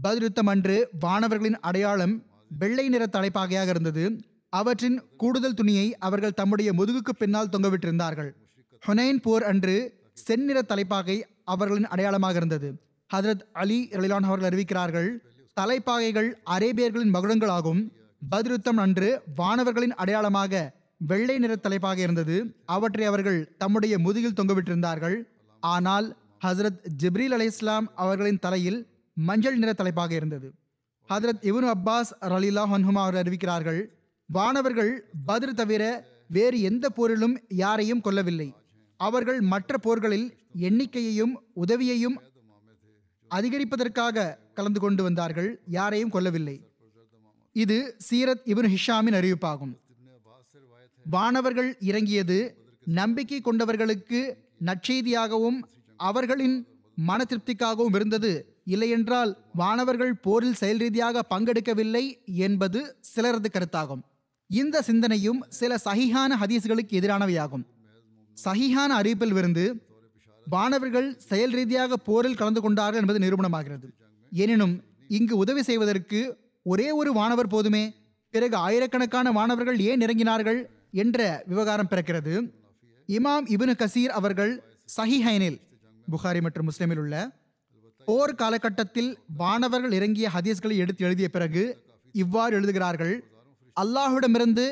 பதிலுத்தம் 0.02 0.46
அன்று 0.46 0.76
வானவர்களின் 1.04 1.58
அடையாளம் 1.60 2.14
வெள்ளை 2.58 2.88
நிற 2.88 3.06
தலைப்பாகையாக 3.12 3.68
இருந்தது. 3.68 4.04
அவற்றின் 4.52 4.98
கூடுதல் 5.16 5.54
துணியை 5.54 5.86
அவர்கள் 5.98 6.38
தம்முடைய 6.40 6.70
முதுகுக்கு 6.72 7.12
பின்னால் 7.18 7.48
தொங்கவிட்டிருந்தார்கள் 7.48 8.30
ஹுனைன் 8.82 9.20
போர் 9.22 9.44
அன்று 9.44 9.76
செந்நிற 10.24 10.58
தலைப்பாகை 10.62 11.16
அவர்களின் 11.44 11.90
அடையாளமாக 11.92 12.36
இருந்தது. 12.36 12.68
ஹதரத் 13.10 13.44
அலி 13.62 13.78
ரலிலான் 13.92 14.28
அவர்கள் 14.28 14.50
அறிவிக்கிறார்கள் 14.50 15.10
தலைப்பாகைகள் 15.56 16.28
அரேபியர்களின் 16.56 17.14
மகுடங்களாகும். 17.16 17.80
பதிருத்தம் 18.22 18.80
அன்று 18.84 19.08
வானவர்களின் 19.38 19.94
அடையாளமாக 20.02 20.52
வெள்ளை 21.10 21.36
நிற 21.38 21.52
தலைப்பாக 21.56 21.98
இருந்தது. 22.00 22.36
அவற்றை 22.66 23.04
அவர்கள் 23.06 23.38
தம்முடைய 23.62 23.94
முதுகில் 23.98 24.36
தொங்கவிட்டிருந்தார்கள் 24.36 25.16
ஆனால் 25.62 26.06
ஹசரத் 26.44 26.80
ஜிப்ரீல் 27.02 27.34
அலை 27.36 27.46
இஸ்லாம் 27.46 27.86
அவர்களின் 27.94 28.42
தலையில் 28.46 28.78
மஞ்சள் 29.16 29.58
நிற 29.58 29.70
தலைப்பாக 29.72 30.12
இருந்தது. 30.14 30.48
ஹதரத் 31.08 31.42
இவனு 31.50 31.68
அப்பாஸ் 31.76 32.12
ரலிலா 32.34 32.64
ஹன்ஹுமா 32.72 33.00
அவர்கள் 33.04 33.24
அறிவிக்கிறார்கள் 33.24 33.80
வானவர்கள் 34.28 34.92
பதிர் 35.28 35.58
தவிர 35.60 35.82
வேறு 36.28 36.58
எந்த 36.60 36.86
போரிலும் 36.96 37.36
யாரையும் 37.62 38.02
கொல்லவில்லை. 38.04 38.48
அவர்கள் 39.06 39.40
மற்ற 39.52 39.76
போர்களில் 39.78 40.26
எண்ணிக்கையையும் 40.66 41.34
உதவியையும் 41.54 42.16
அதிகரிப்பதற்காக 43.30 44.24
கலந்து 44.54 44.80
கொண்டு 44.80 45.02
வந்தார்கள் 45.02 45.60
யாரையும் 45.66 46.12
கொல்லவில்லை. 46.12 46.56
இது 47.52 47.76
சீரத் 48.08 48.42
இப்னு 48.52 48.70
ஹிஷாமின் 48.74 49.16
அறிவிப்பாகும். 49.20 49.72
வானவர்கள் 51.10 51.70
இறங்கியது 51.90 52.38
நம்பிக்கை 52.84 53.40
கொண்டவர்களுக்கு 53.40 54.20
நற்செய்தியாகவும் 54.68 55.58
அவர்களின் 55.96 56.56
மன 56.94 57.24
திருப்திக்காகவும் 57.28 57.94
இருந்தது. 57.94 58.32
இல்லையென்றால் 58.64 59.32
வானவர்கள் 59.54 60.14
போரில் 60.26 60.60
செயல் 60.62 60.82
ரீதியாக 60.84 61.22
பங்கெடுக்கவில்லை 61.30 62.04
என்பது 62.46 62.80
சிலரது 63.14 63.50
கருத்தாகும். 63.52 64.02
இந்த 64.50 64.82
சிந்தனையும் 64.82 65.42
சில 65.48 65.76
சகிஹான 65.84 66.32
ஹதீஸ்களுக்கு 66.42 66.96
எதிரானவையாகும். 67.00 67.66
சஹிஹான 68.36 68.90
அறிவிப்பில் 69.00 69.38
இருந்து 69.40 69.64
வானவர்கள் 70.46 71.08
செயல் 71.28 71.54
ரீதியாக 71.58 71.96
போரில் 72.08 72.38
கலந்து 72.40 72.60
கொண்டார்கள் 72.60 73.00
என்பது 73.02 73.18
நிரூபணமாகிறது. 73.24 73.88
எனினும் 74.32 74.74
இங்கு 75.18 75.34
உதவி 75.36 75.62
செய்வதற்கு 75.68 76.20
ஒரே 76.66 76.88
ஒரு 77.00 77.10
வானவர் 77.18 77.52
போதுமே 77.54 77.84
பிறகு 78.34 78.56
ஆயிரக்கணக்கான 78.66 79.28
வானவர்கள் 79.38 79.78
ஏன் 79.90 80.02
இறங்கினார்கள் 80.06 80.60
என்ற 81.02 81.20
விவகாரம் 81.46 81.90
பிறக்கிறது. 81.90 82.34
இமாம் 83.08 83.46
இபின் 83.54 83.74
கசீர் 83.82 84.14
அவர்கள் 84.18 84.52
சஹிஹைனில் 84.96 85.58
புகாரி 86.08 86.40
மற்றும் 86.46 86.68
முஸ்லிமில் 86.70 87.00
உள்ள 87.02 87.14
போர் 88.08 88.34
காலகட்டத்தில் 88.34 89.10
வானவர்கள் 89.40 89.94
இறங்கிய 89.98 90.26
ஹதீஸ்களை 90.36 90.76
எடுத்து 90.84 91.04
எழுதிய 91.06 91.28
பிறகு 91.28 91.64
இவ்வாறு 92.14 92.52
எழுதுகிறார்கள் 92.58 93.14
அல்லாஹுடமிருந்து 93.76 94.64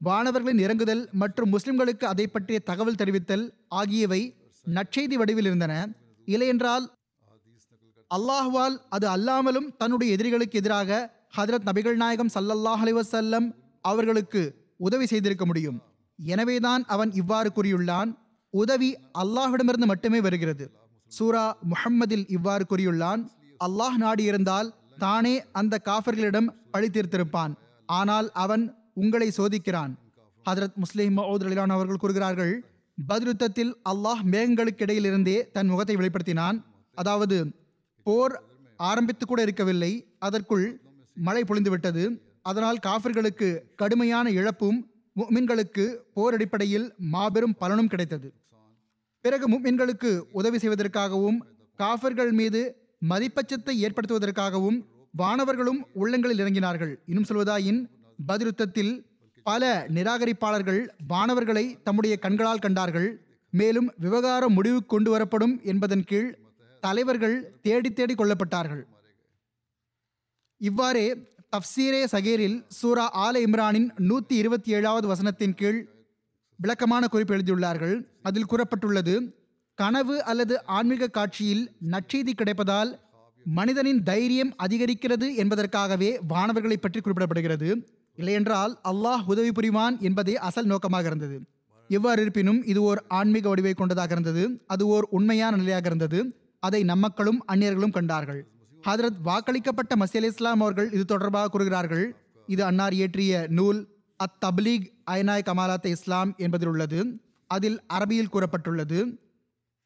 வானவர்களின் 0.00 0.62
இறங்குதல் 0.64 1.02
மற்றும் 1.22 1.52
முஸ்லிம்களுக்கு 1.54 2.04
அதை 2.04 2.26
பற்றிய 2.26 2.58
தகவல் 2.70 2.98
தெரிவித்தல் 3.00 3.44
ஆகியவை 3.80 4.20
நற்செய்தி 4.66 5.16
வடிவில் 5.20 5.44
இருந்தன. 5.44 5.72
இல்லையென்றால் 6.24 6.84
அல்லாஹ்வால் 8.10 8.76
அது 8.88 9.06
அல்லாமலும் 9.08 9.68
தன்னுடைய 9.76 10.14
எதிரிகளுக்கு 10.16 10.58
எதிராக 10.58 10.90
ஹதரத் 11.36 11.66
நபிகள் 11.68 11.96
நாயகம் 12.02 12.32
சல்லல்லாஹ் 12.34 12.82
அலிவசல்லம் 12.84 13.46
அவர்களுக்கு 13.80 14.42
உதவி 14.76 15.06
செய்திருக்க 15.06 15.44
முடியும். 15.46 15.78
எனவேதான் 16.18 16.82
அவன் 16.94 17.10
இவ்வாறு 17.12 17.48
கூறியுள்ளான். 17.56 18.10
உதவி 18.50 18.90
அல்லாஹ்விடமிருந்து 19.22 19.88
மட்டுமே 19.92 20.20
வருகிறது. 20.20 20.64
சூரா 21.12 21.46
முஹம்மதில் 21.72 22.26
இவ்வாறு 22.36 22.64
கூறியுள்ளான். 22.70 23.22
அல்லாஹ் 23.64 23.96
நாடியிருந்தால் 24.04 24.68
தானே 24.98 25.34
அந்த 25.52 25.80
காஃபர்களிடம் 25.84 26.48
பழி 26.70 26.88
தீர்த்திருப்பான். 26.88 27.52
ஆனால் 27.88 28.28
அவன் 28.44 28.64
உங்களை 29.00 29.28
சோதிக்கிறான். 29.36 29.92
ஹதரத் 30.46 30.76
முஸ்லிம் 30.82 31.16
மவுத் 31.18 31.44
அலிலான் 31.46 31.74
அவர்கள் 31.74 32.00
கூறுகிறார்கள் 32.02 32.52
பதிலுத்தத்தில் 32.98 33.72
அல்லாஹ் 33.90 34.22
மேகங்களுக்கு 34.32 34.84
இடையிலிருந்தே 34.84 35.36
தன் 35.54 35.70
முகத்தை 35.72 35.94
வெளிப்படுத்தினான். 35.96 36.58
அதாவது 36.94 37.38
போர் 38.06 38.34
ஆரம்பித்து 38.76 39.24
கூட 39.26 39.40
இருக்கவில்லை 39.46 39.92
அதற்குள் 40.26 40.66
மழை 41.26 41.42
பொழிந்துவிட்டது. 41.48 42.04
அதனால் 42.50 42.78
காஃபிர்களுக்கு 42.86 43.48
கடுமையான 43.80 44.26
இழப்பும் 44.38 44.78
முக்மின்களுக்கு 45.16 45.84
போர் 46.16 46.34
அடிப்படையில் 46.36 46.86
மாபெரும் 47.14 47.56
பலனும் 47.62 47.90
கிடைத்தது. 47.92 48.28
பிறகு 49.24 49.46
முக்மின்களுக்கு 49.52 50.10
உதவி 50.38 50.58
செய்வதற்காகவும் 50.62 51.38
காஃபர்கள் 51.82 52.32
மீது 52.40 52.60
மதிப்பச்சத்தை 53.10 53.74
ஏற்படுத்துவதற்காகவும் 53.84 54.78
வானவர்களும் 55.22 55.80
உள்ளங்களில் 56.02 56.42
இறங்கினார்கள். 56.42 56.94
இன்னும் 57.10 57.28
சொல்வதாயின் 57.28 57.80
பதிலுத்தத்தில் 58.18 58.94
பல 59.46 59.86
நிராகரிப்பாளர்கள் 59.94 60.80
வானவர்களை 61.08 61.64
தம்முடைய 61.82 62.14
கண்களால் 62.16 62.64
கண்டார்கள். 62.64 63.08
மேலும் 63.52 63.88
விவகாரம் 64.04 64.52
முடிவு 64.52 64.80
கொண்டு 64.86 65.10
வரப்படும் 65.12 65.54
என்பதன் 65.62 66.04
கீழ் 66.04 66.30
தலைவர்கள் 66.80 67.36
தேடி 67.62 67.90
தேடி 67.92 68.14
கொல்லப்பட்டார்கள் 68.14 68.82
இவ்வாறே 70.60 71.06
தப்சீரே 71.54 72.02
சகீரில் 72.12 72.58
சூரா 72.78 73.06
ஆல 73.24 73.34
இம்ரானின் 73.46 73.88
நூற்றி 74.08 74.34
இருபத்தி 74.36 74.70
ஏழாவது 74.70 75.06
வசனத்தின் 75.12 75.54
கீழ் 75.54 75.80
விளக்கமான 76.58 77.08
குறிப்பு 77.08 77.34
எழுதியுள்ளார்கள். 77.36 77.96
அதில் 78.22 78.48
கூறப்பட்டுள்ளது 78.50 79.14
கனவு 79.74 80.16
அல்லது 80.24 80.54
ஆன்மீக 80.76 81.08
காட்சியில் 81.08 81.64
நற்செய்தி 81.92 82.32
கிடைப்பதால் 82.34 82.90
மனிதனின் 83.46 84.02
தைரியம் 84.02 84.52
அதிகரிக்கிறது 84.64 85.26
என்பதற்காகவே 85.42 86.10
வானவர்களை 86.28 86.76
பற்றி 86.76 87.00
குறிப்பிடப்படுகிறது. 87.00 87.68
இல்லையென்றால் 88.16 88.78
அல்லாஹ் 88.84 89.22
உதவி 89.26 89.48
புரிவான் 89.48 89.98
என்பதே 89.98 90.36
அசல் 90.36 90.64
நோக்கமாக 90.64 91.06
இருந்தது. 91.06 91.40
எவ்வாறு 91.88 92.22
இருப்பினும் 92.22 92.64
இது 92.64 92.82
ஓர் 92.82 93.04
ஆன்மீக 93.08 93.48
வடிவை 93.48 93.74
கொண்டதாக 93.74 94.12
இருந்தது. 94.12 94.62
அது 94.66 94.86
ஓர் 94.86 95.06
உண்மையான 95.10 95.56
நிலையாக 95.56 95.86
இருந்தது. 95.86 96.36
அதை 96.58 96.82
நம்மக்களும் 96.82 97.38
அந்நியர்களும் 97.52 97.90
கண்டார்கள். 97.90 98.46
ஹதரத் 98.82 99.20
வாக்களிக்கப்பட்ட 99.24 99.96
மசி 99.98 100.16
அலி 100.16 100.26
இஸ்லாம் 100.26 100.60
அவர்கள் 100.60 100.92
இது 100.92 101.04
தொடர்பாக 101.04 101.48
கூறுகிறார்கள். 101.48 102.16
இது 102.46 102.64
அன்னார் 102.64 102.92
இயற்றிய 102.92 103.46
நூல் 103.48 103.88
அத் 104.16 104.44
தப்லீக் 104.46 104.92
அயனாய் 105.10 105.46
கமாலாத் 105.46 105.86
இஸ்லாம் 105.86 106.34
என்பதில் 106.36 106.68
உள்ளது. 106.68 107.20
அதில் 107.46 107.80
அரபியில் 107.94 108.32
கூறப்பட்டுள்ளது. 108.32 109.18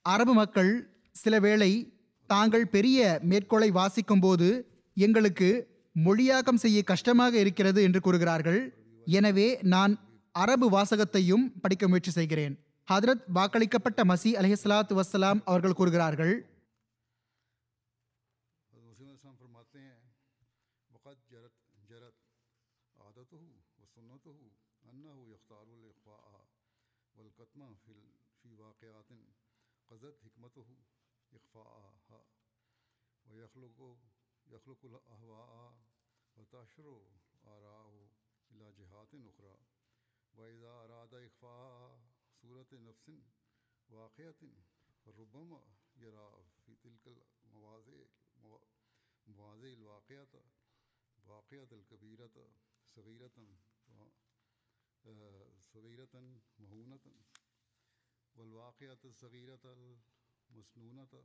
அரபு 0.02 0.34
மக்கள் 0.34 0.88
சில 1.12 1.38
வேளை 1.38 1.92
தாங்கள் 2.26 2.68
பெரிய 2.68 3.20
மேற்கோளை 3.28 3.68
வாசிக்கும் 3.70 4.20
போது 4.20 4.66
எங்களுக்கு 4.94 5.69
மொழியாக்கம் 5.94 6.54
செய்ய 6.54 6.82
கஷ்டமாக 6.82 7.38
இருக்கிறது 7.38 7.82
என்று 7.82 8.00
கூறுகிறார்கள். 8.00 8.74
எனவே 9.04 9.58
நான் 9.62 9.98
அரபு 10.32 10.70
வாசகத்தையும் 10.70 11.60
படிக்க 11.60 11.88
முயற்சி 11.88 12.10
செய்கிறேன். 12.10 12.64
ஹதரத் 12.92 13.24
வாக்களிக்கப்பட்ட 13.34 14.04
மசி 14.04 14.34
அலஹலாத் 14.38 15.00
வசலாம் 15.00 15.40
அவர்கள் 15.44 15.72
கூறுகிறார்கள். 15.72 16.44
يخلق 33.40 33.78
يخلق 34.50 34.82
الأهواء 34.90 35.59
فتعشروا 36.50 37.00
آراء 37.46 38.08
إلى 38.50 38.72
جهات 38.72 39.14
أخرى. 39.14 39.58
وإذا 40.34 40.68
أراد 40.68 41.14
إخفاء 41.14 42.00
صورة 42.42 42.66
نفس 42.72 43.10
واقعة 43.90 44.42
فربما 45.04 45.62
يرى 45.96 46.44
في 46.66 46.74
تلك 46.74 47.22
المواضع 47.44 47.92
مواضع 49.26 49.68
الواقعة 49.68 50.44
واقعة 51.26 51.68
الكبيرة 51.72 52.50
صغيرة 52.86 53.46
آه، 55.06 55.60
صغيرة 55.60 56.40
مهونة 56.58 57.14
والواقعة 58.36 58.98
الصغيرة 59.04 59.76
المسنونة 60.50 61.24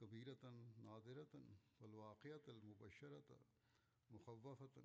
كبيرة 0.00 0.72
نادرة 0.78 1.44
والواقعة 1.80 2.42
المبشرة 2.48 3.38
مخوفتا 4.10 4.80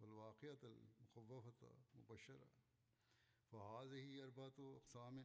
والواقعۃ 0.00 0.64
المخوفۃ 0.64 1.62
مبشرہ 1.94 2.48
فحاظ 3.52 3.92
ہی 3.92 4.20
اربات 4.22 4.60
و 4.60 4.74
اقسام 4.76 5.20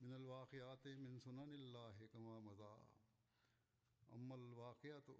من 0.00 0.12
الواقعات 0.12 0.86
من 0.98 1.18
سنن 1.24 1.52
اللہ 1.52 2.02
کما 2.12 2.38
مزا 2.40 2.72
ام 4.08 4.32
الواقعات 4.32 5.10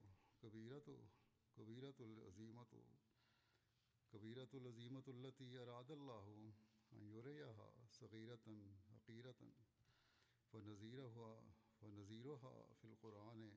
کبیرت 0.42 0.88
و 0.88 0.96
کبیرت 1.56 2.00
العظیمت 2.00 2.74
و 2.74 2.82
کبیرت 4.12 4.54
العظیمت 4.54 5.08
التی 5.08 5.56
اراد 5.58 5.90
اللہ 5.90 6.28
یوریہ 7.04 7.70
صغیرتاً 7.90 8.60
حقیرتاً 8.90 9.50
نظیر 10.54 10.98
ہوا 10.98 11.32
فنظیر 11.80 12.26
ہوا 12.26 12.52
فلقرآن 12.80 13.48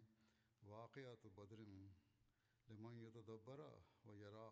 واقعات 0.63 1.25
بدر 1.35 1.59
لمن 2.69 2.99
يتدبر 2.99 3.61
و 4.05 4.15
یرا 4.15 4.49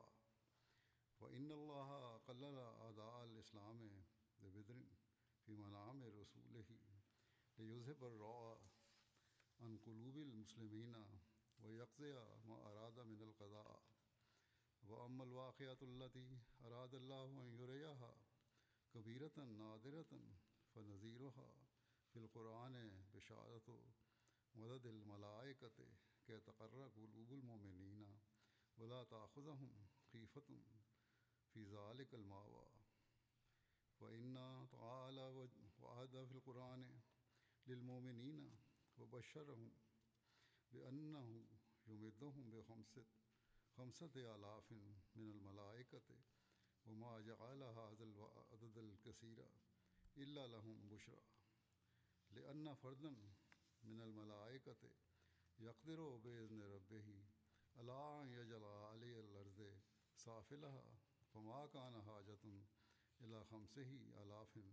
و 1.21 1.25
ان 1.27 1.51
اللہ 1.51 1.91
قل 2.25 2.43
ادا 2.45 3.09
الاسلام 3.19 3.87
بدرن 4.41 4.81
فی 5.45 5.55
منام 5.55 6.03
رسول 6.15 6.61
ہی 6.69 6.77
یوزب 7.57 8.03
الرا 8.05 8.53
ان 9.59 9.77
قلوب 9.83 10.17
المسلمین 10.17 10.95
و 11.59 11.71
یکزیہ 11.71 12.25
ما 12.45 12.57
ارادہ 12.69 13.03
من 13.03 13.21
القضاء 13.21 13.77
و 14.83 14.99
ام 15.03 15.21
الواقعات 15.21 15.83
التی 15.83 16.27
اراد 16.65 16.93
اللہ 16.93 17.39
یوریہ 17.51 18.11
کبیرتاً 18.93 19.55
نادرتاً 19.57 20.27
فنظیرہ 20.73 21.29
فی 22.13 22.19
القرآن 22.19 22.75
بشارت 23.11 23.69
مدد 24.55 24.85
الملائکت 24.85 25.81
كي 26.27 26.39
تقر 26.39 26.87
قلوب 26.87 27.33
المؤمنين 27.33 28.19
ولا 28.77 29.03
تأخذهم 29.03 29.87
خيفة 30.11 30.61
في 31.53 31.63
ذلك 31.63 32.13
المأوى. 32.13 32.67
وإن 33.99 34.67
تعالى 34.71 35.49
وعد 35.79 36.25
في 36.25 36.31
القرآن 36.31 36.99
للمؤمنين 37.67 38.55
وبشرهم 38.97 39.71
بأنه 40.71 41.45
يمدهم 41.87 42.49
بخمسة 42.51 43.05
خمسة 43.77 44.35
آلاف 44.35 44.71
من 45.15 45.31
الملائكة 45.31 46.19
وما 46.85 47.19
جعل 47.19 47.63
هذا 47.63 48.03
العدد 48.03 48.77
الكثير 48.77 49.45
إلا 50.17 50.47
لهم 50.47 50.87
بشرى. 50.89 51.23
لأن 52.31 52.73
فردا 52.73 53.15
من 53.83 54.01
الملائكة 54.01 54.91
یقدر 55.59 55.99
و 55.99 56.17
بیزن 56.17 56.61
رب 56.63 56.93
ہی 57.05 57.19
اللہ 57.75 58.23
یجلا 58.29 58.73
علی 58.91 59.13
الرض 59.13 59.61
صافلہ 60.19 60.73
فما 61.33 61.65
کان 61.73 61.95
حاجتن 62.05 62.59
الا 63.19 63.41
خمس 63.49 63.77
ہی 63.77 63.97
الافن 64.15 64.71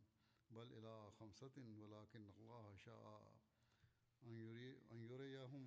بل 0.51 0.75
الا 0.77 0.97
خمسطن 1.19 1.75
ولاکن 1.79 2.27
اللہ 2.29 2.75
شاہ 2.79 3.23
یہم 4.23 5.65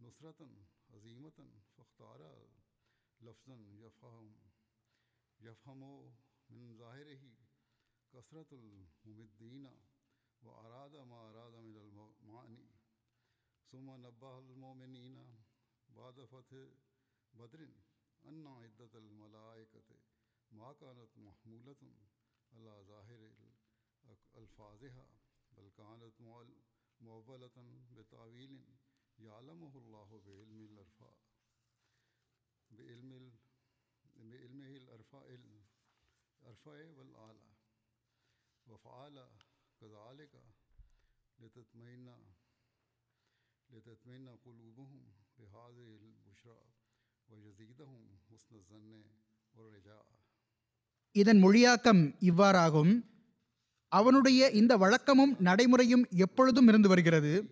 نصرتاً 0.00 0.54
عظیمتاً 0.90 1.48
فختارہ 1.74 2.32
لفظاً 3.20 3.64
یفہم 3.78 4.32
یفہم 5.40 5.82
و 5.82 6.10
من 6.50 6.76
ظاہر 6.78 7.10
ہی 7.22 7.34
کثرت 8.12 8.52
المدینہ 8.52 9.68
و 10.42 10.54
ارادہ 10.56 11.04
ما 11.04 11.20
ارادہ 11.22 11.60
من 11.60 11.76
المعنی 11.78 12.62
ثم 13.72 13.90
نبه 13.90 14.38
المؤمنين 14.38 15.42
بعد 15.88 16.24
فتح 16.24 16.68
بدر 17.34 17.68
أن 18.24 18.46
عدة 18.46 18.98
الملائكة 18.98 19.96
ما 20.50 20.72
كانت 20.72 21.18
محمولة 21.18 21.94
على 22.52 22.84
ظاهر 22.88 23.30
ألفاظها 24.36 25.06
بل 25.52 25.70
كانت 25.76 26.20
مؤولة 27.00 27.84
بتأويل 27.96 28.64
يعلمه 29.18 29.78
الله 29.78 30.20
بعلم 30.26 30.62
الأرفاء 30.64 31.16
بعلم. 32.70 33.32
بعلمه 34.16 34.76
الأرفاء 34.76 35.40
الأرفاء 36.42 36.86
والآلة 36.86 37.54
وفعل 38.66 39.30
كذلك 39.80 40.44
لتطمئن 41.38 42.34
لتطمئن 43.72 44.26
قلوبهم 44.46 45.00
بهذه 45.36 45.88
البشرى 46.12 46.60
ويزيدهم 47.30 48.00
حسن 48.28 48.54
الظن 48.60 49.02
والرجاء. 49.56 50.04
இதன் 51.12 51.42
மொழியாக்கம் 51.42 52.14
இவ்வாறாகும். 52.20 53.00
அவனுடைய 53.88 54.50
இந்த 54.50 54.76
வழக்கமும் 54.76 55.36
நடைமுறையும் 55.38 56.06
எப்பொழுதும் 56.10 56.68
இருந்து 56.68 56.88
வருகிறது. 56.88 57.50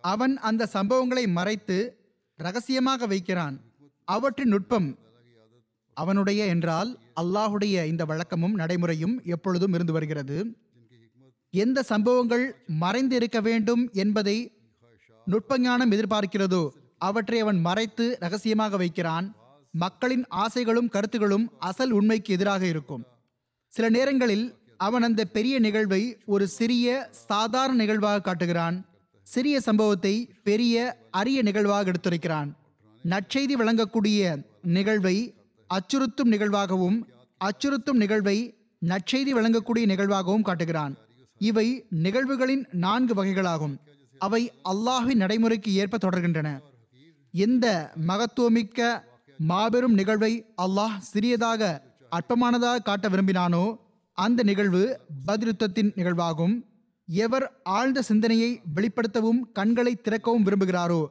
அவன் 0.00 0.36
அந்த 0.36 0.68
சம்பவங்களை 0.72 1.28
மறைத்து 1.28 1.96
ரகசியமாக 2.34 3.06
வைக்கிறான். 3.06 3.60
அவற்றின் 4.04 4.48
நுட்பம் 4.48 4.98
அவனுடைய 5.94 6.46
என்றால் 6.46 6.98
அல்லாஹுடைய 7.16 7.84
இந்த 7.84 8.04
வழக்கமும் 8.04 8.54
நடைமுறையும் 8.54 9.22
எப்பொழுதும் 9.24 9.72
இருந்து 9.72 9.92
வருகிறது. 9.92 10.56
எந்த 11.50 11.82
சம்பவங்கள் 11.82 12.56
மறைந்து 12.66 13.16
இருக்க 13.16 13.40
வேண்டும் 13.40 13.90
என்பதை 13.92 14.55
நுட்பஞானம் 15.30 15.92
எதிர்பார்க்கிறதோ 15.96 16.68
அவற்றை 16.98 17.38
அவன் 17.40 17.60
மறைத்து 17.60 18.16
ரகசியமாக 18.20 18.76
வைக்கிறான். 18.76 19.26
மக்களின் 19.70 20.24
ஆசைகளும் 20.28 20.88
கருத்துகளும் 20.88 21.46
அசல் 21.58 21.90
உண்மைக்கு 21.90 22.32
எதிராக 22.32 22.66
இருக்கும். 22.66 23.02
சில 23.72 23.88
நேரங்களில் 23.88 24.46
அவன் 24.76 25.02
அந்த 25.02 25.24
பெரிய 25.24 25.58
நிகழ்வை 25.58 26.02
ஒரு 26.24 26.48
சிறிய 26.48 27.08
சாதாரண 27.10 27.76
நிகழ்வாக 27.76 28.20
காட்டுகிறான். 28.20 28.76
சிறிய 29.26 29.60
சம்பவத்தை 29.60 30.14
பெரிய 30.42 30.96
அரிய 31.10 31.42
நிகழ்வாக 31.42 31.90
எடுத்துரைக்கிறான். 31.90 32.48
நற்செய்தி 33.04 33.54
வழங்கக்கூடிய 33.60 34.20
நிகழ்வை 34.62 35.16
அச்சுறுத்தும் 35.70 36.32
நிகழ்வாகவும் 36.34 36.98
அச்சுறுத்தும் 37.40 38.00
நிகழ்வை 38.02 38.38
நற்செய்தி 38.82 39.32
வழங்கக்கூடிய 39.32 39.84
நிகழ்வாகவும் 39.92 40.46
காட்டுகிறான். 40.48 40.94
இவை 41.40 41.66
நிகழ்வுகளின் 41.90 42.64
நான்கு 42.84 43.14
வகைகளாகும். 43.18 43.76
அவை 44.24 44.42
அல்லாஹின் 44.70 45.22
நடைமுறைக்கு 45.22 45.70
ஏற்ப 45.82 45.98
தொடர்கின்றன. 46.04 46.48
எந்த 47.34 47.66
மகத்துவமிக்க 48.08 48.80
மாபெரும் 49.38 49.96
நிகழ்வை 50.00 50.32
அல்லாஹ் 50.64 50.96
சிறியதாக 51.12 51.62
அற்பமானதாக 52.12 52.84
காட்ட 52.88 53.06
விரும்பினானோ 53.08 53.64
அந்த 54.18 54.40
நிகழ்வு 54.42 54.82
பதிலுத்தத்தின் 55.28 55.90
நிகழ்வாகும். 55.98 56.54
எவர் 57.08 57.46
ஆழ்ந்த 57.62 58.02
சிந்தனையை 58.02 58.50
வெளிப்படுத்தவும் 58.76 59.40
கண்களை 59.58 59.92
திறக்கவும் 59.94 60.46
விரும்புகிறாரோ 60.46 61.02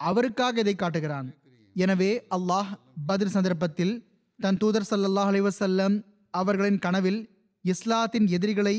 அவருக்காக 0.00 0.60
இதை 0.64 0.74
காட்டுகிறான். 0.74 1.28
எனவே 1.76 2.10
அல்லாஹ் 2.36 2.70
பதில் 3.06 3.34
சந்தர்ப்பத்தில் 3.36 3.94
தன் 4.38 4.56
தூதர் 4.56 4.88
ஸல்லல்லாஹு 4.90 5.30
அலைஹி 5.32 6.00
அவர்களின் 6.30 6.78
கனவில் 6.78 7.20
இஸ்லாத்தின் 7.64 8.26
எதிரிகளை 8.36 8.76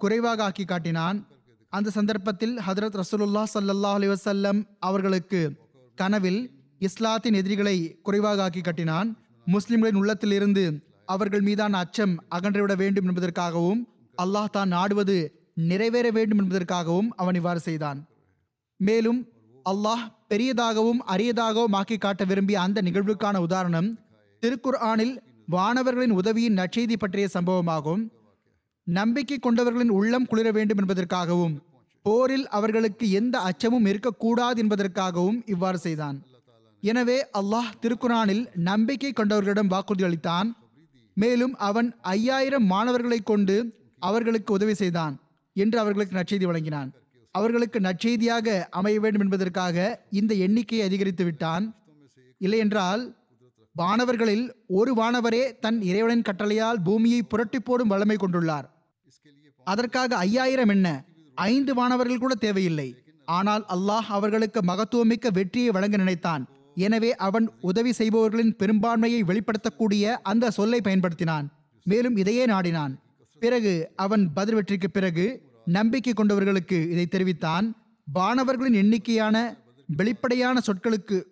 குறைவாக 0.00 0.42
ஆக்கி 0.42 0.64
காட்டினான். 0.64 1.18
அந்த 1.76 1.92
சந்தர்ப்பத்தில் 1.98 2.54
ஹதரத் 2.66 2.96
ரசூலுல்லா 3.00 3.42
ஸல்லல்லாஹு 3.52 3.98
அலி 3.98 4.08
வசல்லம் 4.12 4.58
அவர்களுக்கு 4.88 5.40
கனவில் 5.98 6.40
இஸ்லாத்தின் 6.80 7.38
எதிரிகளை 7.40 7.76
குறைவாக 8.06 8.42
ஆக்கி 8.46 8.62
கட்டினான். 8.66 9.08
முஸ்லிம்களின் 9.46 9.98
உள்ளத்திலிருந்து 10.00 10.64
அவர்கள் 11.14 11.44
மீதான 11.48 11.78
அச்சம் 11.84 12.14
அகன்றுவிட 12.36 12.74
வேண்டும் 12.82 13.08
என்பதற்காகவும் 13.10 13.80
அல்லாஹ் 14.18 14.52
தான் 14.56 14.72
நாடுவது 14.76 15.16
நிறைவேற 15.70 16.06
வேண்டும் 16.18 16.40
என்பதற்காகவும் 16.42 17.08
அவன் 17.22 17.38
இவ்வாறு 17.40 17.60
செய்தான். 17.68 17.98
மேலும் 18.80 19.20
அல்லாஹ் 19.66 20.04
பெரியதாகவும் 20.32 21.00
அரியதாகவும் 21.14 21.76
ஆக்கி 21.80 21.96
காட்ட 22.04 22.22
விரும்பிய 22.30 22.58
அந்த 22.66 22.78
நிகழ்வுக்கான 22.88 23.36
உதாரணம் 23.46 23.88
திருக்குர்ஆனில் 24.42 25.14
வானவர்களின் 25.54 26.16
உதவியின் 26.20 26.58
நற்செய்தி 26.60 26.96
பற்றிய 26.98 27.26
சம்பவமாகும். 27.36 28.02
நம்பிக்கை 28.86 29.36
கொண்டவர்களின் 29.38 29.94
உள்ளம் 29.98 30.28
குளிர 30.30 30.48
வேண்டும் 30.56 30.80
என்பதற்காகவும் 30.82 31.54
போரில் 32.06 32.46
அவர்களுக்கு 32.56 33.06
எந்த 33.20 33.36
அச்சமும் 33.48 33.86
இருக்கக்கூடாது 33.90 34.58
என்பதற்காகவும் 34.62 35.38
இவ்வாறு 35.46 35.78
செய்தான். 35.78 36.16
எனவே 36.82 37.18
அல்லாஹ் 37.40 37.70
திருக்குரானில் 37.82 38.42
நம்பிக்கை 38.70 39.10
கொண்டவர்களிடம் 39.12 39.70
வாக்குறுதி 39.74 40.04
அளித்தான். 40.08 40.48
மேலும் 41.16 41.54
அவன் 41.68 41.88
ஐயாயிரம் 42.14 42.66
மாணவர்களை 42.72 43.20
கொண்டு 43.30 43.56
அவர்களுக்கு 44.08 44.50
உதவி 44.52 44.74
செய்தான் 44.82 45.14
என்று 45.56 45.76
அவர்களுக்கு 45.82 46.18
நற்செய்தி 46.18 46.46
வழங்கினான். 46.50 46.90
அவர்களுக்கு 47.34 47.78
நற்செய்தியாக 47.86 48.46
அமைய 48.78 49.00
வேண்டும் 49.00 49.24
என்பதற்காக 49.24 49.76
இந்த 50.20 50.32
எண்ணிக்கையை 50.46 50.86
அதிகரித்து 50.88 51.24
விட்டான். 51.24 51.64
இல்லையென்றால் 52.40 53.02
வானவர்களில் 53.78 54.50
ஒரு 54.66 54.94
வானவரே 54.94 55.58
தன் 55.58 55.82
இறைவனின் 55.82 56.22
கட்டளையால் 56.22 56.82
பூமியை 56.84 57.22
புரட்டி 57.22 57.60
போடும் 57.60 57.88
வல்லமை 57.88 58.16
கொண்டுள்ளார். 58.16 58.64
அதற்காக 59.64 60.16
ஐயாயிரம் 60.16 60.68
என்ன? 60.68 61.04
ஐந்து 61.34 61.74
வானவர்கள் 61.74 62.18
கூட 62.18 62.34
தேவையில்லை. 62.34 62.94
ஆனால் 63.24 63.64
அல்லாஹ் 63.68 64.08
அவர்களுக்கு 64.08 64.60
மகத்துவமிக்க 64.60 65.30
வெற்றியை 65.32 65.70
வழங்க 65.70 65.96
நினைத்தான். 65.96 66.48
எனவே 66.74 67.14
அவன் 67.14 67.50
உதவி 67.60 67.92
செய்பவர்களின் 67.92 68.56
பெரும்பான்மையை 68.56 69.22
வெளிப்படுத்தக்கூடிய 69.22 70.04
அந்த 70.22 70.50
சொல்லை 70.50 70.80
பயன்படுத்தினான். 70.84 71.46
மேலும் 71.84 72.16
இதையே 72.16 72.46
நாடினான். 72.46 72.94
பிறகு 73.38 73.90
அவன் 73.96 74.32
பதில் 74.32 74.54
வெற்றிக்கு 74.54 74.90
பிறகு 74.90 75.42
நம்பிக்கை 75.64 76.12
கொண்டவர்களுக்கு 76.12 76.90
இதை 76.90 77.06
தெரிவித்தான். 77.06 77.76
வானவர்களின் 78.14 78.78
எண்ணிக்கையான 78.82 79.56
வெளிப்படையான 79.86 80.60
சொற்களுக்கு 80.66 81.22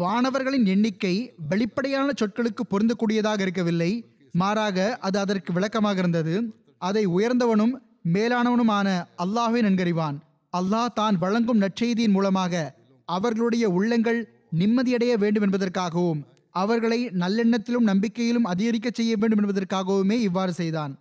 வானவர்களின் 0.00 0.66
எண்ணிக்கை 0.74 1.14
வெளிப்படையான 1.50 2.08
சொற்களுக்கு 2.20 2.62
பொருந்தக்கூடியதாக 2.72 3.40
இருக்கவில்லை. 3.46 3.92
மாறாக 4.34 4.76
அது 5.06 5.16
அதற்கு 5.18 5.50
விளக்கமாக 5.52 5.98
இருந்தது. 6.02 6.34
அதை 6.88 7.02
உயர்ந்தவனும் 7.16 7.74
மேலானவனுமான 8.14 8.88
அல்லாஹை 9.24 9.60
நன்கறிவான். 9.66 10.16
அல்லாஹ் 10.52 10.94
தான் 11.00 11.16
வழங்கும் 11.24 11.62
நற்செய்தியின் 11.64 12.14
மூலமாக 12.16 12.62
அவர்களுடைய 13.08 13.64
உள்ளங்கள் 13.78 14.20
நிம்மதியடைய 14.60 15.12
வேண்டும் 15.22 15.44
என்பதற்காகவும் 15.46 16.22
அவர்களை 16.62 16.98
நல்லெண்ணத்திலும் 17.22 17.88
நம்பிக்கையிலும் 17.90 18.48
அதிகரிக்க 18.52 18.88
செய்ய 18.98 19.12
வேண்டும் 19.20 19.40
என்பதற்காகவுமே 19.42 20.16
இவ்வாறு 20.28 20.52
செய்தான். 20.52 20.92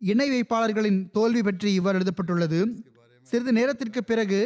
இணை 0.00 0.26
வைப்பாளர்களின் 0.32 0.98
தோல்வி 1.16 1.42
பற்றி 1.42 1.70
இவ்வாறு 1.78 1.98
எழுதப்பட்டுள்ளது. 2.00 2.60
சிறிது 3.26 3.52
நேரத்திற்கு 3.58 4.00
பிறகு 4.10 4.40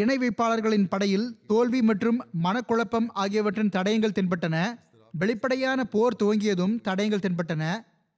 இணை 0.00 0.18
வைப்பாளர்களின் 0.18 0.88
படையில் 0.88 1.38
தோல்வி 1.46 1.82
மற்றும் 1.82 2.18
மனக்குழப்பம் 2.44 3.06
ஆகியவற்றின் 3.12 3.68
தடயங்கள் 3.68 4.14
தென்பட்டன. 4.18 4.56
வெளிப்படையான 5.12 5.84
போர் 5.84 6.16
துவங்கியதும் 6.22 6.74
தடயங்கள் 6.88 7.22
தென்பட்டன. 7.26 7.64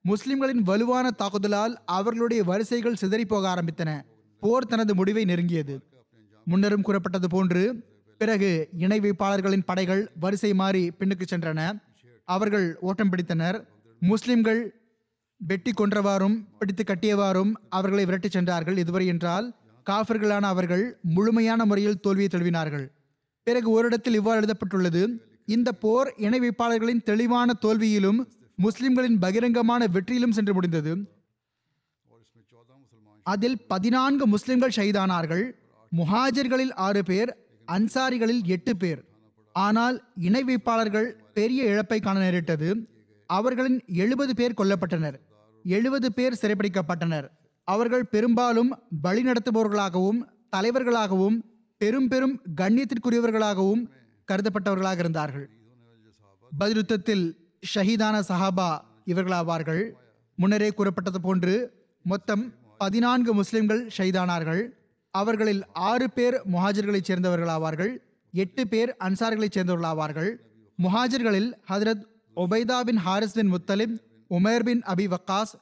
முஸ்லிம்களின் 0.05 0.63
வலுவான 0.63 1.11
தாக்குதலால் 1.19 1.75
அவர்களுடைய 1.85 2.45
வரிசைகள் 2.45 2.99
சிதறிப் 3.01 3.29
போக 3.29 3.45
ஆரம்பித்தன. 3.55 4.03
போர் 4.41 4.67
தனது 4.67 4.95
முடிவை 4.95 5.25
நெருங்கியது. 5.25 5.77
முன்னரும் 6.51 6.81
கூறப்பட்டது 6.81 7.29
போன்று 7.29 7.63
பிறகு 8.19 8.69
இணை 8.73 9.01
வைப்பாளர்களின் 9.01 9.67
படைகள் 9.67 10.11
வரிசை 10.21 10.55
மாறி 10.55 10.93
பின்னுக்கு 10.99 11.27
சென்றன. 11.31 11.81
அவர்கள் 12.25 12.79
ஓட்டம் 12.79 13.13
பிடித்தனர். 13.13 13.61
முஸ்லிம்கள் 14.01 14.75
வெட்டி 15.37 15.71
கொன்றவாறும் 15.71 16.37
பிடித்து 16.59 16.85
கட்டியவாறும் 16.85 17.53
அவர்களை 17.69 18.05
விரட்டிச் 18.05 18.37
சென்றார்கள். 18.39 18.77
இதுவரை 18.77 19.07
என்றால் 19.07 19.55
காஃபர்களான 19.91 20.47
அவர்கள் 20.53 20.99
முழுமையான 21.03 21.65
முறையில் 21.65 22.01
தோல்வியை 22.01 22.31
தழுவினார்கள். 22.33 22.87
பிறகு 23.43 23.71
ஓரிடத்தில் 23.71 24.15
இவ்வாறு 24.15 24.37
எழுதப்பட்டுள்ளது 24.37 25.03
இந்த 25.47 25.73
போர் 25.73 26.15
இணைவைப்பாளர்களின் 26.19 27.03
தெளிவான 27.03 27.53
தோல்வியிலும் 27.63 28.19
முஸ்லிம்களின் 28.57 29.19
பகிரங்கமான 29.19 29.87
வெற்றியிலும் 29.87 30.37
சென்று 30.39 30.55
முடிந்தது. 30.55 30.93
அதில் 33.23 33.67
பதினான்கு 33.67 34.27
முஸ்லிம்கள் 34.27 34.77
ஷைதானார்கள் 34.77 35.45
முஹாஜர்களில் 35.93 36.75
ஆறு 36.75 37.05
பேர் 37.05 37.37
அன்சாரிகளில் 37.67 38.43
எட்டு 38.45 38.77
பேர். 38.77 39.01
ஆனால் 39.53 39.97
இணை 40.17 40.43
வைப்பாளர்கள் 40.45 41.09
பெரிய 41.35 41.65
இழப்பை 41.65 42.01
காண 42.01 42.19
நேரிட்டது. 42.19 42.69
அவர்களின் 43.27 43.83
எழுபது 43.87 44.35
பேர் 44.35 44.59
கொல்லப்பட்டனர். 44.59 45.19
எழுபது 45.65 46.13
பேர் 46.13 46.39
சிறைப்பிடிக்கப்பட்டனர். 46.43 47.29
அவர்கள் 47.73 48.05
பெரும்பாலும் 48.15 48.71
வழிநடத்துபவர்களாகவும் 49.03 50.21
தலைவர்களாகவும் 50.57 51.37
பெரும் 51.79 52.09
பெரும் 52.09 52.35
கண்ணியத்திற்குரியவர்களாகவும் 52.61 53.83
கருதப்பட்டவர்களாக 54.29 54.99
இருந்தார்கள். 54.99 55.47
பதிலுத்தத்தில் 56.61 57.25
ஷஹீதான 57.75 58.17
சஹாபா 58.29 58.71
இவர்களாவார்கள். 59.07 59.83
முன்னரே 60.37 60.69
கூறப்பட்டது 60.71 61.21
போன்று 61.21 61.55
மொத்தம் 62.03 62.43
பதினான்கு 62.79 63.35
முஸ்லிம்கள் 63.35 63.83
ஷஹீதானார்கள். 63.99 64.63
அவர்களில் 65.15 65.63
ஆறு 65.73 66.11
பேர் 66.11 66.37
முஹாஜர்களைச் 66.53 67.09
சேர்ந்தவர்களாவார்கள். 67.11 67.93
எட்டு 68.33 68.69
பேர் 68.69 68.97
அன்சார்களைச் 69.05 69.57
சேர்ந்தவர்களாவார்கள். 69.57 70.33
முஹாஜர்களில் 70.83 71.51
Hazrat 71.71 72.05
Ubaidah 72.37 72.81
bin 72.81 73.01
Harith 73.07 73.39
bin 73.39 73.53
Muttalib 73.55 73.95
Umair 74.31 74.65
bin 74.69 74.83
Abi 74.87 75.07
Waqqas 75.15 75.55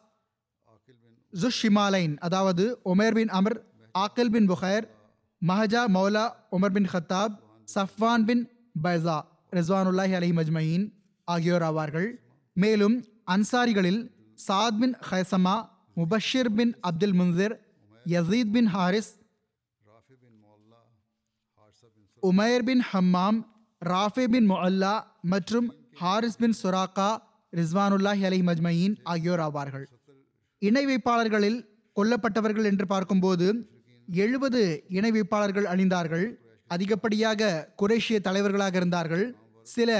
ஜுஷிமாலைன் 1.43 2.15
அதாவது 2.27 2.65
Umair 2.93 3.17
bin 3.19 3.33
Amr 3.39 3.59
Aqil 3.95 4.33
bin 4.35 4.49
Bukair 4.53 4.87
Mahja 5.43 5.83
Moula 5.97 6.25
Umar 6.57 6.75
bin 6.77 6.89
Khattab 6.93 7.35
Safwan 7.75 8.25
bin 8.29 8.43
Baida 8.85 9.17
ரிஸ்வானுல்லாஹி 9.59 10.15
அலி 10.19 10.31
மஜ்மயின் 10.39 10.87
ஆகியோர் 11.29 11.65
ஆவார்கள். 11.69 12.09
மேலும் 12.57 12.97
அன்சாரிகளில் 13.35 14.01
Saad 14.47 14.79
bin 14.81 14.95
ஹைசமா 15.09 15.57
Mubashir 15.97 16.51
bin 16.59 16.73
Abdul 16.89 17.17
Mundhir 17.21 17.55
Yazid 18.07 18.53
bin 18.57 18.69
Harith 18.75 19.13
Umair 22.23 22.65
bin 22.69 22.83
Humam 22.91 23.39
Rafi 23.83 24.25
bin 24.35 24.49
Mualla 24.53 24.95
மற்றும் 25.33 25.69
Harith 26.03 26.39
பின் 26.43 26.57
சுராக்கா 26.63 27.11
ரிஸ்வானுல்லாஹி 27.53 28.25
அலி 28.31 28.41
மஜ்மயின் 28.49 28.97
ஆகியோர் 29.13 29.43
ஆவார்கள். 29.47 29.87
இணை 30.59 30.87
வைப்பாளர்களில் 30.87 31.59
கொல்லப்பட்டவர்கள் 31.97 32.65
என்று 32.65 32.87
பார்க்கும்போது 32.87 33.69
எழுபது 34.09 34.85
இணை 34.89 35.11
வைப்பாளர்கள் 35.11 35.67
அணிந்தார்கள். 35.73 36.27
அதிகப்படியாக 36.69 37.69
குரேஷிய 37.83 38.21
தலைவர்களாக 38.21 38.77
இருந்தார்கள். 38.77 39.37
சில 39.63 39.91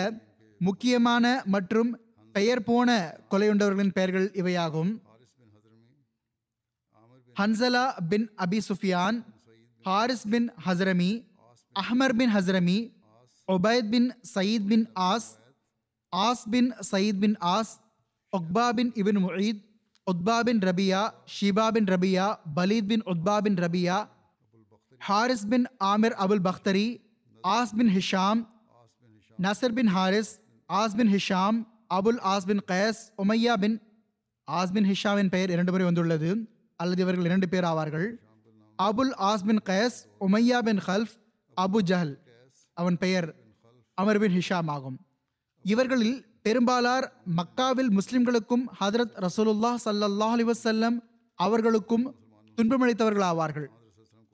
முக்கியமான 0.59 1.43
மற்றும் 1.45 1.91
பெயர் 2.33 2.65
போன 2.65 3.19
கொலையுண்டவர்களின் 3.31 3.93
பெயர்கள் 3.93 4.31
இவையாகும். 4.31 5.05
Hanzala 7.41 7.85
bin 8.09 8.31
Abi 8.37 8.61
Sufyan 8.69 9.25
Harith 9.83 10.29
bin 10.29 10.53
Hadrami 10.67 11.11
Amr 11.77 12.15
bin 12.17 12.35
Hadrami 12.35 12.79
Ubaid 13.53 13.89
bin 13.89 14.15
Said 14.35 14.67
bin 14.67 14.87
As 14.95 15.29
As 16.17 16.45
bin 16.51 16.73
Said 16.93 17.19
bin 17.19 17.37
As 17.37 17.73
Uqba 18.33 18.69
bin 18.69 18.93
ibn 18.93 19.21
Muait 19.25 19.63
Utba 20.11 20.41
bin 20.41 20.59
Rabia 20.59 20.99
Shaiba 21.35 21.69
bin 21.69 21.85
Rabia 21.85 22.27
Walid 22.57 22.87
bin 22.87 23.03
Utba 23.03 23.39
bin 23.39 23.55
Rabia 23.55 23.97
Harith 24.99 25.47
bin 25.49 25.67
Amir 25.85 26.15
Abul 26.25 26.43
Bakhtari 26.49 26.85
As 27.43 27.73
bin 27.77 27.91
Hisham 27.97 28.41
Nadr 29.39 29.75
bin 29.79 29.87
Harith 29.87 30.31
As 30.69 30.95
bin 30.97 31.11
Hisham 31.15 31.59
Abul 31.95 32.21
As 32.33 32.47
bin 32.47 32.63
Qais 32.71 33.01
Umayya 33.23 33.55
bin 33.55 33.77
As 34.49 34.73
bin 34.73 34.89
ஹிஷாமின் 34.91 35.33
பெயர் 35.35 35.51
இரண்டு 35.51 35.73
முறை 35.73 35.87
வந்துள்ளது. 35.87 36.31
அல்லது 36.81 37.03
இவர்கள் 37.03 37.25
இரண்டு 37.25 37.49
பேர் 37.49 37.65
ஆவார்கள். 37.65 38.09
Abul 38.79 39.13
As 39.31 39.45
bin 39.47 39.63
Qais 39.71 39.99
Umayya 40.21 40.59
bin 40.59 40.81
Khalaf 40.87 41.15
Abu 41.57 41.79
Jahl 41.91 42.15
அவன் 42.75 42.99
பெயர் 43.05 43.29
அமர் 43.99 44.21
பின் 44.21 44.37
ஹிஷாம் 44.39 44.71
ஆகும். 44.77 44.99
இவர்களில் 45.65 46.17
பெரும்பாலார் 46.47 47.07
மக்காவில் 47.37 47.89
முஸ்லிம்களுக்கும் 47.99 48.65
ஹதரத் 48.81 49.15
ரசூலுல்லாஹ் 49.25 49.79
ஸல்லல்லாஹு 49.85 50.35
அலைஹி 50.35 50.49
வஸல்லம் 50.51 50.97
அவர்களுக்கும் 51.35 52.05
துன்பமளித்தவர்களாவார்கள். 52.59 53.67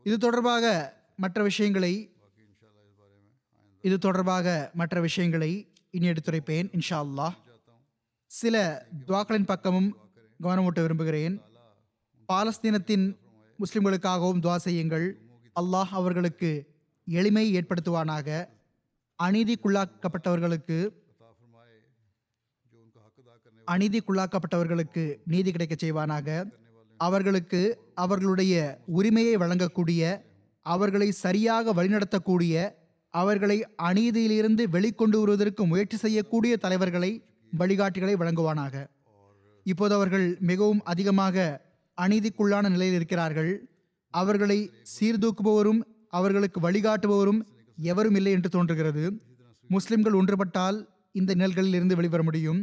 இது 0.06 0.16
தொடர்பாக 0.24 0.64
மற்ற 1.22 1.38
விஷயங்களை 1.48 1.92
இது 3.80 3.96
தொடர்பாக 4.06 4.46
மற்ற 4.80 5.00
விஷயங்களை 5.06 5.50
இனி 5.96 6.06
எடுத்துரைப்பேன் 6.12 6.68
இன்ஷா 6.76 6.98
அல்லாஹ் 7.06 7.36
சில 8.26 8.56
துவாக்களின் 9.08 9.50
பக்கமும் 9.52 9.90
கவனமூட்ட 10.44 10.80
விரும்புகிறேன். 10.86 11.34
பாலஸ்தீனத்தின் 12.28 13.06
முஸ்லிம்களுக்காகவும் 13.58 14.42
துவா 14.46 14.56
செய்யுங்கள். 14.66 15.06
அல்லாஹ் 15.60 15.92
அவர்களுக்கு 16.00 16.50
எளிமை 17.06 17.46
ஏற்படுத்துவானாக. 17.58 18.28
அநீதிக்குள்ளாக்கப்பட்டவர்களுக்கு 19.18 20.78
அநீதிக்குள்ளாக்கப்பட்டவர்களுக்கு 23.73 25.05
நீதி 25.33 25.51
கிடைக்கச் 25.51 25.83
செய்வானாக. 25.85 26.29
அவர்களுக்கு 27.01 27.61
அவர்களுடைய 28.05 28.55
உரிமையை 28.99 29.35
வழங்கக்கூடிய 29.43 30.03
அவர்களை 30.66 31.09
சரியாக 31.25 31.73
வழிநடத்தக்கூடிய 31.79 32.55
அவர்களை 33.14 33.57
அநீதியிலிருந்து 33.89 34.62
வெளிக்கொண்டு 34.75 35.16
வருவதற்கு 35.23 35.62
முயற்சி 35.73 35.97
செய்யக்கூடிய 35.97 36.53
தலைவர்களை 36.57 37.11
வழிகாட்டிகளை 37.53 38.14
வழங்குவானாக. 38.20 38.75
இப்போது 39.66 39.95
அவர்கள் 39.95 40.27
மிகவும் 40.51 40.83
அதிகமாக 40.93 41.37
அநீதிக்குள்ளான 41.99 42.70
நிலையில் 42.75 42.97
இருக்கிறார்கள். 42.99 43.53
அவர்களை 44.14 44.59
சீர்தூக்குபவரும் 44.95 45.81
அவர்களுக்கு 46.18 46.59
வழிகாட்டுபவரும் 46.66 47.41
எவரும் 47.79 48.16
இல்லை 48.20 48.33
என்று 48.37 48.49
தோன்றுகிறது. 48.49 49.05
முஸ்லிம்கள் 49.70 50.18
ஒன்றுபட்டால் 50.20 50.79
இந்த 51.20 51.35
நிழல்களில் 51.35 51.77
இருந்து 51.79 51.99
வெளிவர 52.01 52.23
முடியும். 52.23 52.61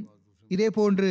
இதே 0.50 0.70
போன்று 0.70 1.10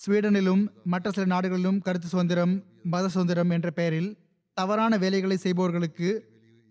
ஸ்வீடனிலும் 0.00 0.62
மற்ற 0.84 1.10
சில 1.10 1.26
நாடுகளிலும் 1.26 1.78
கருத்து 1.86 2.08
சுதந்திரம் 2.08 2.54
மத 2.82 3.08
சுதந்திரம் 3.08 3.50
என்ற 3.50 3.70
பெயரில் 3.70 4.10
தவறான 4.54 4.96
வேலைகளை 4.98 5.36
செய்பவர்களுக்கு 5.36 6.08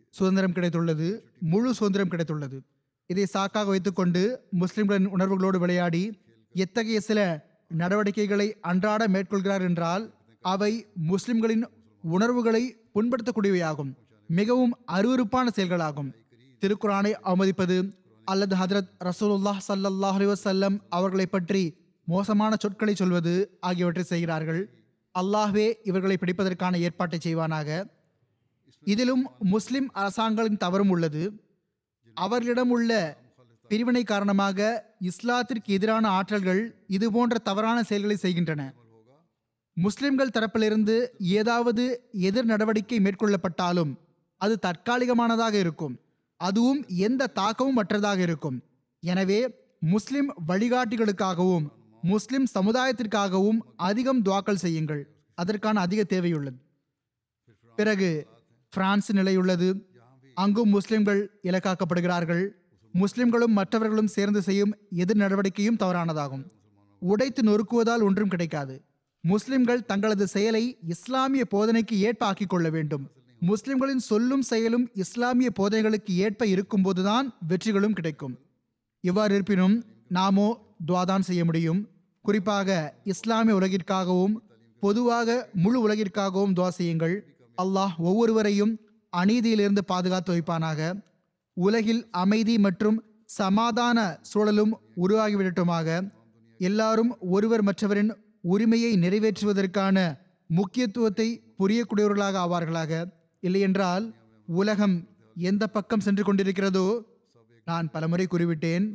சுதந்திரம் 0.09 0.53
கிடைத்துள்ளது 0.53 1.07
முழு 1.39 1.73
சுதந்திரம் 1.73 2.11
கிடைத்துள்ளது. 2.11 2.57
இதை 3.07 3.25
சாக்காக 3.33 3.65
வைத்துக்கொண்டு 3.65 4.21
முஸ்லிம்களின் 4.49 5.07
உணர்வுகளோடு 5.07 5.57
விளையாடி 5.57 6.03
எத்தகைய 6.55 6.99
சில 6.99 7.19
நடவடிக்கைகளை 7.71 8.47
அன்றாட 8.61 9.07
மேற்கொள்கிறார் 9.07 9.61
என்றால் 9.61 10.05
அவை 10.41 10.85
முஸ்லிம்களின் 11.11 11.65
உணர்வுகளை 12.03 12.63
புண்படுத்தக்கூடியவையாகும் 12.95 13.91
மிகவும் 14.27 14.73
அருவருப்பான 14.85 15.47
செயல்களாகும். 15.55 16.09
திருக்குரானை 16.61 17.11
அவமதிப்பது 17.23 17.77
அல்லது 18.25 18.55
ஹதரத் 18.55 18.89
ரசூலுல்லாஹ் 19.09 19.61
சல்லாஹ் 19.67 20.17
அலி 20.19 20.25
வசல்லம் 20.25 20.75
அவர்களை 20.89 21.25
பற்றி 21.25 21.63
மோசமான 22.11 22.51
சொற்களை 22.63 22.93
சொல்வது 22.95 23.33
ஆகியவற்றை 23.69 24.03
செய்கிறார்கள். 24.11 24.61
அல்லாஹ்வே 25.15 25.67
இவர்களை 25.89 26.15
பிடிப்பதற்கான 26.19 26.73
ஏற்பாட்டை 26.87 27.19
செய்வானாக. 27.25 27.69
இதிலும் 28.93 29.23
முஸ்லிம் 29.53 29.87
அரசாங்கங்களின் 30.01 30.61
தவறும் 30.63 30.91
உள்ளது. 30.95 31.23
அவர்களிடம் 32.17 32.71
உள்ள 32.75 32.91
பிரிவினை 33.69 34.03
காரணமாக 34.03 34.59
இஸ்லாத்திற்கு 35.09 35.69
எதிரான 35.77 36.05
ஆற்றல்கள் 36.17 36.61
இதுபோன்ற 36.97 37.37
தவறான 37.49 37.77
செயல்களை 37.89 38.17
செய்கின்றன. 38.23 38.61
முஸ்லிம்கள் 39.77 40.35
தரப்பிலிருந்து 40.35 40.95
ஏதாவது 41.39 41.83
எதிர் 42.27 42.49
நடவடிக்கை 42.51 42.97
மேற்கொள்ளப்பட்டாலும் 43.05 43.91
அது 44.41 44.55
தற்காலிகமானதாக 44.65 45.55
இருக்கும். 45.63 45.95
அதுவும் 46.39 46.81
எந்த 47.07 47.31
தாக்கமும் 47.39 47.79
அற்றதாக 47.81 48.19
இருக்கும். 48.27 48.57
எனவே 49.03 49.39
முஸ்லிம் 49.93 50.29
வழிகாட்டிகளுக்காகவும் 50.49 51.67
முஸ்லிம் 52.01 52.47
சமுதாயத்திற்காகவும் 52.53 53.57
அதிகம் 53.75 54.21
துவாக்கல் 54.21 54.55
செய்யுங்கள். 54.55 55.07
அதற்கான 55.33 55.79
அதிக 55.79 56.03
தேவையுள்ளது. 56.09 56.57
பிறகு 57.75 58.27
பிரான்ஸ் 58.69 59.13
நிலையுள்ளது. 59.13 59.87
அங்கும் 60.33 60.69
முஸ்லிம்கள் 60.69 61.39
இலக்காக்கப்படுகிறார்கள். 61.43 62.47
முஸ்லிம்களும் 62.91 63.51
மற்றவர்களும் 63.51 64.07
சேர்ந்து 64.07 64.41
செய்யும் 64.41 64.75
எதிர் 64.91 65.17
நடவடிக்கையும் 65.17 65.77
தவறானதாகும். 65.79 66.43
உடைத்து 66.99 67.41
நொறுக்குவதால் 67.41 68.01
ஒன்றும் 68.01 68.27
கிடைக்காது. 68.27 68.81
முஸ்லிம்கள் 69.21 69.85
தங்களது 69.85 70.27
செயலை 70.27 70.77
இஸ்லாமிய 70.87 71.45
போதனைக்கு 71.51 71.91
ஏற்ப 71.91 72.25
ஆக்கிக் 72.25 72.49
கொள்ள 72.49 72.69
வேண்டும். 72.69 73.09
முஸ்லிம்களின் 73.39 73.99
சொல்லும் 73.99 74.41
செயலும் 74.41 74.89
இஸ்லாமிய 74.93 75.49
போதனைகளுக்கு 75.59 76.09
ஏற்ப 76.09 76.45
இருக்கும்போதுதான் 76.45 77.33
வெற்றிகளும் 77.47 77.93
கிடைக்கும். 77.93 78.39
இவ்வாறு 79.01 79.33
இருப்பினும் 79.33 79.83
நாமோ 80.07 80.68
துவாதான் 80.87 81.25
செய்ய 81.29 81.45
முடியும். 81.45 81.79
குறிப்பாக 82.25 82.69
இஸ்லாமிய 83.03 83.57
உலகிற்காகவும் 83.59 84.35
பொதுவாக 84.83 85.49
முழு 85.63 85.77
உலகிற்காகவும் 85.87 86.55
துவா 86.57 86.69
செய்யுங்கள். 86.77 87.15
அல்லாஹ் 87.57 87.95
ஒவ்வொருவரையும் 88.09 88.73
அநீதியிலிருந்து 89.13 89.83
பாதுகாத்து 89.91 90.31
வைப்பானாக. 90.33 90.79
உலகில் 91.53 92.01
அமைதி 92.23 92.55
மற்றும் 92.65 92.97
சமாதான 93.25 94.19
சூழலும் 94.21 94.73
உருவாகிவிடட்டுமாக. 95.05 95.87
எல்லாரும் 96.59 97.11
ஒருவர் 97.35 97.63
மற்றவரின் 97.63 98.11
உரிமையை 98.53 98.91
நிறைவேற்றுவதற்கான 99.03 99.97
முக்கியத்துவத்தை 100.49 101.27
புரியக்கூடியவர்களாக 101.59 102.35
ஆவார்களாக. 102.45 102.91
இல்லையென்றால் 103.43 104.05
உலகம் 104.47 104.95
எந்த 105.49 105.63
பக்கம் 105.67 106.05
சென்று 106.05 106.23
கொண்டிருக்கிறதோ 106.23 106.87
நான் 107.65 107.89
பலமுறை 107.91 108.25
கூறிவிட்டேன். 108.27 108.85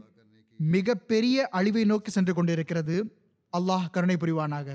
மிக 0.59 0.95
பெரிய 0.95 1.47
அழிவை 1.59 1.85
நோக்கி 1.85 2.11
சென்று 2.11 2.33
கொண்டிருக்கிறது 2.35 2.97
அல்லாஹ் 3.53 3.91
கருணை 3.91 4.17
புரிவானாக. 4.17 4.69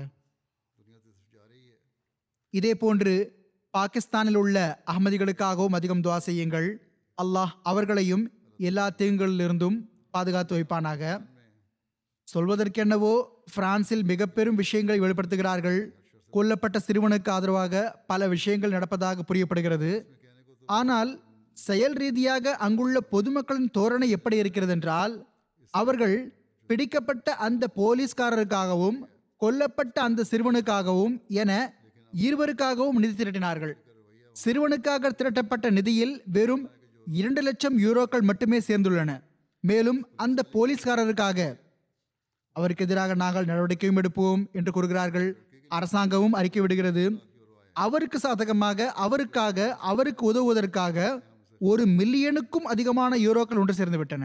இதே 2.50 2.72
போன்று 2.74 3.14
பாகிஸ்தானில் 3.74 4.38
உள்ள 4.42 4.56
அகமதிகளுக்காகவும் 4.92 5.76
அதிகம் 5.78 6.02
துவா 6.04 6.18
செய்யுங்கள். 6.28 6.68
அல்லாஹ் 7.18 7.52
அவர்களையும் 7.62 8.24
எல்லா 8.68 8.86
தீங்குகளிலிருந்தும் 9.00 9.76
பாதுகாத்து 10.10 10.54
வைப்பானாக. 10.56 11.02
சொல்வதற்கென்னவோ 12.28 13.14
பிரான்சில் 13.54 14.04
மிக 14.10 14.26
பெரும் 14.26 14.60
விஷயங்களை 14.62 14.98
வெளிப்படுத்துகிறார்கள். 15.00 15.80
கொல்லப்பட்ட 16.32 16.78
சிறுவனுக்கு 16.86 17.30
ஆதரவாக 17.30 17.74
பல 18.06 18.28
விஷயங்கள் 18.28 18.74
நடப்பதாக 18.76 19.24
புரியப்படுகிறது. 19.28 19.90
ஆனால் 20.68 21.10
செயல் 21.56 21.96
ரீதியாக 22.02 22.54
அங்குள்ள 22.66 22.98
பொதுமக்களின் 23.14 23.72
தோரணை 23.78 24.08
எப்படி 24.16 24.36
இருக்கிறது 24.42 24.72
என்றால் 24.76 25.14
அவர்கள் 25.74 26.16
பிடிக்கப்பட்ட 26.70 27.34
அந்த 27.46 27.64
போலீஸ்காரருக்காகவும் 27.76 28.98
கொல்லப்பட்ட 29.40 29.98
அந்த 30.06 30.24
சிறுவனுக்காகவும் 30.30 31.14
என 31.28 31.50
இருவருக்காகவும் 32.12 33.00
நிதி 33.02 33.14
திரட்டினார்கள். 33.20 33.74
சிறுவனுக்காக 34.44 35.10
திரட்டப்பட்ட 35.10 35.70
நிதியில் 35.70 36.22
வெறும் 36.26 36.64
இரண்டு 37.06 37.42
லட்சம் 37.42 37.78
யூரோக்கள் 37.78 38.20
மட்டுமே 38.20 38.58
சேர்ந்துள்ளன. 38.58 39.10
மேலும் 39.64 40.00
அந்த 40.16 40.42
போலீஸ்காரருக்காக 40.52 41.38
அவருக்கு 42.56 42.84
எதிராக 42.84 43.14
நாங்கள் 43.14 43.44
நடவடிக்கையும் 43.44 44.00
எடுப்போம் 44.00 44.42
என்று 44.52 44.72
கூறுகிறார்கள். 44.72 45.28
அரசாங்கமும் 45.68 46.32
அறிக்கை 46.32 46.60
விடுகிறது. 46.60 47.04
அவருக்கு 47.76 48.18
சாதகமாக 48.18 48.88
அவருக்காக 49.04 49.76
அவருக்கு 49.90 50.24
உதவுவதற்காக 50.32 50.96
ஒரு 51.60 51.84
மில்லியனுக்கும் 51.98 52.66
அதிகமான 52.72 53.16
யூரோக்கள் 53.16 53.58
ஒன்று 53.58 53.74
சேர்ந்து 53.74 53.98
விட்டன 53.98 54.24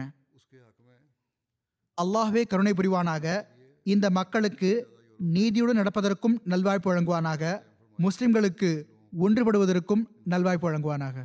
அல்லாஹ்வே 2.02 2.46
கருணை 2.46 2.72
புரிவானாக. 2.72 3.42
இந்த 3.82 4.10
மக்களுக்கு 4.10 4.70
நீதியுடன் 5.18 5.78
நடப்பதற்கும் 5.78 6.36
நல்வாய்ப்பு 6.44 6.88
வழங்குவானாக. 6.88 7.62
முஸ்லிம்களுக்கு 7.98 8.82
ஒன்றுபடுவதற்கும் 9.20 10.02
நல்வாய்ப்பு 10.30 10.66
வழங்குவானாக. 10.68 11.24